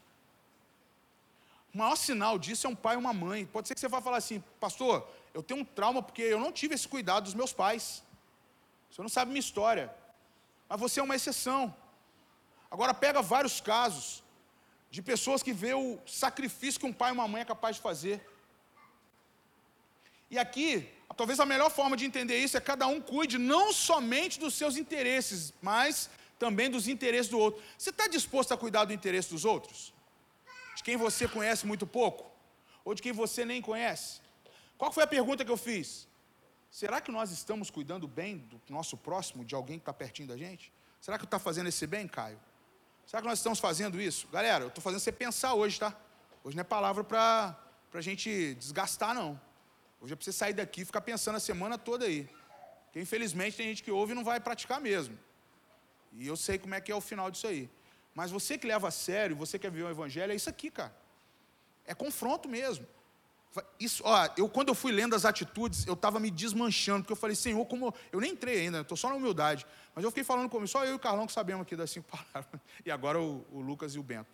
O 1.74 1.78
maior 1.78 1.96
sinal 1.96 2.38
disso 2.38 2.66
é 2.66 2.70
um 2.70 2.74
pai 2.74 2.94
e 2.94 2.98
uma 2.98 3.12
mãe. 3.12 3.46
Pode 3.46 3.66
ser 3.66 3.74
que 3.74 3.80
você 3.80 3.88
vá 3.88 4.00
falar 4.00 4.18
assim, 4.18 4.42
pastor, 4.60 5.08
eu 5.32 5.42
tenho 5.42 5.60
um 5.60 5.64
trauma 5.64 6.02
porque 6.02 6.22
eu 6.22 6.38
não 6.38 6.52
tive 6.52 6.74
esse 6.74 6.86
cuidado 6.86 7.24
dos 7.24 7.34
meus 7.34 7.52
pais. 7.52 8.02
Você 8.90 9.00
não 9.00 9.08
sabe 9.08 9.30
minha 9.30 9.40
história. 9.40 9.94
Mas 10.68 10.78
você 10.78 11.00
é 11.00 11.02
uma 11.02 11.16
exceção. 11.16 11.74
Agora 12.70 12.92
pega 12.92 13.22
vários 13.22 13.60
casos 13.60 14.22
de 14.90 15.00
pessoas 15.00 15.42
que 15.42 15.52
vê 15.52 15.72
o 15.72 15.98
sacrifício 16.06 16.78
que 16.78 16.86
um 16.86 16.92
pai 16.92 17.10
e 17.10 17.14
uma 17.14 17.26
mãe 17.26 17.40
é 17.40 17.44
capaz 17.46 17.76
de 17.76 17.82
fazer. 17.82 18.26
E 20.30 20.38
aqui, 20.38 20.88
talvez 21.16 21.40
a 21.40 21.46
melhor 21.46 21.70
forma 21.70 21.96
de 21.96 22.04
entender 22.04 22.38
isso 22.38 22.56
é 22.56 22.60
cada 22.60 22.86
um 22.86 23.00
cuide 23.00 23.38
não 23.38 23.72
somente 23.72 24.38
dos 24.38 24.54
seus 24.54 24.76
interesses, 24.76 25.54
mas 25.62 26.10
também 26.38 26.70
dos 26.70 26.88
interesses 26.88 27.30
do 27.30 27.38
outro. 27.38 27.62
Você 27.78 27.90
está 27.90 28.06
disposto 28.08 28.52
a 28.52 28.56
cuidar 28.56 28.84
do 28.84 28.92
interesse 28.92 29.30
dos 29.30 29.46
outros? 29.46 29.94
De 30.82 30.84
quem 30.84 30.96
você 30.96 31.28
conhece 31.28 31.64
muito 31.64 31.86
pouco? 31.86 32.28
Ou 32.84 32.92
de 32.92 33.00
quem 33.00 33.12
você 33.12 33.44
nem 33.44 33.62
conhece? 33.62 34.20
Qual 34.76 34.90
foi 34.90 35.04
a 35.04 35.06
pergunta 35.06 35.44
que 35.44 35.50
eu 35.50 35.56
fiz? 35.56 36.08
Será 36.68 37.00
que 37.00 37.12
nós 37.12 37.30
estamos 37.30 37.70
cuidando 37.70 38.08
bem 38.08 38.38
do 38.38 38.60
nosso 38.68 38.96
próximo, 38.96 39.44
de 39.44 39.54
alguém 39.54 39.78
que 39.78 39.82
está 39.82 39.92
pertinho 39.92 40.26
da 40.26 40.36
gente? 40.36 40.72
Será 41.00 41.16
que 41.18 41.24
está 41.24 41.38
fazendo 41.38 41.68
esse 41.68 41.86
bem, 41.86 42.08
Caio? 42.08 42.40
Será 43.06 43.22
que 43.22 43.28
nós 43.28 43.38
estamos 43.38 43.60
fazendo 43.60 44.00
isso? 44.00 44.26
Galera, 44.26 44.64
eu 44.64 44.68
estou 44.68 44.82
fazendo 44.82 44.98
você 44.98 45.12
pensar 45.12 45.54
hoje, 45.54 45.78
tá? 45.78 45.96
Hoje 46.42 46.56
não 46.56 46.62
é 46.62 46.64
palavra 46.64 47.04
para 47.04 47.56
a 47.92 48.00
gente 48.00 48.54
desgastar, 48.56 49.14
não. 49.14 49.40
Hoje 50.00 50.14
é 50.14 50.16
para 50.16 50.24
você 50.24 50.32
sair 50.32 50.52
daqui 50.52 50.80
e 50.80 50.84
ficar 50.84 51.02
pensando 51.02 51.36
a 51.36 51.40
semana 51.40 51.78
toda 51.78 52.06
aí. 52.06 52.28
Porque 52.86 53.00
infelizmente 53.00 53.56
tem 53.56 53.68
gente 53.68 53.84
que 53.84 53.90
ouve 53.92 54.10
e 54.10 54.14
não 54.16 54.24
vai 54.24 54.40
praticar 54.40 54.80
mesmo. 54.80 55.16
E 56.10 56.26
eu 56.26 56.36
sei 56.36 56.58
como 56.58 56.74
é 56.74 56.80
que 56.80 56.90
é 56.90 56.94
o 56.94 57.00
final 57.00 57.30
disso 57.30 57.46
aí. 57.46 57.70
Mas 58.14 58.30
você 58.30 58.58
que 58.58 58.66
leva 58.66 58.88
a 58.88 58.90
sério, 58.90 59.34
você 59.34 59.58
que 59.58 59.62
quer 59.62 59.70
viver 59.70 59.84
o 59.84 59.90
evangelho, 59.90 60.32
é 60.32 60.34
isso 60.34 60.50
aqui, 60.50 60.70
cara. 60.70 60.94
É 61.86 61.94
confronto 61.94 62.48
mesmo. 62.48 62.86
Isso, 63.78 64.02
ó, 64.06 64.28
eu 64.36 64.48
quando 64.48 64.68
eu 64.68 64.74
fui 64.74 64.92
lendo 64.92 65.14
as 65.14 65.24
atitudes, 65.24 65.86
eu 65.86 65.92
estava 65.92 66.18
me 66.18 66.30
desmanchando, 66.30 67.00
porque 67.00 67.12
eu 67.12 67.16
falei, 67.16 67.36
Senhor, 67.36 67.64
como. 67.66 67.94
Eu 68.10 68.20
nem 68.20 68.32
entrei 68.32 68.60
ainda, 68.60 68.80
estou 68.80 68.96
só 68.96 69.10
na 69.10 69.14
humildade. 69.14 69.66
Mas 69.94 70.04
eu 70.04 70.10
fiquei 70.10 70.24
falando 70.24 70.48
comigo, 70.48 70.68
só 70.68 70.84
eu 70.84 70.92
e 70.92 70.94
o 70.94 70.98
Carlão 70.98 71.26
que 71.26 71.32
sabemos 71.32 71.62
aqui 71.62 71.76
das 71.76 71.90
cinco 71.90 72.08
palavras. 72.16 72.60
E 72.84 72.90
agora 72.90 73.20
o, 73.20 73.44
o 73.52 73.60
Lucas 73.60 73.94
e 73.94 73.98
o 73.98 74.02
Bento. 74.02 74.30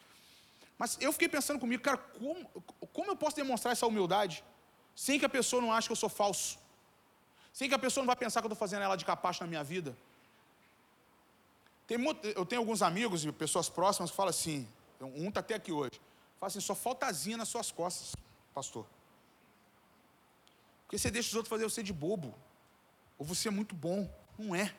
Mas 0.77 0.97
eu 1.01 1.13
fiquei 1.13 1.29
pensando 1.29 1.59
comigo, 1.59 1.83
cara, 1.83 1.97
como, 1.97 2.45
como 2.93 3.11
eu 3.11 3.17
posso 3.17 3.35
demonstrar 3.35 3.73
essa 3.73 3.87
humildade 3.87 4.45
sem 4.95 5.19
que 5.19 5.25
a 5.25 5.29
pessoa 5.29 5.61
não 5.61 5.73
ache 5.73 5.89
que 5.89 5.93
eu 5.93 5.97
sou 5.97 6.09
falso? 6.09 6.59
Sem 7.53 7.69
que 7.69 7.75
a 7.75 7.79
pessoa 7.79 8.03
não 8.03 8.07
vá 8.07 8.15
pensar 8.15 8.41
que 8.41 8.47
eu 8.47 8.53
estou 8.53 8.59
fazendo 8.59 8.83
ela 8.83 8.95
de 8.95 9.05
capacho 9.05 9.43
na 9.43 9.49
minha 9.49 9.65
vida? 9.65 9.97
Tem 11.89 11.97
muito, 11.97 12.25
eu 12.29 12.45
tenho 12.45 12.61
alguns 12.61 12.83
amigos 12.83 13.25
e 13.25 13.33
pessoas 13.33 13.71
próximas 13.71 14.11
que 14.11 14.17
falam 14.17 14.29
assim, 14.31 14.69
um 15.01 15.29
está 15.29 15.41
até 15.41 15.55
aqui 15.55 15.73
hoje, 15.73 15.99
fala 16.39 16.49
assim, 16.49 16.61
só 16.61 16.75
falta 16.75 17.07
asinha 17.07 17.39
nas 17.39 17.49
suas 17.49 17.73
costas, 17.73 18.15
pastor. 18.55 18.87
Porque 20.83 20.99
você 20.99 21.11
deixa 21.11 21.31
os 21.31 21.35
outros 21.35 21.49
fazer 21.49 21.65
você 21.65 21.83
de 21.83 21.93
bobo. 21.93 22.35
Ou 23.19 23.25
você 23.25 23.49
é 23.49 23.51
muito 23.51 23.75
bom. 23.75 24.11
Não 24.39 24.55
é. 24.55 24.75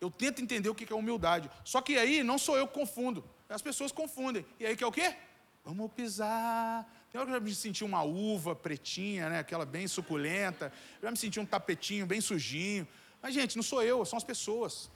Eu 0.00 0.10
tento 0.10 0.42
entender 0.42 0.68
o 0.68 0.74
que 0.74 0.92
é 0.92 0.96
humildade. 0.96 1.48
Só 1.64 1.80
que 1.80 1.96
aí 1.96 2.22
não 2.22 2.36
sou 2.36 2.56
eu 2.56 2.66
que 2.66 2.74
confundo. 2.74 3.24
As 3.48 3.62
pessoas 3.62 3.92
confundem. 3.92 4.44
E 4.58 4.66
aí 4.66 4.76
que 4.76 4.82
é 4.82 4.86
o 4.86 4.90
quê? 4.90 5.16
Vamos 5.64 5.92
pisar. 5.92 6.84
Tem 7.12 7.20
hora 7.20 7.30
que 7.30 7.36
eu 7.36 7.40
já 7.40 7.44
me 7.44 7.54
senti 7.54 7.84
uma 7.84 8.02
uva 8.02 8.56
pretinha, 8.56 9.28
né? 9.28 9.38
Aquela 9.38 9.64
bem 9.64 9.86
suculenta. 9.86 10.72
Eu 11.00 11.06
já 11.06 11.10
me 11.10 11.16
senti 11.16 11.38
um 11.38 11.46
tapetinho 11.46 12.06
bem 12.06 12.20
sujinho. 12.20 12.86
Mas, 13.22 13.32
gente, 13.32 13.56
não 13.56 13.62
sou 13.62 13.82
eu, 13.84 14.04
são 14.04 14.16
as 14.16 14.24
pessoas. 14.24 14.90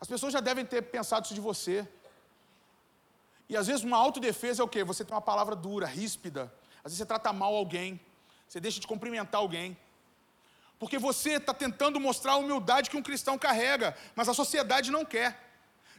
As 0.00 0.06
pessoas 0.06 0.32
já 0.32 0.40
devem 0.40 0.64
ter 0.64 0.82
pensado 0.82 1.24
isso 1.24 1.34
de 1.34 1.40
você. 1.40 1.86
E 3.48 3.56
às 3.56 3.66
vezes 3.66 3.82
uma 3.84 3.96
autodefesa 3.96 4.62
é 4.62 4.64
o 4.64 4.68
quê? 4.68 4.84
Você 4.84 5.04
tem 5.04 5.14
uma 5.14 5.20
palavra 5.20 5.56
dura, 5.56 5.86
ríspida. 5.86 6.52
Às 6.78 6.92
vezes 6.92 6.98
você 6.98 7.06
trata 7.06 7.32
mal 7.32 7.54
alguém. 7.54 8.00
Você 8.48 8.60
deixa 8.60 8.80
de 8.80 8.86
cumprimentar 8.86 9.40
alguém. 9.40 9.76
Porque 10.78 10.98
você 10.98 11.32
está 11.32 11.52
tentando 11.52 11.98
mostrar 11.98 12.32
a 12.32 12.36
humildade 12.36 12.88
que 12.88 12.96
um 12.96 13.02
cristão 13.02 13.36
carrega, 13.36 13.96
mas 14.14 14.28
a 14.28 14.34
sociedade 14.34 14.90
não 14.90 15.04
quer. 15.04 15.44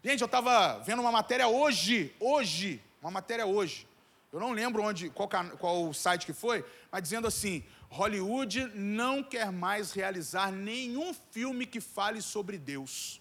Gente, 0.03 0.21
eu 0.21 0.25
estava 0.25 0.79
vendo 0.79 1.01
uma 1.01 1.11
matéria 1.11 1.47
hoje, 1.47 2.15
hoje, 2.19 2.81
uma 3.01 3.11
matéria 3.11 3.45
hoje. 3.45 3.85
Eu 4.31 4.39
não 4.39 4.51
lembro 4.51 4.81
onde, 4.83 5.09
qual, 5.09 5.27
qual 5.59 5.93
site 5.93 6.25
que 6.25 6.31
foi, 6.31 6.63
mas 6.89 7.01
dizendo 7.01 7.27
assim: 7.27 7.63
Hollywood 7.89 8.71
não 8.73 9.21
quer 9.21 9.51
mais 9.51 9.91
realizar 9.91 10.51
nenhum 10.51 11.13
filme 11.31 11.65
que 11.65 11.81
fale 11.81 12.21
sobre 12.21 12.57
Deus. 12.57 13.18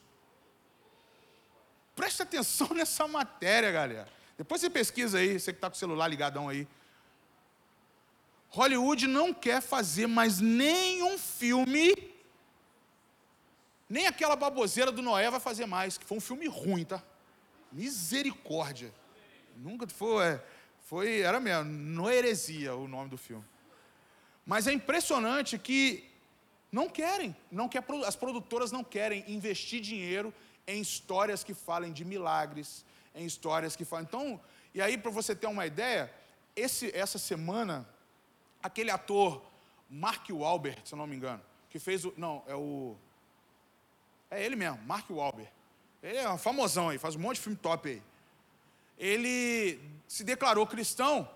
Preste 1.99 2.23
atenção 2.23 2.69
nessa 2.79 3.09
matéria, 3.09 3.73
galera. 3.73 4.09
Depois 4.37 4.61
você 4.61 4.71
pesquisa 4.71 5.19
aí, 5.19 5.41
você 5.41 5.53
que 5.53 5.59
está 5.59 5.69
com 5.69 5.75
o 5.75 5.79
celular 5.79 6.07
ligadão 6.07 6.49
aí. 6.49 6.65
Hollywood 8.51 9.09
não 9.09 9.35
quer 9.35 9.61
fazer 9.61 10.07
mais 10.07 10.39
nenhum 10.39 11.19
filme, 11.19 11.93
nem 13.91 14.07
aquela 14.07 14.37
baboseira 14.37 14.93
do 14.93 15.03
Noé 15.03 15.29
vai 15.29 15.41
fazer 15.41 15.67
mais, 15.67 15.99
que 15.99 16.05
foi 16.05 16.17
um 16.17 16.21
filme 16.21 16.47
ruim, 16.47 16.85
tá? 16.85 17.03
Misericórdia. 17.73 18.95
Nunca 19.57 19.85
foi, 19.89 20.25
é, 20.25 20.45
foi 20.85 21.21
era 21.23 21.41
mesmo, 21.41 21.65
no 21.65 22.09
heresia 22.09 22.77
o 22.77 22.87
nome 22.87 23.11
do 23.11 23.19
filme. 23.19 23.45
Mas 24.47 24.69
é 24.69 24.73
impressionante 24.73 25.59
que 25.59 26.09
não 26.71 26.89
querem, 26.89 27.37
não 27.51 27.69
quer, 27.69 27.85
as 28.07 28.15
produtoras 28.15 28.71
não 28.71 28.85
querem 28.85 29.25
investir 29.27 29.81
dinheiro 29.81 30.33
em 30.69 30.81
histórias 30.81 31.43
que 31.43 31.55
falem 31.55 31.93
de 31.93 32.05
milagres, 32.05 32.85
em 33.15 33.25
histórias 33.25 33.75
que 33.75 33.85
falam. 33.85 34.05
Então, 34.05 34.41
e 34.75 34.83
aí 34.83 34.99
para 34.99 35.11
você 35.11 35.35
ter 35.35 35.47
uma 35.47 35.67
ideia, 35.67 36.13
esse, 36.55 36.95
essa 36.95 37.19
semana 37.19 37.89
aquele 38.63 38.91
ator 38.91 39.43
Mark 39.89 40.29
Wahlberg, 40.31 40.81
se 40.85 40.93
eu 40.93 40.99
não 40.99 41.07
me 41.07 41.17
engano, 41.17 41.43
que 41.71 41.79
fez 41.79 42.05
o. 42.05 42.13
Não, 42.17 42.45
é 42.47 42.55
o. 42.55 42.95
É 44.31 44.45
ele 44.45 44.57
mesmo, 44.57 44.79
Mark 44.85 45.09
Wahlberg. 45.11 45.51
Ele 46.03 46.19
é 46.19 46.31
um 46.31 46.39
famosão 46.39 46.91
aí, 46.91 46.99
faz 46.99 47.17
um 47.17 47.19
monte 47.19 47.37
de 47.37 47.43
filme 47.43 47.57
top 47.57 47.89
aí. 47.89 48.03
Ele 48.99 49.81
se 50.07 50.23
declarou 50.23 50.67
cristão 50.67 51.29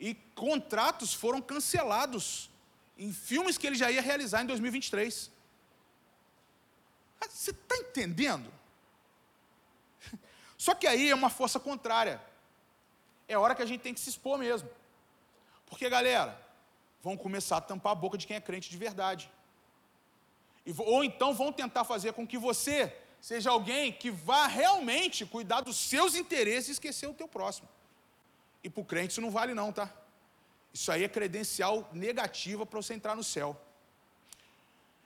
e 0.00 0.14
contratos 0.34 1.12
foram 1.12 1.40
cancelados 1.40 2.50
em 2.96 3.12
filmes 3.12 3.58
que 3.58 3.66
ele 3.66 3.76
já 3.76 3.90
ia 3.90 4.00
realizar 4.00 4.42
em 4.42 4.46
2023. 4.46 5.30
Você 7.26 7.50
está 7.50 7.76
entendendo? 7.76 8.52
Só 10.56 10.74
que 10.74 10.86
aí 10.86 11.08
é 11.08 11.14
uma 11.14 11.30
força 11.30 11.60
contrária. 11.60 12.20
É 13.28 13.38
hora 13.38 13.54
que 13.54 13.62
a 13.62 13.66
gente 13.66 13.80
tem 13.80 13.94
que 13.94 14.00
se 14.00 14.10
expor 14.10 14.38
mesmo. 14.38 14.68
Porque, 15.66 15.88
galera, 15.88 16.40
vão 17.02 17.16
começar 17.16 17.58
a 17.58 17.60
tampar 17.60 17.92
a 17.92 17.94
boca 17.94 18.18
de 18.18 18.26
quem 18.26 18.36
é 18.36 18.40
crente 18.40 18.70
de 18.70 18.76
verdade. 18.76 19.30
ou 20.78 21.04
então 21.04 21.32
vão 21.32 21.52
tentar 21.52 21.84
fazer 21.84 22.12
com 22.12 22.26
que 22.26 22.36
você 22.36 22.94
seja 23.20 23.50
alguém 23.50 23.92
que 23.92 24.10
vá 24.10 24.46
realmente 24.46 25.26
cuidar 25.26 25.60
dos 25.60 25.76
seus 25.76 26.14
interesses 26.14 26.68
e 26.68 26.72
esquecer 26.72 27.06
o 27.06 27.14
teu 27.14 27.28
próximo. 27.28 27.68
E 28.62 28.68
para 28.70 28.80
o 28.80 28.84
crente 28.84 29.12
isso 29.12 29.20
não 29.20 29.30
vale 29.30 29.54
não, 29.54 29.72
tá? 29.72 29.92
Isso 30.72 30.90
aí 30.90 31.04
é 31.04 31.08
credencial 31.08 31.88
negativa 31.92 32.66
para 32.66 32.80
você 32.80 32.94
entrar 32.94 33.14
no 33.14 33.24
céu. 33.24 33.56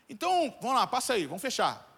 Então, 0.08 0.54
vamos 0.60 0.76
lá, 0.76 0.86
passa 0.86 1.14
aí, 1.14 1.26
vamos 1.26 1.42
fechar. 1.42 1.91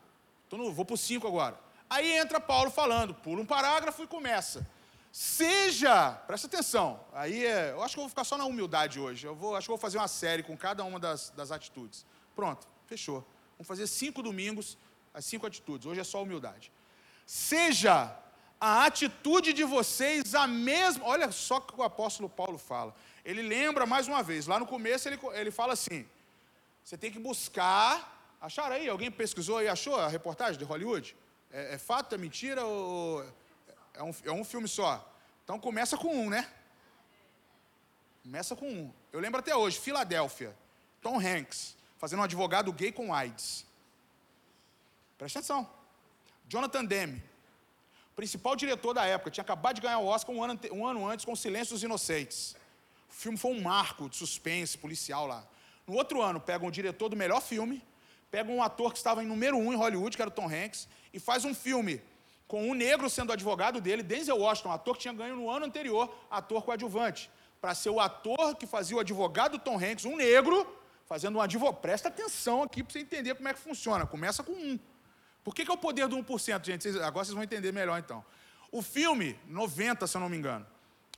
No, 0.51 0.73
vou 0.73 0.85
para 0.85 0.95
o 0.95 0.99
5 0.99 1.27
agora. 1.27 1.59
Aí 1.91 2.13
entra 2.17 2.41
Paulo 2.41 2.71
falando, 2.71 3.15
pula 3.15 3.43
um 3.43 3.47
parágrafo 3.47 4.03
e 4.03 4.07
começa. 4.07 4.67
Seja, 5.13 6.11
presta 6.27 6.49
atenção, 6.49 6.99
aí 7.13 7.45
é, 7.45 7.71
eu 7.71 7.83
acho 7.83 7.95
que 7.95 8.01
eu 8.01 8.03
vou 8.03 8.09
ficar 8.09 8.25
só 8.25 8.37
na 8.37 8.45
humildade 8.45 8.99
hoje. 8.99 9.27
Eu 9.27 9.35
vou, 9.35 9.55
acho 9.55 9.67
que 9.67 9.71
eu 9.71 9.77
vou 9.77 9.81
fazer 9.81 9.99
uma 9.99 10.09
série 10.09 10.43
com 10.43 10.57
cada 10.57 10.85
uma 10.85 10.99
das, 10.99 11.31
das 11.31 11.53
atitudes. 11.53 12.05
Pronto, 12.35 12.67
fechou. 12.87 13.25
Vamos 13.57 13.69
fazer 13.69 13.87
cinco 13.87 14.23
domingos, 14.23 14.77
as 15.13 15.25
cinco 15.25 15.47
atitudes. 15.47 15.87
Hoje 15.87 16.01
é 16.01 16.05
só 16.05 16.21
humildade. 16.21 16.73
Seja 17.25 18.17
a 18.61 18.87
atitude 18.87 19.53
de 19.53 19.63
vocês 19.63 20.35
a 20.35 20.47
mesma. 20.47 21.05
Olha 21.05 21.31
só 21.31 21.59
o 21.59 21.61
que 21.61 21.79
o 21.79 21.83
apóstolo 21.83 22.29
Paulo 22.29 22.59
fala. 22.59 22.95
Ele 23.25 23.43
lembra 23.43 23.87
mais 23.87 24.09
uma 24.09 24.23
vez, 24.23 24.47
lá 24.47 24.59
no 24.59 24.67
começo 24.67 25.09
ele, 25.09 25.19
ele 25.35 25.51
fala 25.51 25.75
assim: 25.75 26.07
você 26.83 26.99
tem 26.99 27.13
que 27.13 27.19
buscar. 27.19 28.14
Acharam 28.45 28.77
aí? 28.77 28.87
Alguém 28.87 29.11
pesquisou 29.11 29.63
e 29.63 29.69
achou 29.69 29.97
a 29.97 30.07
reportagem 30.07 30.59
de 30.59 30.67
Hollywood? 30.67 31.17
É, 31.51 31.77
é 31.77 31.79
fato, 31.79 32.15
é 32.15 32.19
mentira 32.19 32.63
ou 32.63 33.25
é 33.95 34.03
um, 34.03 34.15
é 34.23 34.33
um 34.33 34.45
filme 34.45 34.69
só. 34.69 35.11
Então 35.43 35.59
começa 35.59 35.97
com 35.97 36.15
um, 36.15 36.29
né? 36.29 36.47
Começa 38.23 38.55
com 38.55 38.69
um. 38.69 38.93
Eu 39.11 39.19
lembro 39.19 39.41
até 39.41 39.57
hoje, 39.57 39.81
Filadélfia. 39.81 40.55
Tom 41.01 41.19
Hanks, 41.19 41.75
fazendo 41.97 42.21
um 42.21 42.23
advogado 42.23 42.71
gay 42.71 42.93
com 42.93 43.15
AIDS. 43.15 43.65
Presta 45.17 45.39
atenção. 45.39 45.67
Jonathan 46.47 46.85
Demme, 46.85 47.23
principal 48.15 48.55
diretor 48.57 48.93
da 48.93 49.07
época, 49.07 49.31
tinha 49.31 49.43
acabado 49.43 49.77
de 49.77 49.81
ganhar 49.81 50.01
o 50.01 50.07
Oscar 50.07 50.37
um 50.37 50.45
ano, 50.45 50.61
um 50.71 50.87
ano 50.87 51.09
antes 51.09 51.25
com 51.25 51.35
Silêncio 51.35 51.73
dos 51.73 51.83
Inocentes. 51.83 52.55
O 53.09 53.13
filme 53.15 53.39
foi 53.39 53.53
um 53.53 53.63
marco 53.63 54.07
de 54.07 54.17
suspense 54.17 54.77
policial 54.77 55.27
lá. 55.27 55.43
No 55.87 55.95
outro 55.95 56.21
ano, 56.21 56.39
pegam 56.39 56.69
o 56.69 56.71
diretor 56.71 57.09
do 57.09 57.17
melhor 57.17 57.41
filme, 57.41 57.83
pegam 58.35 58.57
um 58.57 58.63
ator 58.65 58.91
que 58.91 58.99
estava 58.99 59.23
em 59.23 59.27
número 59.29 59.57
um 59.57 59.73
em 59.73 59.77
Hollywood, 59.77 60.17
que 60.17 60.21
era 60.21 60.29
o 60.29 60.35
Tom 60.35 60.49
Hanks, 60.49 60.89
e 61.13 61.21
faz 61.21 61.45
um 61.45 61.55
filme 61.55 62.03
com 62.49 62.69
um 62.69 62.75
negro 62.75 63.09
sendo 63.09 63.33
advogado 63.33 63.81
dele, 63.81 64.03
Denzel 64.03 64.37
Washington, 64.37 64.73
ator 64.73 64.97
que 64.97 65.03
tinha 65.03 65.15
ganho 65.15 65.37
no 65.37 65.49
ano 65.49 65.67
anterior, 65.67 66.13
ator 66.29 66.65
coadjuvante, 66.65 67.31
para 67.61 67.77
ser 67.77 67.91
o 67.91 68.01
ator 68.01 68.57
que 68.57 68.67
fazia 68.67 68.97
o 68.97 68.99
advogado 68.99 69.57
Tom 69.57 69.79
Hanks, 69.79 70.05
um 70.05 70.17
negro, 70.17 70.67
fazendo 71.07 71.39
um 71.39 71.41
advogado. 71.41 71.81
Presta 71.81 72.09
atenção 72.09 72.65
aqui 72.65 72.83
para 72.83 72.93
você 72.93 72.99
entender 72.99 73.37
como 73.37 73.47
é 73.47 73.55
que 73.55 73.61
funciona. 73.61 74.05
Começa 74.05 74.43
com 74.43 74.51
um. 74.51 74.81
Por 75.45 75.55
que, 75.55 75.65
que 75.65 75.71
é 75.71 75.75
o 75.75 75.79
poder 75.79 76.09
do 76.09 76.17
1%, 76.17 76.67
gente? 76.67 76.89
Agora 77.03 77.25
vocês 77.25 77.35
vão 77.35 77.45
entender 77.45 77.71
melhor 77.71 78.01
então. 78.01 78.25
O 78.73 78.83
filme, 78.83 79.39
90, 79.47 80.09
se 80.09 80.17
eu 80.17 80.21
não 80.21 80.29
me 80.29 80.37
engano, 80.37 80.67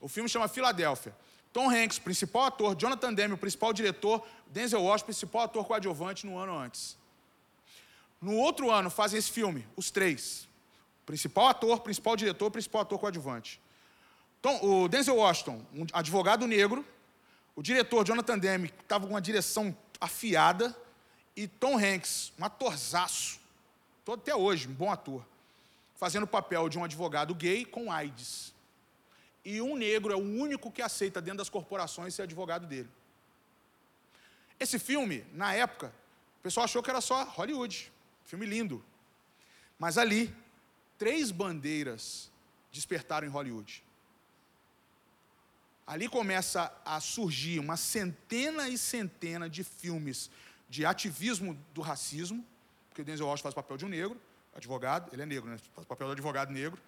o 0.03 0.07
filme 0.09 0.29
chama 0.29 0.49
Filadélfia. 0.49 1.17
Tom 1.51 1.71
Hanks, 1.71 1.99
principal 1.99 2.45
ator, 2.45 2.77
Jonathan 2.77 3.15
Demme, 3.15 3.33
o 3.33 3.39
principal 3.39 3.73
diretor, 3.73 4.23
Denzel 4.49 4.83
Washington, 4.83 5.07
principal 5.07 5.43
ator 5.45 5.65
coadjuvante 5.65 6.27
no 6.27 6.37
ano 6.37 6.55
antes. 6.59 6.99
No 8.21 8.37
outro 8.37 8.71
ano 8.71 8.91
fazem 8.91 9.19
esse 9.19 9.31
filme, 9.31 9.67
os 9.77 9.91
três. 9.91 10.49
Principal 11.05 11.49
ator, 11.49 11.81
principal 11.81 12.17
diretor, 12.17 12.51
principal 12.51 12.83
ator 12.83 12.99
coadjuvante. 12.99 13.61
Tom, 14.43 14.59
o 14.63 14.89
Denzel 14.89 15.17
Washington, 15.17 15.65
um 15.75 15.87
advogado 15.93 16.47
negro, 16.47 16.85
o 17.55 17.63
diretor 17.63 18.05
Jonathan 18.05 18.39
Demme 18.39 18.73
estava 18.83 19.07
com 19.07 19.13
uma 19.15 19.21
direção 19.21 19.77
afiada, 20.01 20.77
e 21.35 21.47
Tom 21.47 21.79
Hanks, 21.79 22.33
um 22.39 22.45
atorzaço, 22.45 23.39
todo 24.05 24.21
até 24.21 24.35
hoje, 24.35 24.69
um 24.69 24.73
bom 24.73 24.91
ator, 24.91 25.25
fazendo 25.95 26.25
o 26.25 26.27
papel 26.27 26.69
de 26.69 26.79
um 26.79 26.85
advogado 26.85 27.35
gay 27.35 27.65
com 27.65 27.93
AIDS 27.93 28.55
e 29.47 29.63
um 29.63 29.77
negro 29.77 30.13
é 30.13 30.17
o 30.17 30.19
único 30.19 30.73
que 30.73 30.83
aceita 30.83 31.23
dentro 31.23 31.39
das 31.39 31.49
corporações 31.49 32.13
ser 32.13 32.23
advogado 32.23 32.67
dele. 32.67 32.89
Esse 34.59 34.77
filme, 34.77 35.25
na 35.33 35.55
época, 35.55 35.95
o 36.41 36.43
pessoal 36.43 36.65
achou 36.65 36.83
que 36.83 36.91
era 36.91 37.01
só 37.01 37.23
Hollywood, 37.23 37.93
filme 38.27 38.45
lindo. 38.45 38.85
Mas 39.79 39.97
ali, 39.97 40.35
três 40.99 41.31
bandeiras 41.31 42.31
despertaram 42.73 43.27
em 43.27 43.31
Hollywood. 43.31 43.83
Ali 45.87 46.09
começa 46.09 46.73
a 46.85 47.01
surgir 47.01 47.59
uma 47.59 47.77
centena 47.77 48.69
e 48.69 48.77
centena 48.77 49.49
de 49.49 49.63
filmes 49.63 50.31
de 50.69 50.85
ativismo 50.85 51.55
do 51.73 51.81
racismo, 51.81 52.45
porque 52.89 53.05
Denzel 53.05 53.27
Washington 53.27 53.45
faz 53.45 53.53
o 53.53 53.57
papel 53.57 53.77
de 53.77 53.85
um 53.85 53.89
negro, 53.89 54.21
advogado, 54.55 55.13
ele 55.13 55.23
é 55.23 55.27
negro, 55.27 55.49
né? 55.49 55.59
Faz 55.75 55.85
o 55.85 55.89
papel 55.89 56.09
do 56.09 56.13
advogado 56.13 56.51
negro. 56.51 56.81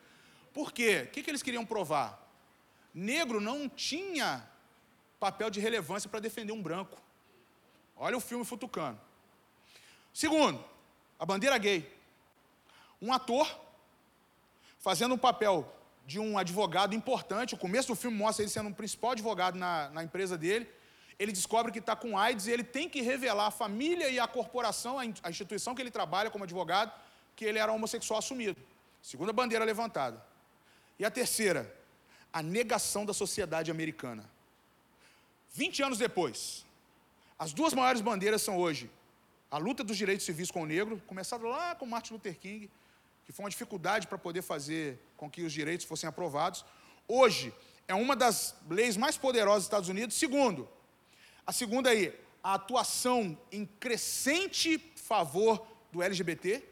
Por 0.53 0.73
quê? 0.73 1.05
O 1.07 1.11
que, 1.13 1.23
que 1.23 1.31
eles 1.31 1.43
queriam 1.43 1.65
provar? 1.65 2.29
negro 2.95 3.41
não 3.41 3.69
tinha 3.69 4.45
papel 5.21 5.51
de 5.51 5.61
relevância 5.61 6.09
para 6.09 6.21
defender 6.21 6.53
um 6.53 6.63
branco. 6.63 7.01
Olha 7.97 8.17
o 8.17 8.21
filme 8.21 8.45
Futucano. 8.45 9.01
Segundo, 10.13 10.63
a 11.19 11.27
bandeira 11.27 11.59
gay. 11.59 11.91
Um 13.01 13.13
ator 13.13 13.49
fazendo 14.79 15.15
um 15.15 15.19
papel 15.19 15.71
de 16.07 16.19
um 16.19 16.39
advogado 16.39 16.95
importante. 16.95 17.55
O 17.55 17.59
começo 17.59 17.89
do 17.89 17.95
filme 17.95 18.17
mostra 18.17 18.43
ele 18.43 18.51
sendo 18.51 18.69
um 18.69 18.73
principal 18.73 19.11
advogado 19.11 19.57
na, 19.57 19.91
na 19.91 20.05
empresa 20.05 20.39
dele. 20.39 20.69
Ele 21.19 21.33
descobre 21.33 21.73
que 21.73 21.81
está 21.81 21.97
com 21.97 22.17
AIDS 22.17 22.47
e 22.47 22.53
ele 22.53 22.63
tem 22.63 22.89
que 22.89 23.01
revelar 23.01 23.47
à 23.47 23.51
família 23.51 24.09
e 24.09 24.21
à 24.21 24.27
corporação, 24.27 24.99
à 24.99 25.05
instituição 25.29 25.75
que 25.75 25.83
ele 25.83 25.91
trabalha 25.91 26.31
como 26.31 26.45
advogado, 26.45 26.93
que 27.35 27.45
ele 27.45 27.59
era 27.59 27.73
homossexual 27.73 28.21
assumido. 28.21 28.57
Segunda 29.03 29.33
bandeira 29.33 29.65
levantada. 29.65 30.25
E 30.99 31.05
a 31.05 31.11
terceira, 31.11 31.75
a 32.33 32.43
negação 32.43 33.05
da 33.05 33.13
sociedade 33.13 33.71
americana. 33.71 34.25
20 35.55 35.83
anos 35.83 35.99
depois, 35.99 36.65
as 37.39 37.53
duas 37.53 37.75
maiores 37.75 38.01
bandeiras 38.01 38.43
são 38.43 38.57
hoje 38.57 38.91
a 39.51 39.57
luta 39.59 39.83
dos 39.83 39.97
direitos 39.97 40.27
civis 40.27 40.51
com 40.51 40.63
o 40.63 40.67
negro, 40.67 41.03
começada 41.07 41.47
lá 41.47 41.75
com 41.75 41.87
Martin 41.87 42.13
Luther 42.15 42.39
King, 42.39 42.71
que 43.25 43.33
foi 43.33 43.45
uma 43.45 43.51
dificuldade 43.51 44.07
para 44.07 44.19
poder 44.19 44.43
fazer 44.43 44.99
com 45.17 45.31
que 45.31 45.43
os 45.43 45.53
direitos 45.53 45.87
fossem 45.87 46.09
aprovados. 46.09 46.65
Hoje, 47.07 47.53
é 47.87 47.95
uma 47.95 48.15
das 48.15 48.55
leis 48.69 48.97
mais 48.97 49.17
poderosas 49.17 49.61
dos 49.61 49.67
Estados 49.67 49.89
Unidos. 49.89 50.17
Segundo, 50.17 50.69
a 51.47 51.53
segunda 51.53 51.89
aí, 51.91 52.15
a 52.43 52.55
atuação 52.55 53.39
em 53.51 53.65
crescente 53.65 54.79
favor 54.97 55.67
do 55.91 56.03
LGBT, 56.03 56.63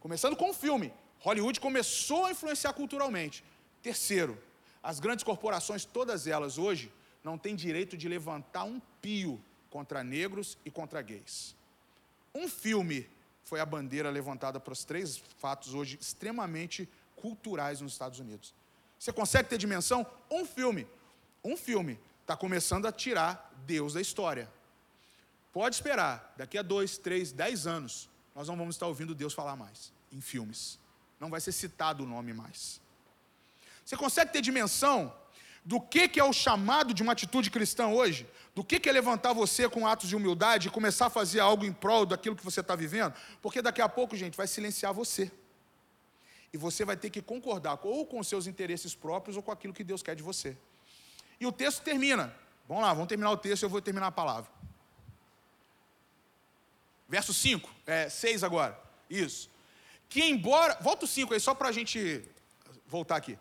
começando 0.00 0.36
com 0.36 0.50
o 0.50 0.54
filme. 0.54 0.92
Hollywood 1.20 1.60
começou 1.60 2.24
a 2.24 2.32
influenciar 2.32 2.72
culturalmente. 2.72 3.44
Terceiro, 3.82 4.40
as 4.82 4.98
grandes 4.98 5.24
corporações, 5.24 5.84
todas 5.84 6.26
elas 6.26 6.58
hoje, 6.58 6.92
não 7.22 7.38
têm 7.38 7.54
direito 7.54 7.96
de 7.96 8.08
levantar 8.08 8.64
um 8.64 8.80
pio 9.00 9.40
contra 9.70 10.02
negros 10.02 10.58
e 10.64 10.70
contra 10.70 11.02
gays. 11.02 11.57
Um 12.38 12.46
filme 12.46 13.10
foi 13.42 13.58
a 13.58 13.66
bandeira 13.66 14.10
levantada 14.10 14.60
para 14.60 14.72
os 14.72 14.84
três 14.84 15.20
fatos 15.38 15.74
hoje 15.74 15.98
extremamente 16.00 16.88
culturais 17.16 17.80
nos 17.80 17.90
Estados 17.90 18.20
Unidos. 18.20 18.54
Você 18.96 19.12
consegue 19.12 19.48
ter 19.48 19.58
dimensão? 19.58 20.06
Um 20.30 20.46
filme, 20.46 20.86
um 21.42 21.56
filme 21.56 21.98
está 22.20 22.36
começando 22.36 22.86
a 22.86 22.92
tirar 22.92 23.52
Deus 23.66 23.94
da 23.94 24.00
história. 24.00 24.48
Pode 25.52 25.74
esperar, 25.74 26.32
daqui 26.36 26.56
a 26.56 26.62
dois, 26.62 26.96
três, 26.96 27.32
dez 27.32 27.66
anos, 27.66 28.08
nós 28.36 28.46
não 28.46 28.56
vamos 28.56 28.76
estar 28.76 28.86
ouvindo 28.86 29.16
Deus 29.16 29.34
falar 29.34 29.56
mais 29.56 29.92
em 30.12 30.20
filmes. 30.20 30.78
Não 31.18 31.30
vai 31.30 31.40
ser 31.40 31.50
citado 31.50 32.04
o 32.04 32.06
nome 32.06 32.32
mais. 32.32 32.80
Você 33.84 33.96
consegue 33.96 34.32
ter 34.32 34.40
dimensão 34.40 35.12
do 35.68 35.78
que, 35.78 36.08
que 36.08 36.18
é 36.18 36.24
o 36.24 36.32
chamado 36.32 36.94
de 36.94 37.02
uma 37.02 37.12
atitude 37.12 37.50
cristã 37.50 37.88
hoje? 37.88 38.26
Do 38.54 38.64
que, 38.64 38.80
que 38.80 38.88
é 38.88 38.92
levantar 38.92 39.34
você 39.34 39.68
com 39.68 39.86
atos 39.86 40.08
de 40.08 40.16
humildade 40.16 40.68
e 40.68 40.70
começar 40.70 41.08
a 41.08 41.10
fazer 41.10 41.40
algo 41.40 41.62
em 41.62 41.74
prol 41.74 42.06
daquilo 42.06 42.34
que 42.34 42.42
você 42.42 42.60
está 42.60 42.74
vivendo? 42.74 43.12
Porque 43.42 43.60
daqui 43.60 43.82
a 43.82 43.88
pouco, 43.88 44.16
gente, 44.16 44.34
vai 44.34 44.46
silenciar 44.46 44.94
você. 44.94 45.30
E 46.54 46.56
você 46.56 46.86
vai 46.86 46.96
ter 46.96 47.10
que 47.10 47.20
concordar 47.20 47.78
ou 47.82 48.06
com 48.06 48.22
seus 48.22 48.46
interesses 48.46 48.94
próprios 48.94 49.36
ou 49.36 49.42
com 49.42 49.52
aquilo 49.52 49.74
que 49.74 49.84
Deus 49.84 50.02
quer 50.02 50.16
de 50.16 50.22
você. 50.22 50.56
E 51.38 51.46
o 51.46 51.52
texto 51.52 51.82
termina. 51.82 52.34
Vamos 52.66 52.82
lá, 52.82 52.94
vamos 52.94 53.08
terminar 53.08 53.30
o 53.30 53.36
texto 53.36 53.64
e 53.64 53.66
eu 53.66 53.68
vou 53.68 53.82
terminar 53.82 54.06
a 54.06 54.12
palavra. 54.12 54.50
Verso 57.06 57.34
5, 57.34 57.70
é, 57.86 58.08
6 58.08 58.42
agora. 58.42 58.80
Isso. 59.10 59.50
Que 60.08 60.24
embora. 60.24 60.78
Volta 60.80 61.04
o 61.04 61.08
5 61.08 61.34
aí, 61.34 61.40
só 61.40 61.52
para 61.52 61.68
a 61.68 61.72
gente 61.72 62.24
voltar 62.86 63.16
aqui 63.16 63.38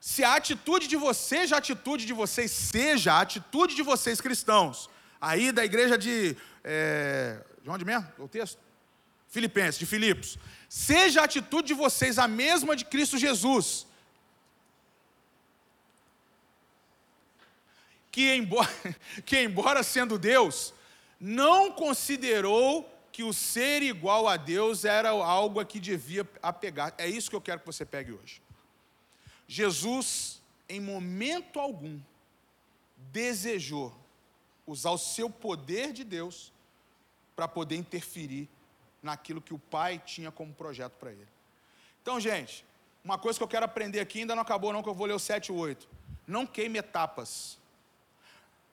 se 0.00 0.22
a 0.22 0.34
atitude 0.34 0.86
de 0.86 0.96
vocês, 0.96 1.52
a 1.52 1.56
atitude 1.56 2.06
de 2.06 2.12
vocês 2.12 2.50
seja 2.50 3.14
a 3.14 3.20
atitude 3.20 3.74
de 3.74 3.82
vocês 3.82 4.20
cristãos, 4.20 4.88
aí 5.20 5.50
da 5.50 5.64
igreja 5.64 5.98
de. 5.98 6.36
É, 6.62 7.42
de 7.62 7.68
onde 7.68 7.84
mesmo? 7.84 8.06
O 8.18 8.28
texto? 8.28 8.58
Filipenses, 9.28 9.78
de 9.78 9.86
Filipos. 9.86 10.38
Seja 10.68 11.20
a 11.20 11.24
atitude 11.24 11.68
de 11.68 11.74
vocês 11.74 12.18
a 12.18 12.28
mesma 12.28 12.74
de 12.76 12.84
Cristo 12.84 13.18
Jesus. 13.18 13.86
Que 18.10 18.34
embora, 18.34 18.68
que 19.26 19.38
embora 19.42 19.82
sendo 19.82 20.18
Deus, 20.18 20.72
não 21.20 21.70
considerou 21.72 22.88
que 23.12 23.24
o 23.24 23.32
ser 23.32 23.82
igual 23.82 24.28
a 24.28 24.36
Deus 24.36 24.84
era 24.84 25.10
algo 25.10 25.58
a 25.58 25.64
que 25.64 25.80
devia 25.80 26.26
apegar. 26.40 26.94
É 26.96 27.08
isso 27.08 27.28
que 27.28 27.36
eu 27.36 27.40
quero 27.40 27.60
que 27.60 27.66
você 27.66 27.84
pegue 27.84 28.12
hoje. 28.12 28.40
Jesus, 29.48 30.42
em 30.68 30.78
momento 30.78 31.58
algum, 31.58 31.98
desejou 33.10 33.96
usar 34.66 34.90
o 34.90 34.98
seu 34.98 35.30
poder 35.30 35.92
de 35.94 36.04
Deus 36.04 36.52
para 37.34 37.48
poder 37.48 37.76
interferir 37.76 38.48
naquilo 39.02 39.40
que 39.40 39.54
o 39.54 39.58
Pai 39.58 40.00
tinha 40.04 40.30
como 40.30 40.52
projeto 40.52 40.92
para 40.94 41.12
ele. 41.12 41.26
Então, 42.02 42.20
gente, 42.20 42.64
uma 43.02 43.16
coisa 43.16 43.38
que 43.38 43.42
eu 43.42 43.48
quero 43.48 43.64
aprender 43.64 44.00
aqui, 44.00 44.20
ainda 44.20 44.34
não 44.34 44.42
acabou 44.42 44.72
não, 44.72 44.82
que 44.82 44.88
eu 44.88 44.94
vou 44.94 45.06
ler 45.06 45.14
o 45.14 45.18
7 45.18 45.46
e 45.46 45.52
8. 45.52 45.88
Não 46.26 46.46
queime 46.46 46.78
etapas. 46.78 47.56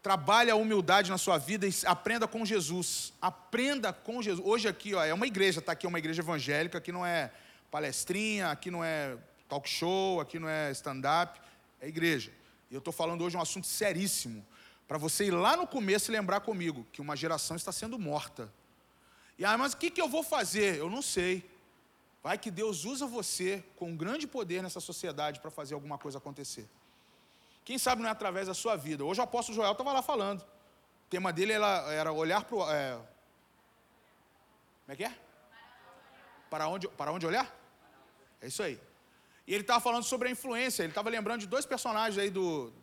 Trabalhe 0.03 0.51
a 0.51 0.55
humildade 0.55 1.09
na 1.09 1.17
sua 1.17 1.38
vida 1.38 1.65
e 1.65 1.73
aprenda 1.86 2.28
com 2.28 2.45
Jesus. 2.45 3.13
Aprenda 3.21 3.93
com 3.93 4.21
Jesus. 4.21 4.45
Hoje 4.45 4.67
aqui, 4.67 4.93
ó, 4.93 5.03
é 5.03 5.13
uma 5.13 5.26
igreja, 5.26 5.59
está 5.59 5.71
aqui 5.71 5.86
é 5.86 5.89
uma 5.89 5.99
igreja 5.99 6.21
evangélica, 6.21 6.80
aqui 6.80 6.91
não 6.91 7.05
é 7.05 7.32
palestrinha, 7.71 8.49
aqui 8.49 8.69
não 8.69 8.84
é 8.84 9.17
talk 9.47 9.69
show, 9.69 10.19
aqui 10.19 10.39
não 10.39 10.49
é 10.49 10.71
stand-up, 10.71 11.39
é 11.79 11.87
igreja. 11.87 12.31
E 12.69 12.73
eu 12.73 12.79
estou 12.79 12.93
falando 12.93 13.23
hoje 13.23 13.37
um 13.37 13.41
assunto 13.41 13.67
seríssimo, 13.67 14.45
para 14.87 14.97
você 14.97 15.25
ir 15.25 15.31
lá 15.31 15.57
no 15.57 15.65
começo 15.65 16.11
e 16.11 16.13
lembrar 16.13 16.41
comigo 16.41 16.85
que 16.91 17.01
uma 17.01 17.15
geração 17.15 17.55
está 17.55 17.71
sendo 17.71 17.97
morta. 17.97 18.51
E 19.37 19.43
ah, 19.43 19.57
mas 19.57 19.73
o 19.73 19.77
que, 19.77 19.89
que 19.89 20.01
eu 20.01 20.07
vou 20.07 20.23
fazer? 20.23 20.77
Eu 20.77 20.89
não 20.89 21.01
sei. 21.01 21.49
Vai 22.23 22.37
que 22.37 22.49
Deus 22.49 22.85
usa 22.85 23.05
você 23.05 23.63
com 23.75 23.95
grande 23.95 24.25
poder 24.25 24.63
nessa 24.63 24.79
sociedade 24.79 25.39
para 25.39 25.51
fazer 25.51 25.73
alguma 25.73 25.97
coisa 25.97 26.17
acontecer. 26.17 26.67
Quem 27.63 27.77
sabe 27.77 28.01
não 28.01 28.09
é 28.09 28.11
através 28.11 28.47
da 28.47 28.53
sua 28.53 28.75
vida. 28.75 29.03
Hoje 29.03 29.19
o 29.19 29.23
apóstolo 29.23 29.55
Joel 29.55 29.71
estava 29.71 29.91
lá 29.91 30.01
falando. 30.01 30.41
O 30.41 31.09
tema 31.09 31.33
dele 31.33 31.53
era, 31.53 31.91
era 31.91 32.11
olhar 32.11 32.43
para. 32.43 32.75
É... 32.75 32.93
Como 32.93 33.05
é 34.89 34.95
que 34.95 35.03
é? 35.03 35.15
Para 36.49 36.67
onde, 36.67 36.87
para 36.87 37.11
onde 37.11 37.25
olhar? 37.25 37.53
É 38.39 38.47
isso 38.47 38.61
aí. 38.61 38.79
E 39.47 39.53
ele 39.53 39.61
estava 39.61 39.79
falando 39.79 40.03
sobre 40.03 40.27
a 40.27 40.31
influência, 40.31 40.83
ele 40.83 40.91
estava 40.91 41.09
lembrando 41.09 41.41
de 41.41 41.47
dois 41.47 41.65
personagens 41.65 42.17
aí 42.17 42.29
do. 42.29 42.73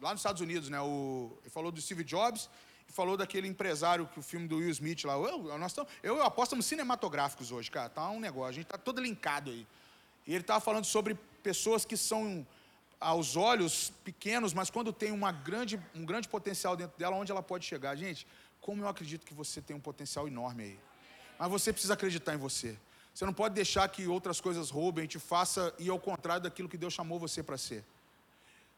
lá 0.00 0.10
nos 0.10 0.20
Estados 0.20 0.42
Unidos, 0.42 0.68
né? 0.68 0.80
O, 0.80 1.36
ele 1.40 1.50
falou 1.50 1.72
do 1.72 1.80
Steve 1.80 2.04
Jobs 2.04 2.50
e 2.88 2.92
falou 2.92 3.16
daquele 3.16 3.48
empresário 3.48 4.06
que 4.06 4.18
o 4.18 4.22
filme 4.22 4.46
do 4.46 4.56
Will 4.56 4.70
Smith 4.70 5.04
lá. 5.04 5.14
Eu, 5.14 5.58
nós 5.58 5.72
tamo, 5.72 5.88
eu 6.02 6.16
e 6.16 6.18
o 6.20 6.22
Apó 6.22 6.42
estamos 6.42 6.66
cinematográficos 6.66 7.50
hoje, 7.50 7.70
cara. 7.70 7.88
Tá 7.88 8.10
um 8.10 8.20
negócio, 8.20 8.50
a 8.50 8.52
gente 8.52 8.64
está 8.64 8.76
todo 8.76 9.00
linkado 9.00 9.50
aí. 9.50 9.66
E 10.26 10.32
ele 10.32 10.42
estava 10.42 10.60
falando 10.60 10.84
sobre 10.84 11.14
pessoas 11.42 11.84
que 11.84 11.96
são 11.96 12.46
aos 13.00 13.36
olhos 13.36 13.92
pequenos, 14.04 14.54
mas 14.54 14.70
quando 14.70 14.92
tem 14.92 15.10
uma 15.10 15.32
grande, 15.32 15.80
um 15.94 16.04
grande 16.04 16.28
potencial 16.28 16.76
dentro 16.76 16.96
dela, 16.98 17.16
onde 17.16 17.32
ela 17.32 17.42
pode 17.42 17.64
chegar. 17.64 17.96
Gente, 17.96 18.26
como 18.60 18.82
eu 18.82 18.88
acredito 18.88 19.26
que 19.26 19.34
você 19.34 19.60
tem 19.60 19.74
um 19.74 19.80
potencial 19.80 20.28
enorme 20.28 20.62
aí. 20.62 20.80
Mas 21.38 21.50
você 21.50 21.72
precisa 21.72 21.94
acreditar 21.94 22.34
em 22.34 22.38
você. 22.38 22.78
Você 23.14 23.26
não 23.26 23.32
pode 23.32 23.54
deixar 23.54 23.86
que 23.88 24.06
outras 24.06 24.40
coisas 24.40 24.70
roubem, 24.70 25.06
te 25.06 25.18
faça 25.18 25.74
ir 25.78 25.90
ao 25.90 26.00
contrário 26.00 26.42
daquilo 26.42 26.68
que 26.68 26.78
Deus 26.78 26.94
chamou 26.94 27.18
você 27.18 27.42
para 27.42 27.58
ser. 27.58 27.84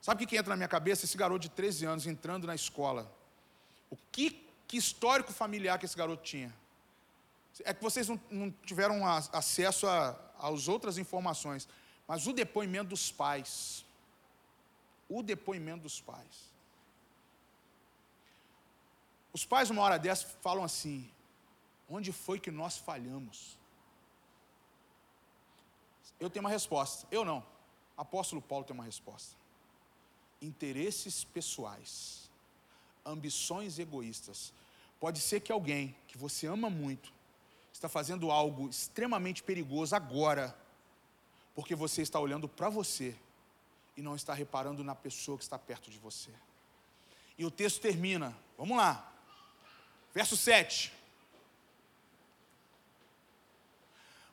Sabe 0.01 0.25
o 0.25 0.27
que, 0.27 0.37
entra 0.37 0.51
na 0.51 0.57
minha 0.57 0.69
cabeça? 0.69 1.05
Esse 1.05 1.17
garoto 1.17 1.41
de 1.41 1.49
13 1.49 1.87
anos 1.87 2.07
entrando 2.07 2.47
na 2.47 2.55
escola. 2.55 3.11
O 3.89 3.97
que, 4.11 4.47
que 4.67 4.77
histórico 4.77 5.33
familiar 5.33 5.79
que 5.79 5.87
esse 5.87 5.97
garoto 5.97 6.23
tinha? 6.23 6.53
É 7.65 7.73
que 7.73 7.83
vocês 7.83 8.09
não, 8.09 8.21
não 8.31 8.51
tiveram 8.51 9.07
a, 9.07 9.19
acesso 9.33 9.87
às 10.39 10.69
outras 10.69 10.99
informações, 10.99 11.69
mas 12.07 12.27
o 12.27 12.33
depoimento 12.33 12.91
dos 12.91 13.13
pais. 13.13 13.85
O 15.09 15.23
depoimento 15.23 15.85
dos 15.85 16.01
pais. 16.01 16.53
Os 19.33 19.45
pais, 19.45 19.69
numa 19.69 19.83
hora 19.83 19.99
dessa, 19.99 20.27
falam 20.43 20.65
assim: 20.65 21.11
onde 21.89 22.13
foi 22.13 22.39
que 22.41 22.51
nós 22.51 22.77
falhamos? 22.77 23.57
Eu 26.19 26.31
tenho 26.31 26.45
uma 26.45 26.51
resposta. 26.51 27.07
Eu 27.11 27.25
não. 27.25 27.45
Apóstolo 27.97 28.43
Paulo 28.43 28.65
tem 28.65 28.75
uma 28.75 28.85
resposta. 28.85 29.37
Interesses 30.41 31.25
pessoais, 31.25 32.31
ambições 33.05 33.79
egoístas. 33.79 34.53
Pode 35.01 35.21
ser 35.21 35.41
que 35.41 35.53
alguém 35.53 35.95
que 36.09 36.19
você 36.19 36.47
ama 36.47 36.69
muito 36.69 37.13
está 37.73 37.89
fazendo 37.89 38.31
algo 38.31 38.69
extremamente 38.69 39.43
perigoso 39.43 39.95
agora, 39.95 40.57
porque 41.55 41.75
você 41.75 42.03
está 42.03 42.19
olhando 42.19 42.49
para 42.49 42.69
você 42.69 43.17
e 43.97 44.03
não 44.03 44.17
está 44.17 44.35
reparando 44.35 44.83
na 44.83 44.95
pessoa 44.95 45.37
que 45.37 45.45
está 45.45 45.59
perto 45.59 45.91
de 45.91 45.99
você. 45.99 46.31
E 47.37 47.45
o 47.45 47.51
texto 47.51 47.81
termina, 47.81 48.37
vamos 48.57 48.77
lá, 48.77 49.13
verso 50.13 50.37
7. 50.37 50.93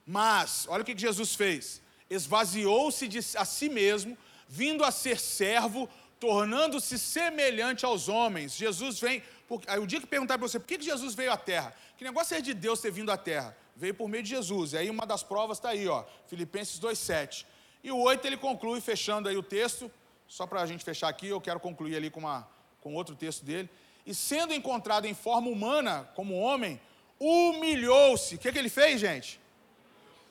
Mas, 0.06 0.66
olha 0.68 0.82
o 0.82 0.84
que 0.84 0.96
Jesus 0.96 1.34
fez: 1.34 1.80
esvaziou-se 2.10 3.08
a 3.36 3.44
si 3.44 3.68
mesmo, 3.68 4.16
vindo 4.48 4.84
a 4.84 4.90
ser 4.90 5.18
servo, 5.18 5.88
tornando-se 6.18 6.98
semelhante 6.98 7.84
aos 7.84 8.08
homens. 8.08 8.54
Jesus 8.54 9.00
vem. 9.00 9.22
Porque, 9.48 9.68
aí 9.70 9.78
o 9.78 9.86
dia 9.86 10.00
que 10.00 10.06
perguntar 10.06 10.38
para 10.38 10.48
você 10.48 10.58
por 10.58 10.66
que, 10.66 10.78
que 10.78 10.84
Jesus 10.84 11.14
veio 11.14 11.32
à 11.32 11.36
terra, 11.36 11.74
que 11.96 12.04
negócio 12.04 12.36
é 12.36 12.40
de 12.40 12.54
Deus 12.54 12.80
ter 12.80 12.90
vindo 12.90 13.10
à 13.10 13.16
terra? 13.16 13.56
Veio 13.74 13.94
por 13.94 14.08
meio 14.08 14.22
de 14.22 14.30
Jesus. 14.30 14.72
E 14.72 14.78
aí 14.78 14.90
uma 14.90 15.04
das 15.04 15.22
provas 15.22 15.58
está 15.58 15.70
aí, 15.70 15.88
ó, 15.88 16.04
Filipenses 16.28 16.78
2,7. 16.78 17.44
E 17.82 17.90
o 17.90 17.98
8 17.98 18.24
ele 18.26 18.36
conclui, 18.36 18.80
fechando 18.80 19.28
aí 19.28 19.36
o 19.36 19.42
texto, 19.42 19.90
só 20.28 20.46
para 20.46 20.62
a 20.62 20.66
gente 20.66 20.84
fechar 20.84 21.08
aqui, 21.08 21.26
eu 21.28 21.40
quero 21.40 21.58
concluir 21.58 21.96
ali 21.96 22.08
com, 22.08 22.20
uma, 22.20 22.48
com 22.80 22.94
outro 22.94 23.16
texto 23.16 23.44
dele. 23.44 23.68
E 24.06 24.14
sendo 24.14 24.54
encontrado 24.54 25.06
em 25.06 25.14
forma 25.14 25.48
humana, 25.48 26.08
como 26.14 26.38
homem, 26.38 26.80
humilhou-se. 27.18 28.36
O 28.36 28.38
que, 28.38 28.52
que 28.52 28.58
ele 28.58 28.68
fez, 28.68 29.00
gente? 29.00 29.40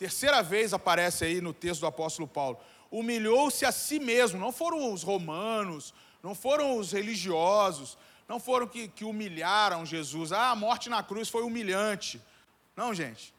Terceira 0.01 0.41
vez 0.41 0.73
aparece 0.73 1.25
aí 1.25 1.39
no 1.41 1.53
texto 1.53 1.81
do 1.81 1.85
apóstolo 1.85 2.27
Paulo. 2.27 2.59
Humilhou-se 2.89 3.63
a 3.63 3.71
si 3.71 3.99
mesmo. 3.99 4.39
Não 4.39 4.51
foram 4.51 4.91
os 4.91 5.03
romanos, 5.03 5.93
não 6.23 6.33
foram 6.33 6.75
os 6.79 6.91
religiosos, 6.91 7.99
não 8.27 8.39
foram 8.39 8.67
que, 8.67 8.87
que 8.87 9.05
humilharam 9.05 9.85
Jesus. 9.85 10.31
Ah, 10.31 10.49
a 10.49 10.55
morte 10.55 10.89
na 10.89 11.03
cruz 11.03 11.29
foi 11.29 11.43
humilhante. 11.43 12.19
Não, 12.75 12.95
gente. 12.95 13.31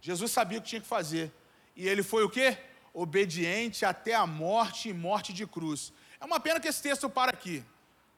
Jesus 0.00 0.32
sabia 0.32 0.58
o 0.58 0.62
que 0.62 0.68
tinha 0.68 0.80
que 0.80 0.86
fazer. 0.86 1.30
E 1.76 1.86
ele 1.86 2.02
foi 2.02 2.24
o 2.24 2.30
quê? 2.30 2.56
Obediente 2.94 3.84
até 3.84 4.14
a 4.14 4.26
morte 4.26 4.88
e 4.88 4.94
morte 4.94 5.34
de 5.34 5.46
cruz. 5.46 5.92
É 6.18 6.24
uma 6.24 6.40
pena 6.40 6.58
que 6.58 6.68
esse 6.68 6.80
texto 6.80 7.10
para 7.10 7.30
aqui. 7.30 7.62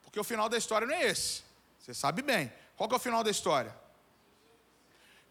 Porque 0.03 0.17
o 0.17 0.23
final 0.23 0.47
da 0.47 0.57
história 0.57 0.87
não 0.87 0.95
é 0.95 1.09
esse. 1.09 1.43
Você 1.79 1.93
sabe 1.93 2.21
bem. 2.21 2.49
Qual 2.77 2.89
é 2.89 2.95
o 2.95 2.99
final 2.99 3.25
da 3.25 3.29
história? 3.29 3.75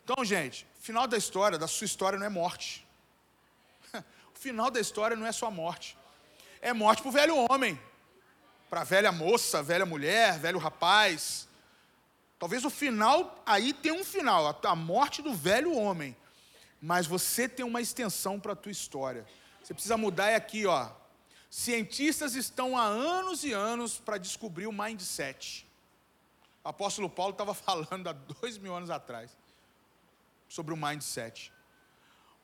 Então, 0.05 0.22
gente, 0.22 0.66
o 0.82 0.84
final 0.84 1.06
da 1.06 1.16
história, 1.16 1.56
da 1.56 1.68
sua 1.68 1.84
história, 1.84 2.18
não 2.18 2.26
é 2.26 2.28
morte. 2.28 2.84
O 4.34 4.38
final 4.42 4.68
da 4.68 4.80
história 4.80 5.16
não 5.16 5.24
é 5.24 5.30
só 5.30 5.48
morte. 5.48 5.96
É 6.60 6.72
morte 6.72 7.00
para 7.02 7.08
o 7.08 7.12
velho 7.12 7.36
homem, 7.36 7.80
para 8.68 8.80
a 8.80 8.84
velha 8.84 9.12
moça, 9.12 9.62
velha 9.62 9.86
mulher, 9.86 10.40
velho 10.40 10.58
rapaz. 10.58 11.46
Talvez 12.36 12.64
o 12.64 12.70
final, 12.70 13.40
aí 13.46 13.72
tem 13.72 13.92
um 13.92 14.04
final, 14.04 14.58
a 14.60 14.74
morte 14.74 15.22
do 15.22 15.32
velho 15.32 15.72
homem. 15.72 16.16
Mas 16.80 17.06
você 17.06 17.48
tem 17.48 17.64
uma 17.64 17.80
extensão 17.80 18.40
para 18.40 18.54
a 18.54 18.56
tua 18.56 18.72
história. 18.72 19.24
Você 19.62 19.72
precisa 19.72 19.96
mudar 19.96 20.30
é 20.30 20.34
aqui, 20.34 20.66
ó. 20.66 20.90
Cientistas 21.48 22.34
estão 22.34 22.76
há 22.76 22.82
anos 22.82 23.44
e 23.44 23.52
anos 23.52 24.00
para 24.00 24.18
descobrir 24.18 24.66
o 24.66 24.72
mindset. 24.72 25.64
O 26.64 26.68
apóstolo 26.68 27.08
Paulo 27.08 27.30
estava 27.30 27.54
falando 27.54 28.08
há 28.08 28.12
dois 28.12 28.58
mil 28.58 28.74
anos 28.74 28.90
atrás 28.90 29.30
sobre 30.57 30.74
o 30.74 30.76
mindset. 30.76 31.50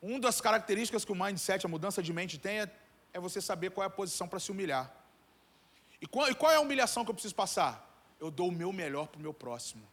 Uma 0.00 0.18
das 0.18 0.40
características 0.40 1.04
que 1.04 1.12
o 1.12 1.14
mindset, 1.22 1.66
a 1.66 1.68
mudança 1.68 2.02
de 2.02 2.12
mente 2.18 2.38
tem, 2.38 2.60
é, 2.60 2.70
é 3.12 3.20
você 3.20 3.38
saber 3.40 3.70
qual 3.70 3.84
é 3.84 3.88
a 3.88 3.90
posição 3.90 4.26
para 4.26 4.40
se 4.44 4.50
humilhar. 4.50 4.90
E 6.00 6.06
qual, 6.06 6.30
e 6.30 6.34
qual, 6.34 6.50
é 6.50 6.56
a 6.56 6.60
humilhação 6.60 7.04
que 7.04 7.10
eu 7.10 7.14
preciso 7.14 7.34
passar? 7.34 7.72
Eu 8.18 8.30
dou 8.30 8.48
o 8.48 8.52
meu 8.52 8.72
melhor 8.72 9.08
para 9.08 9.18
o 9.18 9.22
meu 9.22 9.34
próximo. 9.34 9.86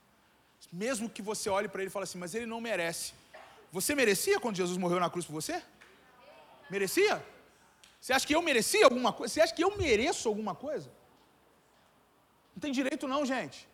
Mesmo 0.72 1.10
que 1.10 1.22
você 1.22 1.50
olhe 1.50 1.68
para 1.68 1.82
ele 1.82 1.90
e 1.90 1.92
fale 1.92 2.06
assim, 2.06 2.18
mas 2.18 2.34
ele 2.34 2.46
não 2.46 2.62
merece. 2.62 3.14
Você 3.72 3.94
merecia 3.94 4.40
quando 4.40 4.56
Jesus 4.56 4.78
morreu 4.78 5.00
na 5.00 5.10
cruz 5.10 5.26
por 5.26 5.34
você? 5.34 5.62
Merecia? 6.70 7.24
Você 8.00 8.14
acha 8.14 8.26
que 8.26 8.36
eu 8.36 8.42
merecia 8.42 8.86
alguma 8.86 9.12
coisa? 9.12 9.34
Você 9.34 9.42
acha 9.42 9.54
que 9.54 9.64
eu 9.64 9.76
mereço 9.76 10.30
alguma 10.30 10.56
coisa? 10.56 10.90
Não 12.56 12.62
tem 12.62 12.72
direito 12.72 13.10
não, 13.10 13.26
gente. 13.26 13.68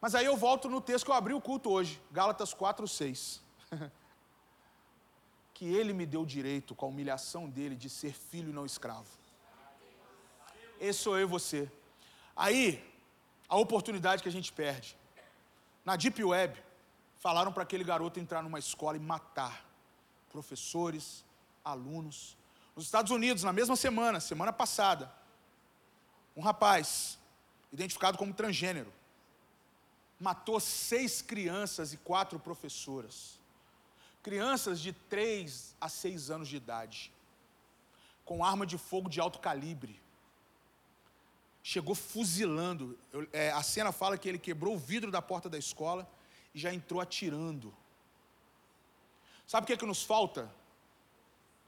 Mas 0.00 0.14
aí 0.14 0.26
eu 0.26 0.36
volto 0.36 0.68
no 0.68 0.80
texto 0.80 1.06
que 1.06 1.10
eu 1.10 1.14
abri 1.14 1.34
o 1.34 1.40
culto 1.40 1.70
hoje, 1.70 2.00
Gálatas 2.12 2.54
4, 2.54 2.86
6. 2.86 3.43
que 5.54 5.64
ele 5.64 5.92
me 5.92 6.04
deu 6.04 6.22
o 6.22 6.26
direito, 6.26 6.74
com 6.74 6.86
a 6.86 6.88
humilhação 6.88 7.48
dele, 7.48 7.76
de 7.76 7.88
ser 7.88 8.12
filho 8.12 8.50
e 8.50 8.52
não 8.52 8.66
escravo. 8.66 9.06
Esse 10.80 10.98
sou 10.98 11.16
eu 11.16 11.22
e 11.22 11.30
você. 11.30 11.70
Aí, 12.36 12.84
a 13.48 13.56
oportunidade 13.56 14.22
que 14.22 14.28
a 14.28 14.32
gente 14.32 14.52
perde. 14.52 14.96
Na 15.84 15.94
Deep 15.94 16.22
Web, 16.22 16.60
falaram 17.20 17.52
para 17.52 17.62
aquele 17.62 17.84
garoto 17.84 18.18
entrar 18.18 18.42
numa 18.42 18.58
escola 18.58 18.96
e 18.96 19.00
matar 19.00 19.64
professores, 20.30 21.24
alunos. 21.64 22.36
Nos 22.74 22.84
Estados 22.84 23.12
Unidos, 23.12 23.44
na 23.44 23.52
mesma 23.52 23.76
semana, 23.76 24.18
semana 24.18 24.52
passada, 24.52 25.10
um 26.36 26.40
rapaz, 26.40 27.16
identificado 27.72 28.18
como 28.18 28.34
transgênero, 28.34 28.92
matou 30.18 30.58
seis 30.58 31.22
crianças 31.22 31.92
e 31.92 31.96
quatro 31.96 32.40
professoras 32.40 33.38
crianças 34.24 34.80
de 34.80 34.92
3 34.92 35.76
a 35.78 35.88
6 35.88 36.30
anos 36.30 36.48
de 36.48 36.56
idade, 36.56 37.12
com 38.24 38.42
arma 38.42 38.64
de 38.66 38.78
fogo 38.78 39.08
de 39.10 39.20
alto 39.20 39.38
calibre. 39.38 40.00
Chegou 41.62 41.94
fuzilando. 41.94 42.98
Eu, 43.12 43.28
é, 43.32 43.50
a 43.50 43.62
cena 43.62 43.92
fala 43.92 44.16
que 44.16 44.26
ele 44.26 44.38
quebrou 44.38 44.74
o 44.74 44.78
vidro 44.78 45.10
da 45.10 45.20
porta 45.20 45.48
da 45.50 45.58
escola 45.58 46.08
e 46.54 46.58
já 46.58 46.72
entrou 46.72 47.02
atirando. 47.02 47.72
Sabe 49.46 49.64
o 49.64 49.66
que, 49.66 49.74
é 49.74 49.76
que 49.76 49.84
nos 49.84 50.02
falta? 50.02 50.50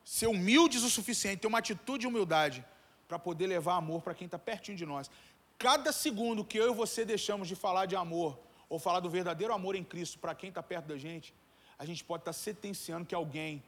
Ser 0.03 0.27
humildes 0.27 0.83
o 0.83 0.89
suficiente, 0.89 1.41
ter 1.41 1.47
uma 1.47 1.59
atitude 1.59 2.01
de 2.01 2.07
humildade 2.07 2.65
para 3.07 3.19
poder 3.19 3.49
levar 3.49 3.77
amor 3.77 4.01
para 4.01 4.15
quem 4.15 4.25
está 4.25 4.39
pertinho 4.39 4.79
de 4.79 4.87
nós. 4.87 5.11
Cada 5.59 5.93
segundo 5.93 6.43
que 6.43 6.57
eu 6.57 6.73
e 6.73 6.75
você 6.75 7.05
deixamos 7.05 7.49
de 7.49 7.55
falar 7.55 7.85
de 7.85 7.97
amor, 7.97 8.39
ou 8.67 8.79
falar 8.79 9.01
do 9.01 9.11
verdadeiro 9.11 9.53
amor 9.53 9.75
em 9.77 9.85
Cristo 9.85 10.19
para 10.19 10.35
quem 10.35 10.49
está 10.49 10.63
perto 10.63 10.87
da 10.87 10.97
gente, 10.97 11.35
a 11.79 11.85
gente 11.85 12.03
pode 12.05 12.23
estar 12.23 12.33
sentenciando 12.33 13.07
que 13.07 13.15
alguém 13.15 13.63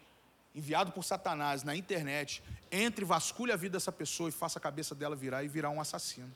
enviado 0.55 0.93
por 0.93 1.05
Satanás 1.05 1.63
na 1.63 1.77
internet 1.77 2.43
entre, 2.71 3.05
vasculhe 3.05 3.53
a 3.53 3.57
vida 3.57 3.75
dessa 3.75 3.93
pessoa 3.93 4.29
e 4.29 4.33
faça 4.33 4.59
a 4.59 4.63
cabeça 4.63 4.95
dela 4.95 5.15
virar 5.15 5.45
e 5.45 5.49
virar 5.49 5.71
um 5.71 5.81
assassino. 5.81 6.35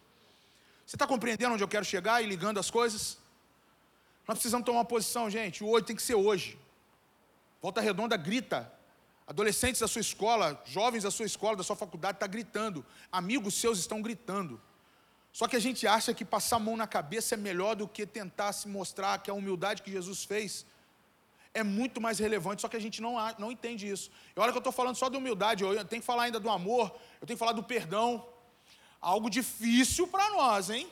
Você 0.87 0.97
está 0.97 1.07
compreendendo 1.07 1.55
onde 1.55 1.65
eu 1.65 1.69
quero 1.69 1.85
chegar 1.85 2.23
e 2.23 2.27
ligando 2.27 2.59
as 2.59 2.71
coisas? 2.71 3.19
Nós 4.27 4.37
precisamos 4.37 4.65
tomar 4.65 4.79
uma 4.79 4.85
posição, 4.85 5.31
gente. 5.31 5.65
O 5.65 5.69
hoje 5.69 5.87
tem 5.87 5.97
que 5.97 6.03
ser 6.03 6.15
hoje. 6.15 6.59
Volta 7.61 7.81
Redonda 7.81 8.17
grita. 8.17 8.71
Adolescentes 9.27 9.81
da 9.81 9.89
sua 9.89 10.01
escola, 10.01 10.61
jovens 10.67 11.05
da 11.05 11.11
sua 11.11 11.25
escola, 11.25 11.57
da 11.57 11.63
sua 11.63 11.77
faculdade, 11.77 12.17
está 12.17 12.27
gritando. 12.27 12.85
Amigos 13.11 13.55
seus 13.55 13.79
estão 13.79 14.03
gritando. 14.03 14.61
Só 15.33 15.49
que 15.49 15.57
a 15.57 15.61
gente 15.61 15.87
acha 15.87 16.13
que 16.13 16.25
passar 16.25 16.57
a 16.57 16.59
mão 16.59 16.77
na 16.77 16.87
cabeça 16.87 17.35
é 17.35 17.39
melhor 17.39 17.75
do 17.75 17.89
que 17.89 18.05
tentar 18.05 18.53
se 18.53 18.69
mostrar 18.69 19.19
que 19.23 19.31
a 19.31 19.35
humildade 19.35 19.83
que 19.83 19.91
Jesus 19.91 20.25
fez 20.25 20.67
é 21.55 21.63
muito 21.63 22.01
mais 22.01 22.19
relevante, 22.19 22.63
só 22.63 22.69
que 22.69 22.77
a 22.77 22.81
gente 22.81 23.03
não, 23.03 23.15
não 23.39 23.53
entende 23.53 23.89
isso. 23.89 24.11
E 24.35 24.41
olha 24.41 24.51
que 24.53 24.59
eu 24.59 24.61
estou 24.61 24.73
falando 24.73 24.97
só 24.97 25.09
de 25.09 25.17
humildade, 25.17 25.63
eu 25.63 25.85
tenho 25.85 26.01
que 26.01 26.07
falar 26.07 26.25
ainda 26.25 26.41
do 26.41 26.49
amor, 26.49 26.95
eu 27.21 27.27
tenho 27.27 27.37
que 27.37 27.45
falar 27.45 27.53
do 27.53 27.63
perdão. 27.63 28.27
Algo 29.01 29.29
difícil 29.29 30.07
para 30.07 30.31
nós, 30.31 30.71
hein? 30.71 30.91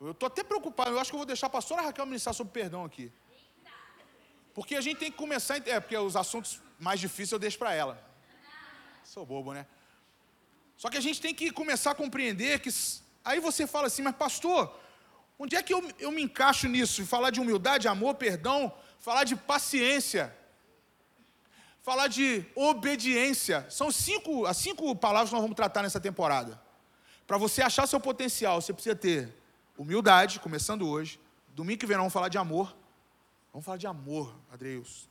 Eu 0.00 0.12
estou 0.12 0.26
até 0.28 0.42
preocupado, 0.44 0.90
eu 0.90 1.00
acho 1.00 1.10
que 1.10 1.16
eu 1.16 1.18
vou 1.18 1.26
deixar 1.26 1.48
a 1.48 1.50
pastora 1.50 1.82
Raquel 1.82 2.06
ministrar 2.06 2.34
sobre 2.34 2.52
perdão 2.52 2.84
aqui. 2.84 3.12
Porque 4.54 4.74
a 4.76 4.80
gente 4.80 4.98
tem 4.98 5.10
que 5.10 5.16
começar, 5.16 5.56
é 5.68 5.80
porque 5.80 5.96
os 5.96 6.16
assuntos 6.16 6.60
mais 6.78 7.00
difíceis 7.00 7.32
eu 7.32 7.38
deixo 7.38 7.58
para 7.58 7.74
ela. 7.74 8.02
Sou 9.04 9.26
bobo, 9.26 9.52
né? 9.52 9.66
Só 10.76 10.88
que 10.88 10.96
a 10.96 11.00
gente 11.00 11.20
tem 11.20 11.34
que 11.34 11.50
começar 11.50 11.90
a 11.90 11.94
compreender 11.94 12.60
que. 12.60 12.70
Aí 13.24 13.40
você 13.40 13.66
fala 13.66 13.88
assim, 13.88 14.02
mas 14.02 14.14
pastor, 14.14 14.72
onde 15.38 15.56
é 15.56 15.62
que 15.62 15.74
eu, 15.74 15.82
eu 15.98 16.10
me 16.12 16.22
encaixo 16.22 16.68
nisso? 16.68 17.04
Falar 17.04 17.30
de 17.30 17.40
humildade, 17.40 17.88
amor, 17.88 18.14
perdão, 18.14 18.72
falar 18.98 19.24
de 19.24 19.36
paciência, 19.36 20.34
falar 21.82 22.08
de 22.08 22.44
obediência. 22.54 23.66
São 23.70 23.90
cinco, 23.90 24.46
as 24.46 24.56
cinco 24.56 24.94
palavras 24.94 25.30
que 25.30 25.34
nós 25.34 25.42
vamos 25.42 25.56
tratar 25.56 25.82
nessa 25.82 26.00
temporada. 26.00 26.60
Para 27.26 27.36
você 27.36 27.62
achar 27.62 27.86
seu 27.86 28.00
potencial, 28.00 28.60
você 28.60 28.72
precisa 28.72 28.96
ter 28.96 29.34
humildade, 29.76 30.40
começando 30.40 30.88
hoje. 30.88 31.20
Domingo 31.48 31.80
que 31.80 31.86
vem 31.86 31.96
nós 31.96 32.02
vamos 32.02 32.12
falar 32.12 32.28
de 32.28 32.38
amor. 32.38 32.76
Vamos 33.52 33.64
falar 33.64 33.78
de 33.78 33.86
amor, 33.86 34.34
Adreus. 34.52 35.08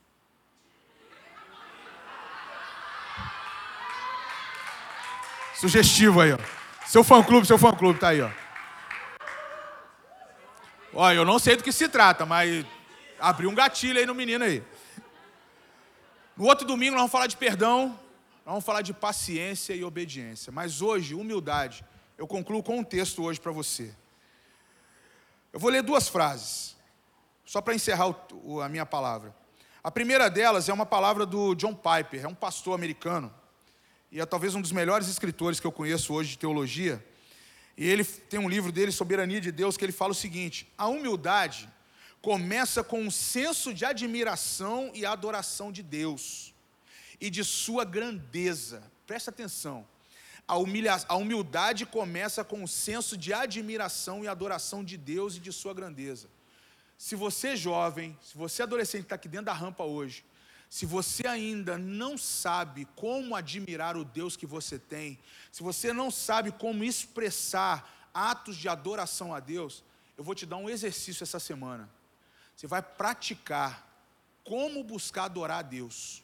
Sugestivo 5.55 6.21
aí, 6.21 6.33
ó. 6.33 6.38
Seu 6.85 7.03
fã-clube, 7.03 7.47
seu 7.47 7.57
fã-clube 7.57 7.99
tá 7.99 8.09
aí, 8.09 8.21
ó. 8.21 8.29
Olha, 10.93 11.17
eu 11.17 11.25
não 11.25 11.39
sei 11.39 11.55
do 11.55 11.63
que 11.63 11.71
se 11.71 11.89
trata, 11.89 12.25
mas 12.25 12.65
abriu 13.20 13.49
um 13.49 13.55
gatilho 13.55 13.99
aí 13.99 14.05
no 14.05 14.15
menino 14.15 14.43
aí. 14.43 14.63
No 16.36 16.45
outro 16.45 16.65
domingo 16.68 16.91
nós 16.91 17.01
vamos 17.01 17.11
falar 17.11 17.28
de 17.28 17.38
perdão, 17.38 17.89
nós 18.45 18.53
vamos 18.53 18.65
falar 18.65 18.82
de 18.82 18.93
paciência 18.93 19.74
e 19.74 19.84
obediência. 19.84 20.51
Mas 20.51 20.82
hoje, 20.82 21.15
humildade, 21.15 21.84
eu 22.18 22.28
concluo 22.28 22.61
com 22.63 22.80
um 22.80 22.84
texto 22.84 23.24
hoje 23.24 23.39
para 23.39 23.51
você. 23.51 23.93
Eu 25.51 25.59
vou 25.59 25.70
ler 25.70 25.82
duas 25.82 26.07
frases, 26.07 26.76
só 27.45 27.61
para 27.61 27.74
encerrar 27.74 28.15
o, 28.43 28.61
a 28.61 28.70
minha 28.70 28.86
palavra. 28.86 29.36
A 29.84 29.89
primeira 29.89 30.30
delas 30.30 30.70
é 30.70 30.74
uma 30.74 30.86
palavra 30.86 31.26
do 31.26 31.55
John 31.55 31.74
Piper, 31.74 32.24
é 32.24 32.28
um 32.28 32.36
pastor 32.36 32.76
americano 32.76 33.34
e 34.11 34.20
é 34.20 34.26
talvez 34.26 34.55
um 34.55 34.61
dos 34.61 34.72
melhores 34.72 35.07
escritores 35.07 35.59
que 35.59 35.68
eu 35.68 35.72
conheço 35.72 36.13
hoje 36.13 36.32
de 36.32 36.38
teologia. 36.38 37.03
E 37.78 37.88
ele 37.88 38.03
tem 38.03 38.39
um 38.39 38.49
livro 38.49 38.72
dele, 38.72 38.91
Soberania 38.91 39.39
de 39.39 39.51
Deus, 39.51 39.78
que 39.78 39.86
ele 39.86 39.91
fala 39.91 40.11
o 40.11 40.15
seguinte: 40.15 40.72
a 40.78 40.88
humildade 40.88 41.70
começa 42.28 42.84
com 42.84 42.99
um 43.03 43.09
senso 43.09 43.73
de 43.73 43.86
admiração 43.86 44.91
e 44.93 45.05
adoração 45.05 45.71
de 45.71 45.82
Deus 45.82 46.53
e 47.21 47.30
de 47.30 47.41
sua 47.41 47.86
grandeza. 47.86 48.84
Presta 49.05 49.32
atenção. 49.32 49.88
A, 50.45 50.57
humilha, 50.57 50.99
a 51.07 51.15
humildade 51.15 51.86
começa 51.86 52.43
com 52.43 52.61
um 52.61 52.67
senso 52.67 53.15
de 53.15 53.32
admiração 53.32 54.25
e 54.25 54.28
adoração 54.28 54.84
de 54.84 54.97
Deus 54.97 55.38
e 55.38 55.39
de 55.39 55.53
sua 55.53 55.73
grandeza. 55.73 56.28
Se 56.97 57.15
você 57.15 57.53
é 57.53 57.55
jovem, 57.55 58.19
se 58.21 58.38
você 58.38 58.61
é 58.61 58.63
adolescente 58.63 59.03
está 59.03 59.15
aqui 59.15 59.30
dentro 59.30 59.45
da 59.45 59.53
rampa 59.53 59.86
hoje, 59.86 60.25
se 60.69 60.86
você 60.86 61.25
ainda 61.25 61.78
não 61.78 62.17
sabe 62.17 62.86
como 62.93 63.38
admirar 63.38 63.95
o 63.95 64.03
Deus 64.03 64.36
que 64.36 64.45
você 64.45 64.78
tem, 64.78 65.17
se 65.49 65.63
você 65.63 65.93
não 65.93 66.11
sabe 66.11 66.51
como 66.51 66.84
expressar 66.84 68.09
atos 68.13 68.57
de 68.57 68.67
adoração 68.67 69.34
a 69.34 69.39
Deus, 69.39 69.82
eu 70.17 70.25
vou 70.25 70.36
te 70.36 70.45
dar 70.45 70.57
um 70.57 70.69
exercício 70.69 71.23
essa 71.23 71.39
semana. 71.39 71.89
Você 72.58 72.66
vai 72.66 72.82
praticar 72.82 73.88
como 74.43 74.84
buscar 74.84 75.26
adorar 75.26 75.60
a 75.60 75.62
Deus. 75.62 76.24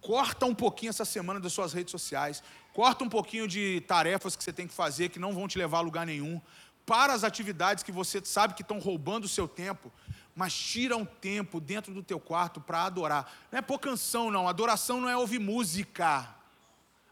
Corta 0.00 0.46
um 0.46 0.54
pouquinho 0.54 0.88
essa 0.90 1.04
semana 1.04 1.38
das 1.38 1.52
suas 1.52 1.74
redes 1.74 1.90
sociais, 1.90 2.42
corta 2.72 3.04
um 3.04 3.08
pouquinho 3.08 3.46
de 3.46 3.82
tarefas 3.82 4.34
que 4.34 4.42
você 4.42 4.52
tem 4.52 4.66
que 4.66 4.72
fazer 4.72 5.10
que 5.10 5.18
não 5.18 5.34
vão 5.34 5.46
te 5.46 5.58
levar 5.58 5.78
a 5.78 5.82
lugar 5.82 6.06
nenhum. 6.06 6.40
Para 6.86 7.12
as 7.12 7.22
atividades 7.22 7.84
que 7.84 7.92
você 7.92 8.20
sabe 8.24 8.54
que 8.54 8.62
estão 8.62 8.78
roubando 8.78 9.26
o 9.26 9.28
seu 9.28 9.46
tempo 9.46 9.92
mas 10.34 10.54
tira 10.54 10.96
um 10.96 11.04
tempo 11.04 11.60
dentro 11.60 11.92
do 11.92 12.02
teu 12.02 12.18
quarto 12.18 12.60
para 12.60 12.84
adorar. 12.84 13.30
Não 13.50 13.58
é 13.58 13.62
por 13.62 13.78
canção, 13.78 14.30
não. 14.30 14.48
Adoração 14.48 14.98
não 15.00 15.08
é 15.08 15.16
ouvir 15.16 15.38
música. 15.38 16.34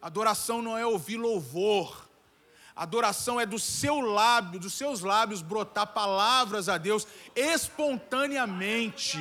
Adoração 0.00 0.62
não 0.62 0.76
é 0.76 0.86
ouvir 0.86 1.18
louvor. 1.18 2.08
Adoração 2.80 3.38
é 3.38 3.44
do 3.44 3.58
seu 3.58 4.00
lábio, 4.00 4.58
dos 4.58 4.72
seus 4.72 5.02
lábios 5.02 5.42
brotar 5.42 5.88
palavras 5.88 6.66
a 6.66 6.78
Deus 6.78 7.06
espontaneamente. 7.36 9.18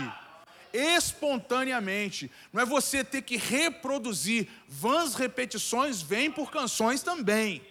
Espontaneamente. 0.72 2.32
Não 2.54 2.62
é 2.62 2.66
você 2.66 3.04
ter 3.04 3.22
que 3.22 3.36
reproduzir. 3.36 4.48
Vãs 4.66 5.14
repetições 5.14 6.02
vêm 6.02 6.32
por 6.32 6.50
canções 6.50 7.04
também. 7.04 7.62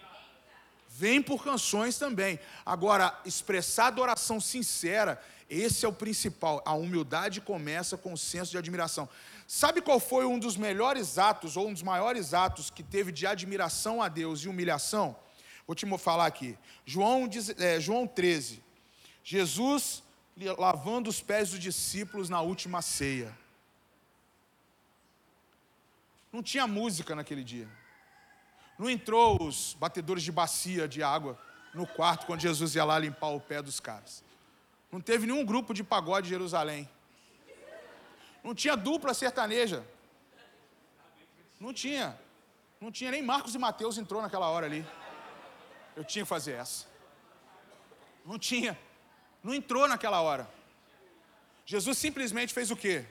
Vêm 0.91 1.23
por 1.23 1.43
canções 1.43 1.97
também. 1.97 2.39
Agora, 2.67 3.19
expressar 3.25 3.87
adoração 3.87 4.39
sincera 4.43 5.19
esse 5.49 5.87
é 5.87 5.89
o 5.89 5.93
principal. 5.95 6.63
A 6.67 6.75
humildade 6.75 7.41
começa 7.41 7.97
com 7.97 8.13
o 8.13 8.19
senso 8.19 8.51
de 8.51 8.59
admiração. 8.59 9.09
Sabe 9.47 9.81
qual 9.81 9.99
foi 9.99 10.27
um 10.27 10.39
dos 10.39 10.55
melhores 10.55 11.17
atos, 11.17 11.57
ou 11.57 11.69
um 11.69 11.73
dos 11.73 11.83
maiores 11.83 12.35
atos 12.35 12.69
que 12.69 12.83
teve 12.83 13.11
de 13.11 13.27
admiração 13.27 14.03
a 14.03 14.09
Deus 14.09 14.41
e 14.41 14.49
humilhação? 14.49 15.17
Vou 15.69 15.75
te 15.75 15.87
falar 15.99 16.25
aqui. 16.25 16.59
João, 16.87 17.29
é, 17.59 17.79
João 17.79 18.07
13. 18.07 18.65
Jesus 19.23 20.03
lavando 20.57 21.11
os 21.11 21.21
pés 21.21 21.51
dos 21.51 21.61
discípulos 21.61 22.31
na 22.31 22.41
última 22.41 22.81
ceia. 22.81 23.37
Não 26.33 26.43
tinha 26.43 26.67
música 26.67 27.15
naquele 27.15 27.45
dia. 27.45 27.69
Não 28.79 28.89
entrou 28.89 29.43
os 29.43 29.75
batedores 29.79 30.23
de 30.23 30.33
bacia 30.33 30.89
de 30.89 31.03
água 31.03 31.39
no 31.75 31.87
quarto 31.87 32.25
quando 32.25 32.41
Jesus 32.41 32.75
ia 32.75 32.85
lá 32.85 32.99
limpar 32.99 33.29
o 33.29 33.41
pé 33.41 33.61
dos 33.61 33.79
caras. 33.79 34.25
Não 34.91 35.03
teve 35.03 35.27
nenhum 35.27 35.45
grupo 35.45 35.75
de 35.75 35.85
pagode 35.85 36.29
em 36.29 36.31
Jerusalém. 36.31 36.89
Não 38.43 38.55
tinha 38.55 38.75
dupla 38.75 39.13
sertaneja. 39.13 39.87
Não 41.61 41.75
tinha. 41.75 42.19
Não 42.81 42.91
tinha 42.91 43.11
nem 43.11 43.21
Marcos 43.21 43.55
e 43.55 43.59
Mateus 43.59 43.99
entrou 43.99 44.23
naquela 44.23 44.49
hora 44.49 44.65
ali. 44.65 44.87
Eu 45.99 46.05
tinha 46.05 46.25
que 46.25 46.29
fazer 46.29 46.53
essa. 46.53 46.87
Não 48.25 48.39
tinha. 48.39 48.79
Não 49.43 49.53
entrou 49.53 49.89
naquela 49.89 50.21
hora. 50.21 50.49
Jesus 51.67 51.99
simplesmente 51.99 52.55
fez 52.55 52.71
o 52.71 52.77
quê? 52.77 53.05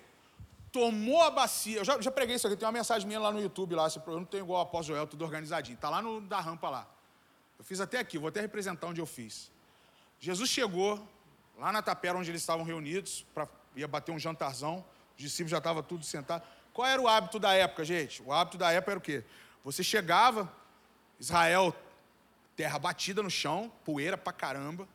Tomou 0.72 1.22
a 1.22 1.30
bacia. 1.30 1.80
Eu 1.80 1.84
já, 1.84 2.00
já 2.00 2.10
preguei 2.10 2.38
isso 2.38 2.48
aqui, 2.48 2.56
tem 2.56 2.66
uma 2.66 2.72
mensagem 2.72 3.06
minha 3.06 3.20
lá 3.20 3.30
no 3.30 3.42
YouTube, 3.42 3.76
lá, 3.76 3.90
eu 4.08 4.14
não 4.14 4.24
tenho 4.24 4.46
igual 4.46 4.60
o 4.60 4.62
apóstolo 4.64 4.96
Joel, 4.96 5.06
tudo 5.06 5.26
organizadinho. 5.26 5.76
Está 5.76 5.90
lá 5.90 6.02
no 6.02 6.22
da 6.22 6.40
rampa 6.40 6.70
lá. 6.70 6.88
Eu 7.60 7.66
fiz 7.66 7.82
até 7.82 8.00
aqui, 8.00 8.18
vou 8.18 8.30
até 8.30 8.40
representar 8.40 8.88
onde 8.88 9.02
eu 9.02 9.06
fiz. 9.06 9.52
Jesus 10.18 10.50
chegou, 10.50 11.06
lá 11.58 11.74
na 11.74 11.82
tapera 11.82 12.18
onde 12.18 12.32
eles 12.32 12.42
estavam 12.42 12.64
reunidos, 12.64 13.26
pra, 13.34 13.50
ia 13.76 13.88
bater 13.88 14.14
um 14.14 14.20
jantarzão, 14.20 14.86
os 15.18 15.24
discípulos 15.24 15.52
já 15.52 15.58
estavam 15.58 15.84
tudo 15.84 16.06
sentados. 16.06 16.48
Qual 16.72 16.88
era 16.88 17.02
o 17.02 17.08
hábito 17.08 17.38
da 17.38 17.54
época, 17.54 17.84
gente? 17.84 18.24
O 18.24 18.32
hábito 18.32 18.58
da 18.58 18.72
época 18.72 18.92
era 18.94 18.98
o 18.98 19.02
quê? 19.02 19.26
Você 19.66 19.84
chegava, 19.84 20.50
Israel, 21.20 21.76
terra 22.58 22.80
batida 22.80 23.22
no 23.22 23.30
chão, 23.30 23.72
poeira 23.86 24.18
pra 24.18 24.34
caramba. 24.34 24.88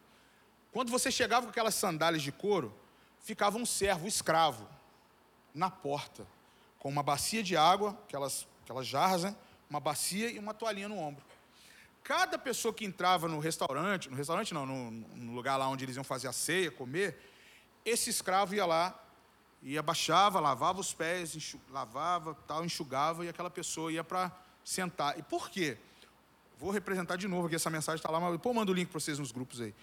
Quando 0.73 0.91
você 0.91 1.13
chegava 1.13 1.47
com 1.47 1.51
aquelas 1.51 1.77
sandálias 1.77 2.23
de 2.23 2.33
couro, 2.33 2.75
ficava 3.21 3.57
um 3.57 3.65
servo 3.65 4.09
escravo 4.09 4.69
na 5.55 5.71
porta, 5.71 6.27
com 6.81 6.89
uma 6.89 7.05
bacia 7.05 7.41
de 7.41 7.57
água, 7.57 7.97
aquelas, 8.03 8.49
aquelas 8.65 8.87
jarras, 8.87 9.23
né? 9.23 9.37
uma 9.71 9.79
bacia 9.79 10.29
e 10.29 10.39
uma 10.41 10.53
toalhinha 10.53 10.89
no 10.89 10.99
ombro. 10.99 11.25
Cada 12.03 12.37
pessoa 12.37 12.75
que 12.75 12.85
entrava 12.85 13.29
no 13.29 13.39
restaurante, 13.39 14.11
no 14.11 14.17
restaurante 14.17 14.53
não, 14.53 14.67
no, 14.67 14.91
no 14.91 15.33
lugar 15.33 15.57
lá 15.57 15.69
onde 15.69 15.85
eles 15.85 15.95
iam 15.95 16.03
fazer 16.03 16.27
a 16.27 16.33
ceia, 16.33 16.69
comer, 16.69 17.17
esse 17.85 18.11
escravo 18.11 18.57
ia 18.57 18.67
lá, 18.67 19.01
ia 19.63 19.81
baixava, 19.81 20.41
lavava 20.41 20.81
os 20.81 20.93
pés, 20.93 21.37
enxug, 21.37 21.63
lavava, 21.71 22.35
tal, 22.49 22.65
enxugava 22.65 23.25
e 23.25 23.29
aquela 23.29 23.51
pessoa 23.51 23.93
ia 23.93 24.03
para 24.03 24.33
sentar. 24.65 25.17
E 25.17 25.23
por 25.23 25.49
quê? 25.49 25.79
Vou 26.63 26.71
representar 26.71 27.17
de 27.17 27.27
novo 27.27 27.49
aqui 27.49 27.57
essa 27.57 27.69
mensagem 27.69 27.97
está 27.97 28.09
lá, 28.09 28.21
mas 28.21 28.41
pô, 28.41 28.55
mando 28.55 28.71
o 28.71 28.75
link 28.75 28.89
para 28.89 29.01
vocês 29.01 29.19
nos 29.19 29.33
grupos 29.33 29.61
aí. 29.61 29.75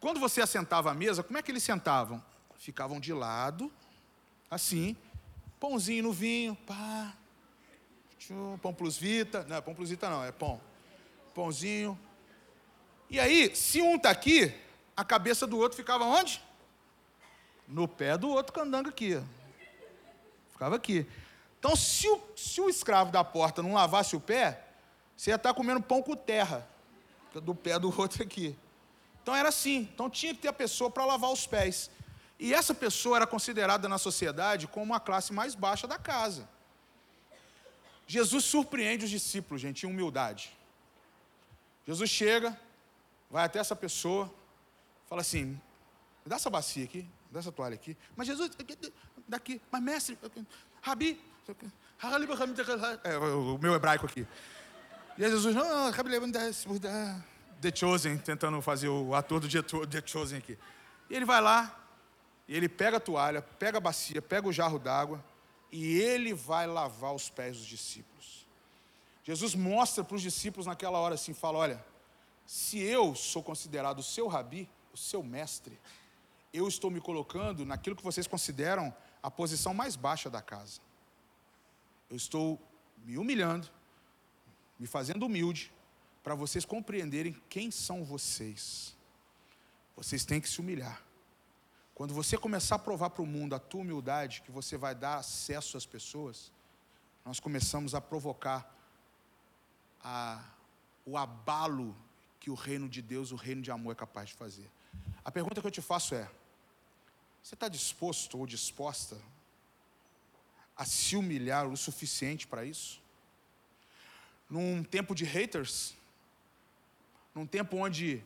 Quando 0.00 0.18
você 0.18 0.40
assentava 0.40 0.90
à 0.90 0.94
mesa, 0.94 1.22
como 1.22 1.36
é 1.36 1.42
que 1.42 1.50
eles 1.50 1.62
sentavam? 1.62 2.24
Ficavam 2.56 2.98
de 2.98 3.12
lado, 3.12 3.70
assim, 4.50 4.96
pãozinho 5.60 6.04
no 6.04 6.12
vinho, 6.14 6.56
pá, 6.66 7.12
pão 8.62 8.72
plus 8.72 8.96
vita, 8.96 9.44
não, 9.46 9.60
pão 9.60 9.74
plus 9.74 9.90
vita 9.90 10.08
não, 10.08 10.24
é 10.24 10.32
pão 10.32 10.58
pãozinho. 11.34 11.98
E 13.10 13.20
aí, 13.20 13.54
se 13.54 13.82
um 13.82 13.96
está 13.96 14.08
aqui, 14.08 14.50
a 14.96 15.04
cabeça 15.04 15.46
do 15.46 15.58
outro 15.58 15.76
ficava 15.76 16.04
onde? 16.04 16.42
No 17.68 17.86
pé 17.86 18.16
do 18.16 18.30
outro 18.30 18.50
candanga 18.50 18.88
aqui. 18.88 19.22
Ficava 20.52 20.76
aqui. 20.76 21.06
Então, 21.58 21.76
se 21.76 22.08
o, 22.08 22.22
se 22.34 22.62
o 22.62 22.70
escravo 22.70 23.12
da 23.12 23.22
porta 23.22 23.62
não 23.62 23.74
lavasse 23.74 24.16
o 24.16 24.20
pé, 24.20 24.63
você 25.16 25.30
ia 25.30 25.36
estar 25.36 25.50
tá 25.50 25.54
comendo 25.54 25.80
pão 25.80 26.02
com 26.02 26.16
terra, 26.16 26.66
do 27.32 27.54
pé 27.54 27.78
do 27.78 27.88
outro 27.98 28.22
aqui. 28.22 28.56
Então 29.22 29.34
era 29.34 29.48
assim. 29.48 29.88
Então 29.92 30.10
tinha 30.10 30.34
que 30.34 30.40
ter 30.40 30.48
a 30.48 30.52
pessoa 30.52 30.90
para 30.90 31.04
lavar 31.04 31.30
os 31.30 31.46
pés. 31.46 31.90
E 32.38 32.52
essa 32.52 32.74
pessoa 32.74 33.16
era 33.16 33.26
considerada 33.26 33.88
na 33.88 33.96
sociedade 33.96 34.66
como 34.66 34.94
a 34.94 35.00
classe 35.00 35.32
mais 35.32 35.54
baixa 35.54 35.86
da 35.86 35.98
casa. 35.98 36.48
Jesus 38.06 38.44
surpreende 38.44 39.04
os 39.04 39.10
discípulos, 39.10 39.62
gente, 39.62 39.86
em 39.86 39.88
humildade. 39.88 40.54
Jesus 41.86 42.10
chega, 42.10 42.58
vai 43.30 43.44
até 43.44 43.58
essa 43.58 43.74
pessoa, 43.74 44.32
fala 45.08 45.20
assim: 45.22 45.44
me 45.44 45.60
dá 46.26 46.36
essa 46.36 46.50
bacia 46.50 46.84
aqui, 46.84 46.98
me 46.98 47.32
dá 47.32 47.40
essa 47.40 47.52
toalha 47.52 47.74
aqui. 47.74 47.96
Mas 48.16 48.26
Jesus, 48.26 48.50
daqui, 49.26 49.60
mas 49.70 49.82
mestre, 49.82 50.18
Rabi, 50.82 51.20
É, 53.04 53.16
o 53.16 53.58
meu 53.58 53.74
hebraico 53.74 54.06
aqui. 54.06 54.26
E 55.16 55.24
aí 55.24 55.30
Jesus, 55.30 55.54
não, 55.54 55.92
The 57.60 57.74
Chosen, 57.74 58.18
tentando 58.18 58.60
fazer 58.60 58.88
o 58.88 59.14
ator 59.14 59.40
do 59.40 59.86
The 59.86 60.02
Chosen 60.04 60.38
aqui. 60.38 60.58
E 61.08 61.14
ele 61.14 61.24
vai 61.24 61.40
lá, 61.40 61.80
e 62.48 62.56
ele 62.56 62.68
pega 62.68 62.96
a 62.96 63.00
toalha, 63.00 63.40
pega 63.40 63.78
a 63.78 63.80
bacia, 63.80 64.20
pega 64.20 64.48
o 64.48 64.52
jarro 64.52 64.78
d'água, 64.78 65.24
e 65.70 66.00
ele 66.00 66.34
vai 66.34 66.66
lavar 66.66 67.14
os 67.14 67.30
pés 67.30 67.56
dos 67.56 67.66
discípulos. 67.66 68.46
Jesus 69.22 69.54
mostra 69.54 70.02
para 70.02 70.16
os 70.16 70.22
discípulos 70.22 70.66
naquela 70.66 70.98
hora 70.98 71.14
assim, 71.14 71.32
fala, 71.32 71.58
olha, 71.58 71.84
se 72.44 72.78
eu 72.78 73.14
sou 73.14 73.42
considerado 73.42 74.00
o 74.00 74.02
seu 74.02 74.26
rabi, 74.26 74.68
o 74.92 74.96
seu 74.96 75.22
mestre, 75.22 75.78
eu 76.52 76.68
estou 76.68 76.90
me 76.90 77.00
colocando 77.00 77.64
naquilo 77.64 77.96
que 77.96 78.02
vocês 78.02 78.26
consideram 78.26 78.94
a 79.22 79.30
posição 79.30 79.72
mais 79.72 79.96
baixa 79.96 80.28
da 80.28 80.42
casa. 80.42 80.80
Eu 82.10 82.16
estou 82.16 82.60
me 83.04 83.16
humilhando, 83.16 83.70
me 84.78 84.86
fazendo 84.86 85.26
humilde, 85.26 85.72
para 86.22 86.34
vocês 86.34 86.64
compreenderem 86.64 87.40
quem 87.48 87.70
são 87.70 88.04
vocês. 88.04 88.96
Vocês 89.96 90.24
têm 90.24 90.40
que 90.40 90.48
se 90.48 90.60
humilhar. 90.60 91.02
Quando 91.94 92.12
você 92.12 92.36
começar 92.36 92.74
a 92.76 92.78
provar 92.78 93.10
para 93.10 93.22
o 93.22 93.26
mundo 93.26 93.54
a 93.54 93.58
tua 93.58 93.82
humildade, 93.82 94.42
que 94.42 94.50
você 94.50 94.76
vai 94.76 94.94
dar 94.94 95.18
acesso 95.18 95.76
às 95.76 95.86
pessoas, 95.86 96.50
nós 97.24 97.38
começamos 97.38 97.94
a 97.94 98.00
provocar 98.00 98.74
a, 100.02 100.42
o 101.06 101.16
abalo 101.16 101.96
que 102.40 102.50
o 102.50 102.54
reino 102.54 102.88
de 102.88 103.00
Deus, 103.00 103.30
o 103.30 103.36
reino 103.36 103.62
de 103.62 103.70
amor 103.70 103.92
é 103.92 103.94
capaz 103.94 104.30
de 104.30 104.34
fazer. 104.34 104.68
A 105.24 105.30
pergunta 105.30 105.60
que 105.60 105.66
eu 105.66 105.70
te 105.70 105.80
faço 105.80 106.14
é: 106.14 106.28
você 107.42 107.54
está 107.54 107.68
disposto 107.68 108.38
ou 108.38 108.46
disposta 108.46 109.16
a 110.76 110.84
se 110.84 111.16
humilhar 111.16 111.68
o 111.68 111.76
suficiente 111.76 112.46
para 112.46 112.64
isso? 112.64 113.03
Num 114.54 114.84
tempo 114.84 115.16
de 115.16 115.24
haters, 115.24 115.96
num 117.34 117.44
tempo 117.44 117.76
onde 117.76 118.22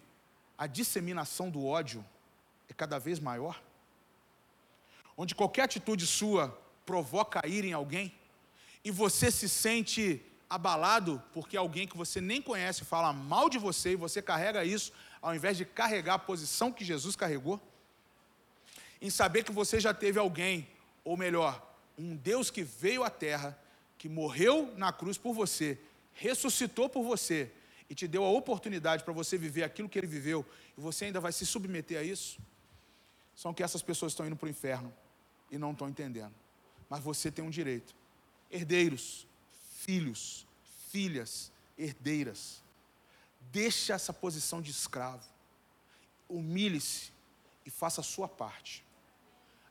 a 0.59 0.67
disseminação 0.67 1.49
do 1.49 1.65
ódio 1.65 2.05
é 2.69 2.75
cada 2.75 2.99
vez 2.99 3.19
maior, 3.19 3.59
onde 5.17 5.35
qualquer 5.35 5.63
atitude 5.63 6.07
sua 6.07 6.55
provoca 6.85 7.49
ira 7.49 7.67
em 7.67 7.73
alguém, 7.73 8.15
e 8.85 8.91
você 8.91 9.31
se 9.31 9.49
sente 9.49 10.23
abalado 10.51 11.23
porque 11.33 11.57
alguém 11.57 11.89
que 11.89 11.97
você 11.97 12.21
nem 12.21 12.43
conhece 12.43 12.85
fala 12.85 13.11
mal 13.11 13.49
de 13.49 13.57
você 13.57 13.93
e 13.93 13.97
você 13.97 14.21
carrega 14.21 14.67
isso, 14.67 14.93
ao 15.23 15.35
invés 15.35 15.57
de 15.57 15.65
carregar 15.65 16.13
a 16.17 16.19
posição 16.19 16.71
que 16.71 16.85
Jesus 16.85 17.17
carregou, 17.17 17.59
em 19.01 19.09
saber 19.09 19.45
que 19.45 19.51
você 19.51 19.81
já 19.81 19.95
teve 19.95 20.19
alguém, 20.19 20.69
ou 21.03 21.17
melhor, 21.17 21.67
um 21.97 22.15
Deus 22.15 22.51
que 22.51 22.63
veio 22.63 23.03
à 23.03 23.09
terra, 23.09 23.59
que 23.97 24.11
morreu 24.11 24.75
na 24.77 24.93
cruz 24.93 25.17
por 25.17 25.33
você, 25.33 25.79
ressuscitou 26.19 26.89
por 26.89 27.03
você 27.03 27.51
e 27.89 27.95
te 27.95 28.07
deu 28.07 28.25
a 28.25 28.31
oportunidade 28.31 29.05
para 29.05 29.13
você 29.13 29.39
viver 29.39 29.63
aquilo 29.63 29.89
que 29.89 29.99
ele 29.99 30.07
viveu, 30.07 30.45
e 30.77 30.81
você 30.81 31.07
ainda 31.07 31.21
vai 31.21 31.33
se 31.33 31.47
submeter 31.47 31.99
a 31.99 32.03
isso, 32.03 32.39
são 33.35 33.55
que 33.55 33.63
essas 33.63 33.83
pessoas 33.83 34.13
estão 34.13 34.27
indo 34.27 34.37
para 34.37 34.47
o 34.47 34.51
inferno 34.51 34.93
e 35.51 35.57
não 35.57 35.73
estão 35.73 35.89
entendendo. 35.89 36.35
Mas 36.91 37.03
você 37.03 37.31
tem 37.31 37.45
um 37.45 37.51
direito. 37.51 37.95
Herdeiros, 38.51 39.27
filhos, 39.77 40.47
filhas, 40.91 41.53
herdeiras. 41.79 42.63
Deixa 43.53 43.95
essa 43.95 44.13
posição 44.13 44.61
de 44.61 44.71
escravo. 44.71 45.25
Humilhe-se 46.29 47.13
e 47.65 47.71
faça 47.71 48.01
a 48.01 48.05
sua 48.05 48.27
parte. 48.27 48.85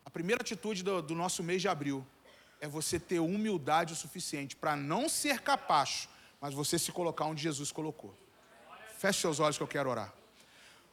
A 0.05 0.09
primeira 0.09 0.41
atitude 0.41 0.81
do, 0.81 1.01
do 1.01 1.13
nosso 1.13 1.43
mês 1.43 1.61
de 1.61 1.67
abril 1.67 2.05
é 2.61 2.67
você 2.67 2.99
ter 2.99 3.19
humildade 3.19 3.93
o 3.93 3.95
suficiente 3.95 4.55
para 4.55 4.75
não 4.75 5.09
ser 5.09 5.41
capaz, 5.41 6.07
mas 6.39 6.53
você 6.53 6.77
se 6.77 6.91
colocar 6.91 7.25
onde 7.25 7.41
Jesus 7.41 7.71
colocou. 7.71 8.15
Feche 8.97 9.21
seus 9.21 9.39
olhos 9.39 9.57
que 9.57 9.63
eu 9.63 9.67
quero 9.67 9.89
orar. 9.89 10.13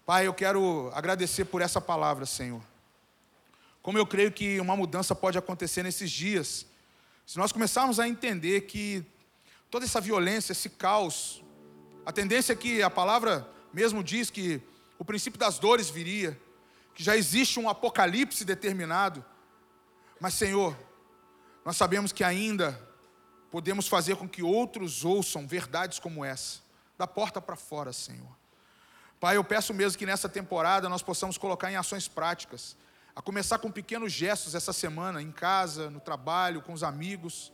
Pai, 0.06 0.26
eu 0.26 0.34
quero 0.34 0.90
agradecer 0.94 1.44
por 1.46 1.62
essa 1.62 1.80
palavra, 1.80 2.26
Senhor. 2.26 2.62
Como 3.82 3.98
eu 3.98 4.06
creio 4.06 4.32
que 4.32 4.60
uma 4.60 4.76
mudança 4.76 5.14
pode 5.14 5.38
acontecer 5.38 5.82
nesses 5.82 6.10
dias, 6.10 6.66
se 7.26 7.38
nós 7.38 7.52
começarmos 7.52 7.98
a 7.98 8.08
entender 8.08 8.62
que 8.62 9.04
toda 9.70 9.84
essa 9.84 10.00
violência, 10.00 10.52
esse 10.52 10.70
caos, 10.70 11.42
a 12.04 12.12
tendência 12.12 12.52
é 12.52 12.56
que 12.56 12.82
a 12.82 12.90
palavra 12.90 13.48
mesmo 13.72 14.04
diz 14.04 14.30
que 14.30 14.62
o 14.98 15.04
princípio 15.04 15.38
das 15.38 15.58
dores 15.58 15.88
viria, 15.88 16.38
que 16.94 17.02
já 17.02 17.16
existe 17.16 17.58
um 17.58 17.68
apocalipse 17.68 18.44
determinado, 18.44 19.24
mas 20.20 20.34
Senhor, 20.34 20.76
nós 21.64 21.76
sabemos 21.76 22.12
que 22.12 22.22
ainda 22.22 22.78
podemos 23.54 23.86
fazer 23.86 24.16
com 24.16 24.28
que 24.28 24.42
outros 24.42 25.04
ouçam 25.04 25.46
verdades 25.46 26.00
como 26.00 26.24
essa, 26.24 26.58
da 26.98 27.06
porta 27.06 27.40
para 27.40 27.54
fora, 27.54 27.92
Senhor. 27.92 28.36
Pai, 29.20 29.36
eu 29.36 29.44
peço 29.44 29.72
mesmo 29.72 29.96
que 29.96 30.04
nessa 30.04 30.28
temporada 30.28 30.88
nós 30.88 31.02
possamos 31.04 31.38
colocar 31.38 31.70
em 31.70 31.76
ações 31.76 32.08
práticas, 32.08 32.76
a 33.14 33.22
começar 33.22 33.58
com 33.58 33.70
pequenos 33.70 34.12
gestos 34.12 34.56
essa 34.56 34.72
semana, 34.72 35.22
em 35.22 35.30
casa, 35.30 35.88
no 35.88 36.00
trabalho, 36.00 36.62
com 36.62 36.72
os 36.72 36.82
amigos. 36.82 37.52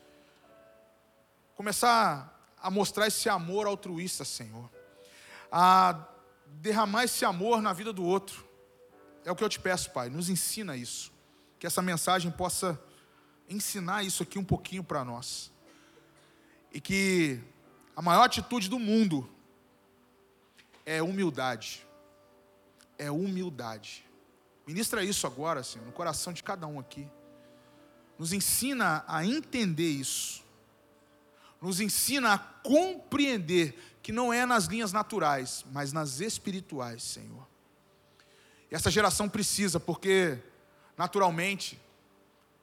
Começar 1.55 2.35
a 2.57 2.71
mostrar 2.71 3.07
esse 3.07 3.29
amor 3.29 3.67
altruísta, 3.67 4.25
Senhor. 4.25 4.71
A 5.53 6.03
derramar 6.47 7.05
esse 7.05 7.27
amor 7.27 7.61
na 7.61 7.75
vida 7.75 7.93
do 7.93 8.03
outro. 8.07 8.49
É 9.23 9.31
o 9.31 9.37
que 9.37 9.45
eu 9.45 9.51
te 9.51 9.61
peço, 9.61 9.91
Pai, 9.91 10.09
nos 10.09 10.31
ensina 10.31 10.79
isso. 10.79 11.13
Que 11.59 11.67
essa 11.67 11.83
mensagem 11.83 12.31
possa 12.31 12.83
ensinar 13.47 14.03
isso 14.03 14.23
aqui 14.23 14.39
um 14.39 14.45
pouquinho 14.45 14.83
para 14.83 15.05
nós. 15.05 15.53
E 16.73 16.81
que 16.81 17.41
a 17.97 18.03
maior 18.03 18.25
atitude 18.25 18.69
do 18.69 18.79
mundo 18.79 19.29
é 20.87 21.03
humildade. 21.03 21.87
É 22.99 23.11
humildade. 23.11 24.05
Ministra 24.67 25.03
isso 25.05 25.27
agora, 25.27 25.63
Senhor, 25.63 25.85
no 25.85 25.93
coração 25.93 26.33
de 26.33 26.43
cada 26.43 26.67
um 26.67 26.79
aqui. 26.79 27.07
Nos 28.19 28.33
ensina 28.33 29.05
a 29.09 29.25
entender 29.25 29.91
isso. 29.91 30.45
Nos 31.61 31.81
ensina 31.81 32.35
a 32.35 32.39
compreender 32.39 33.75
que 34.03 34.13
não 34.13 34.33
é 34.33 34.47
nas 34.47 34.65
linhas 34.65 34.93
naturais, 34.93 35.65
mas 35.73 35.93
nas 35.93 36.21
espirituais, 36.21 37.03
Senhor. 37.03 37.47
E 38.71 38.75
essa 38.75 38.91
geração 38.91 39.29
precisa, 39.29 39.81
porque 39.81 40.39
naturalmente, 40.97 41.81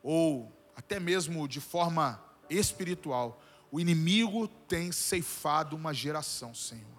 ou 0.02 0.52
até 0.76 1.00
mesmo 1.00 1.48
de 1.48 1.60
forma 1.60 2.24
espiritual, 2.50 3.42
o 3.72 3.80
inimigo 3.80 4.48
tem 4.48 4.92
ceifado 4.92 5.76
uma 5.76 5.94
geração, 5.94 6.54
Senhor. 6.54 6.98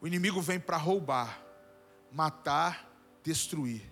O 0.00 0.06
inimigo 0.06 0.40
vem 0.40 0.60
para 0.60 0.76
roubar, 0.76 1.42
matar, 2.12 2.90
destruir. 3.22 3.90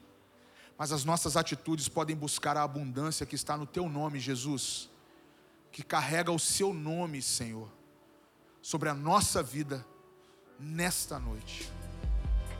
Mas 0.76 0.92
as 0.92 1.04
nossas 1.04 1.36
atitudes 1.36 1.88
podem 1.88 2.14
buscar 2.14 2.56
a 2.56 2.62
abundância 2.62 3.24
que 3.24 3.34
está 3.34 3.56
no 3.56 3.66
teu 3.66 3.88
nome, 3.88 4.18
Jesus, 4.18 4.90
que 5.70 5.82
carrega 5.82 6.30
o 6.30 6.38
seu 6.38 6.74
nome, 6.74 7.22
Senhor, 7.22 7.70
sobre 8.60 8.88
a 8.88 8.94
nossa 8.94 9.42
vida 9.42 9.84
nesta 10.58 11.18
noite. 11.18 11.70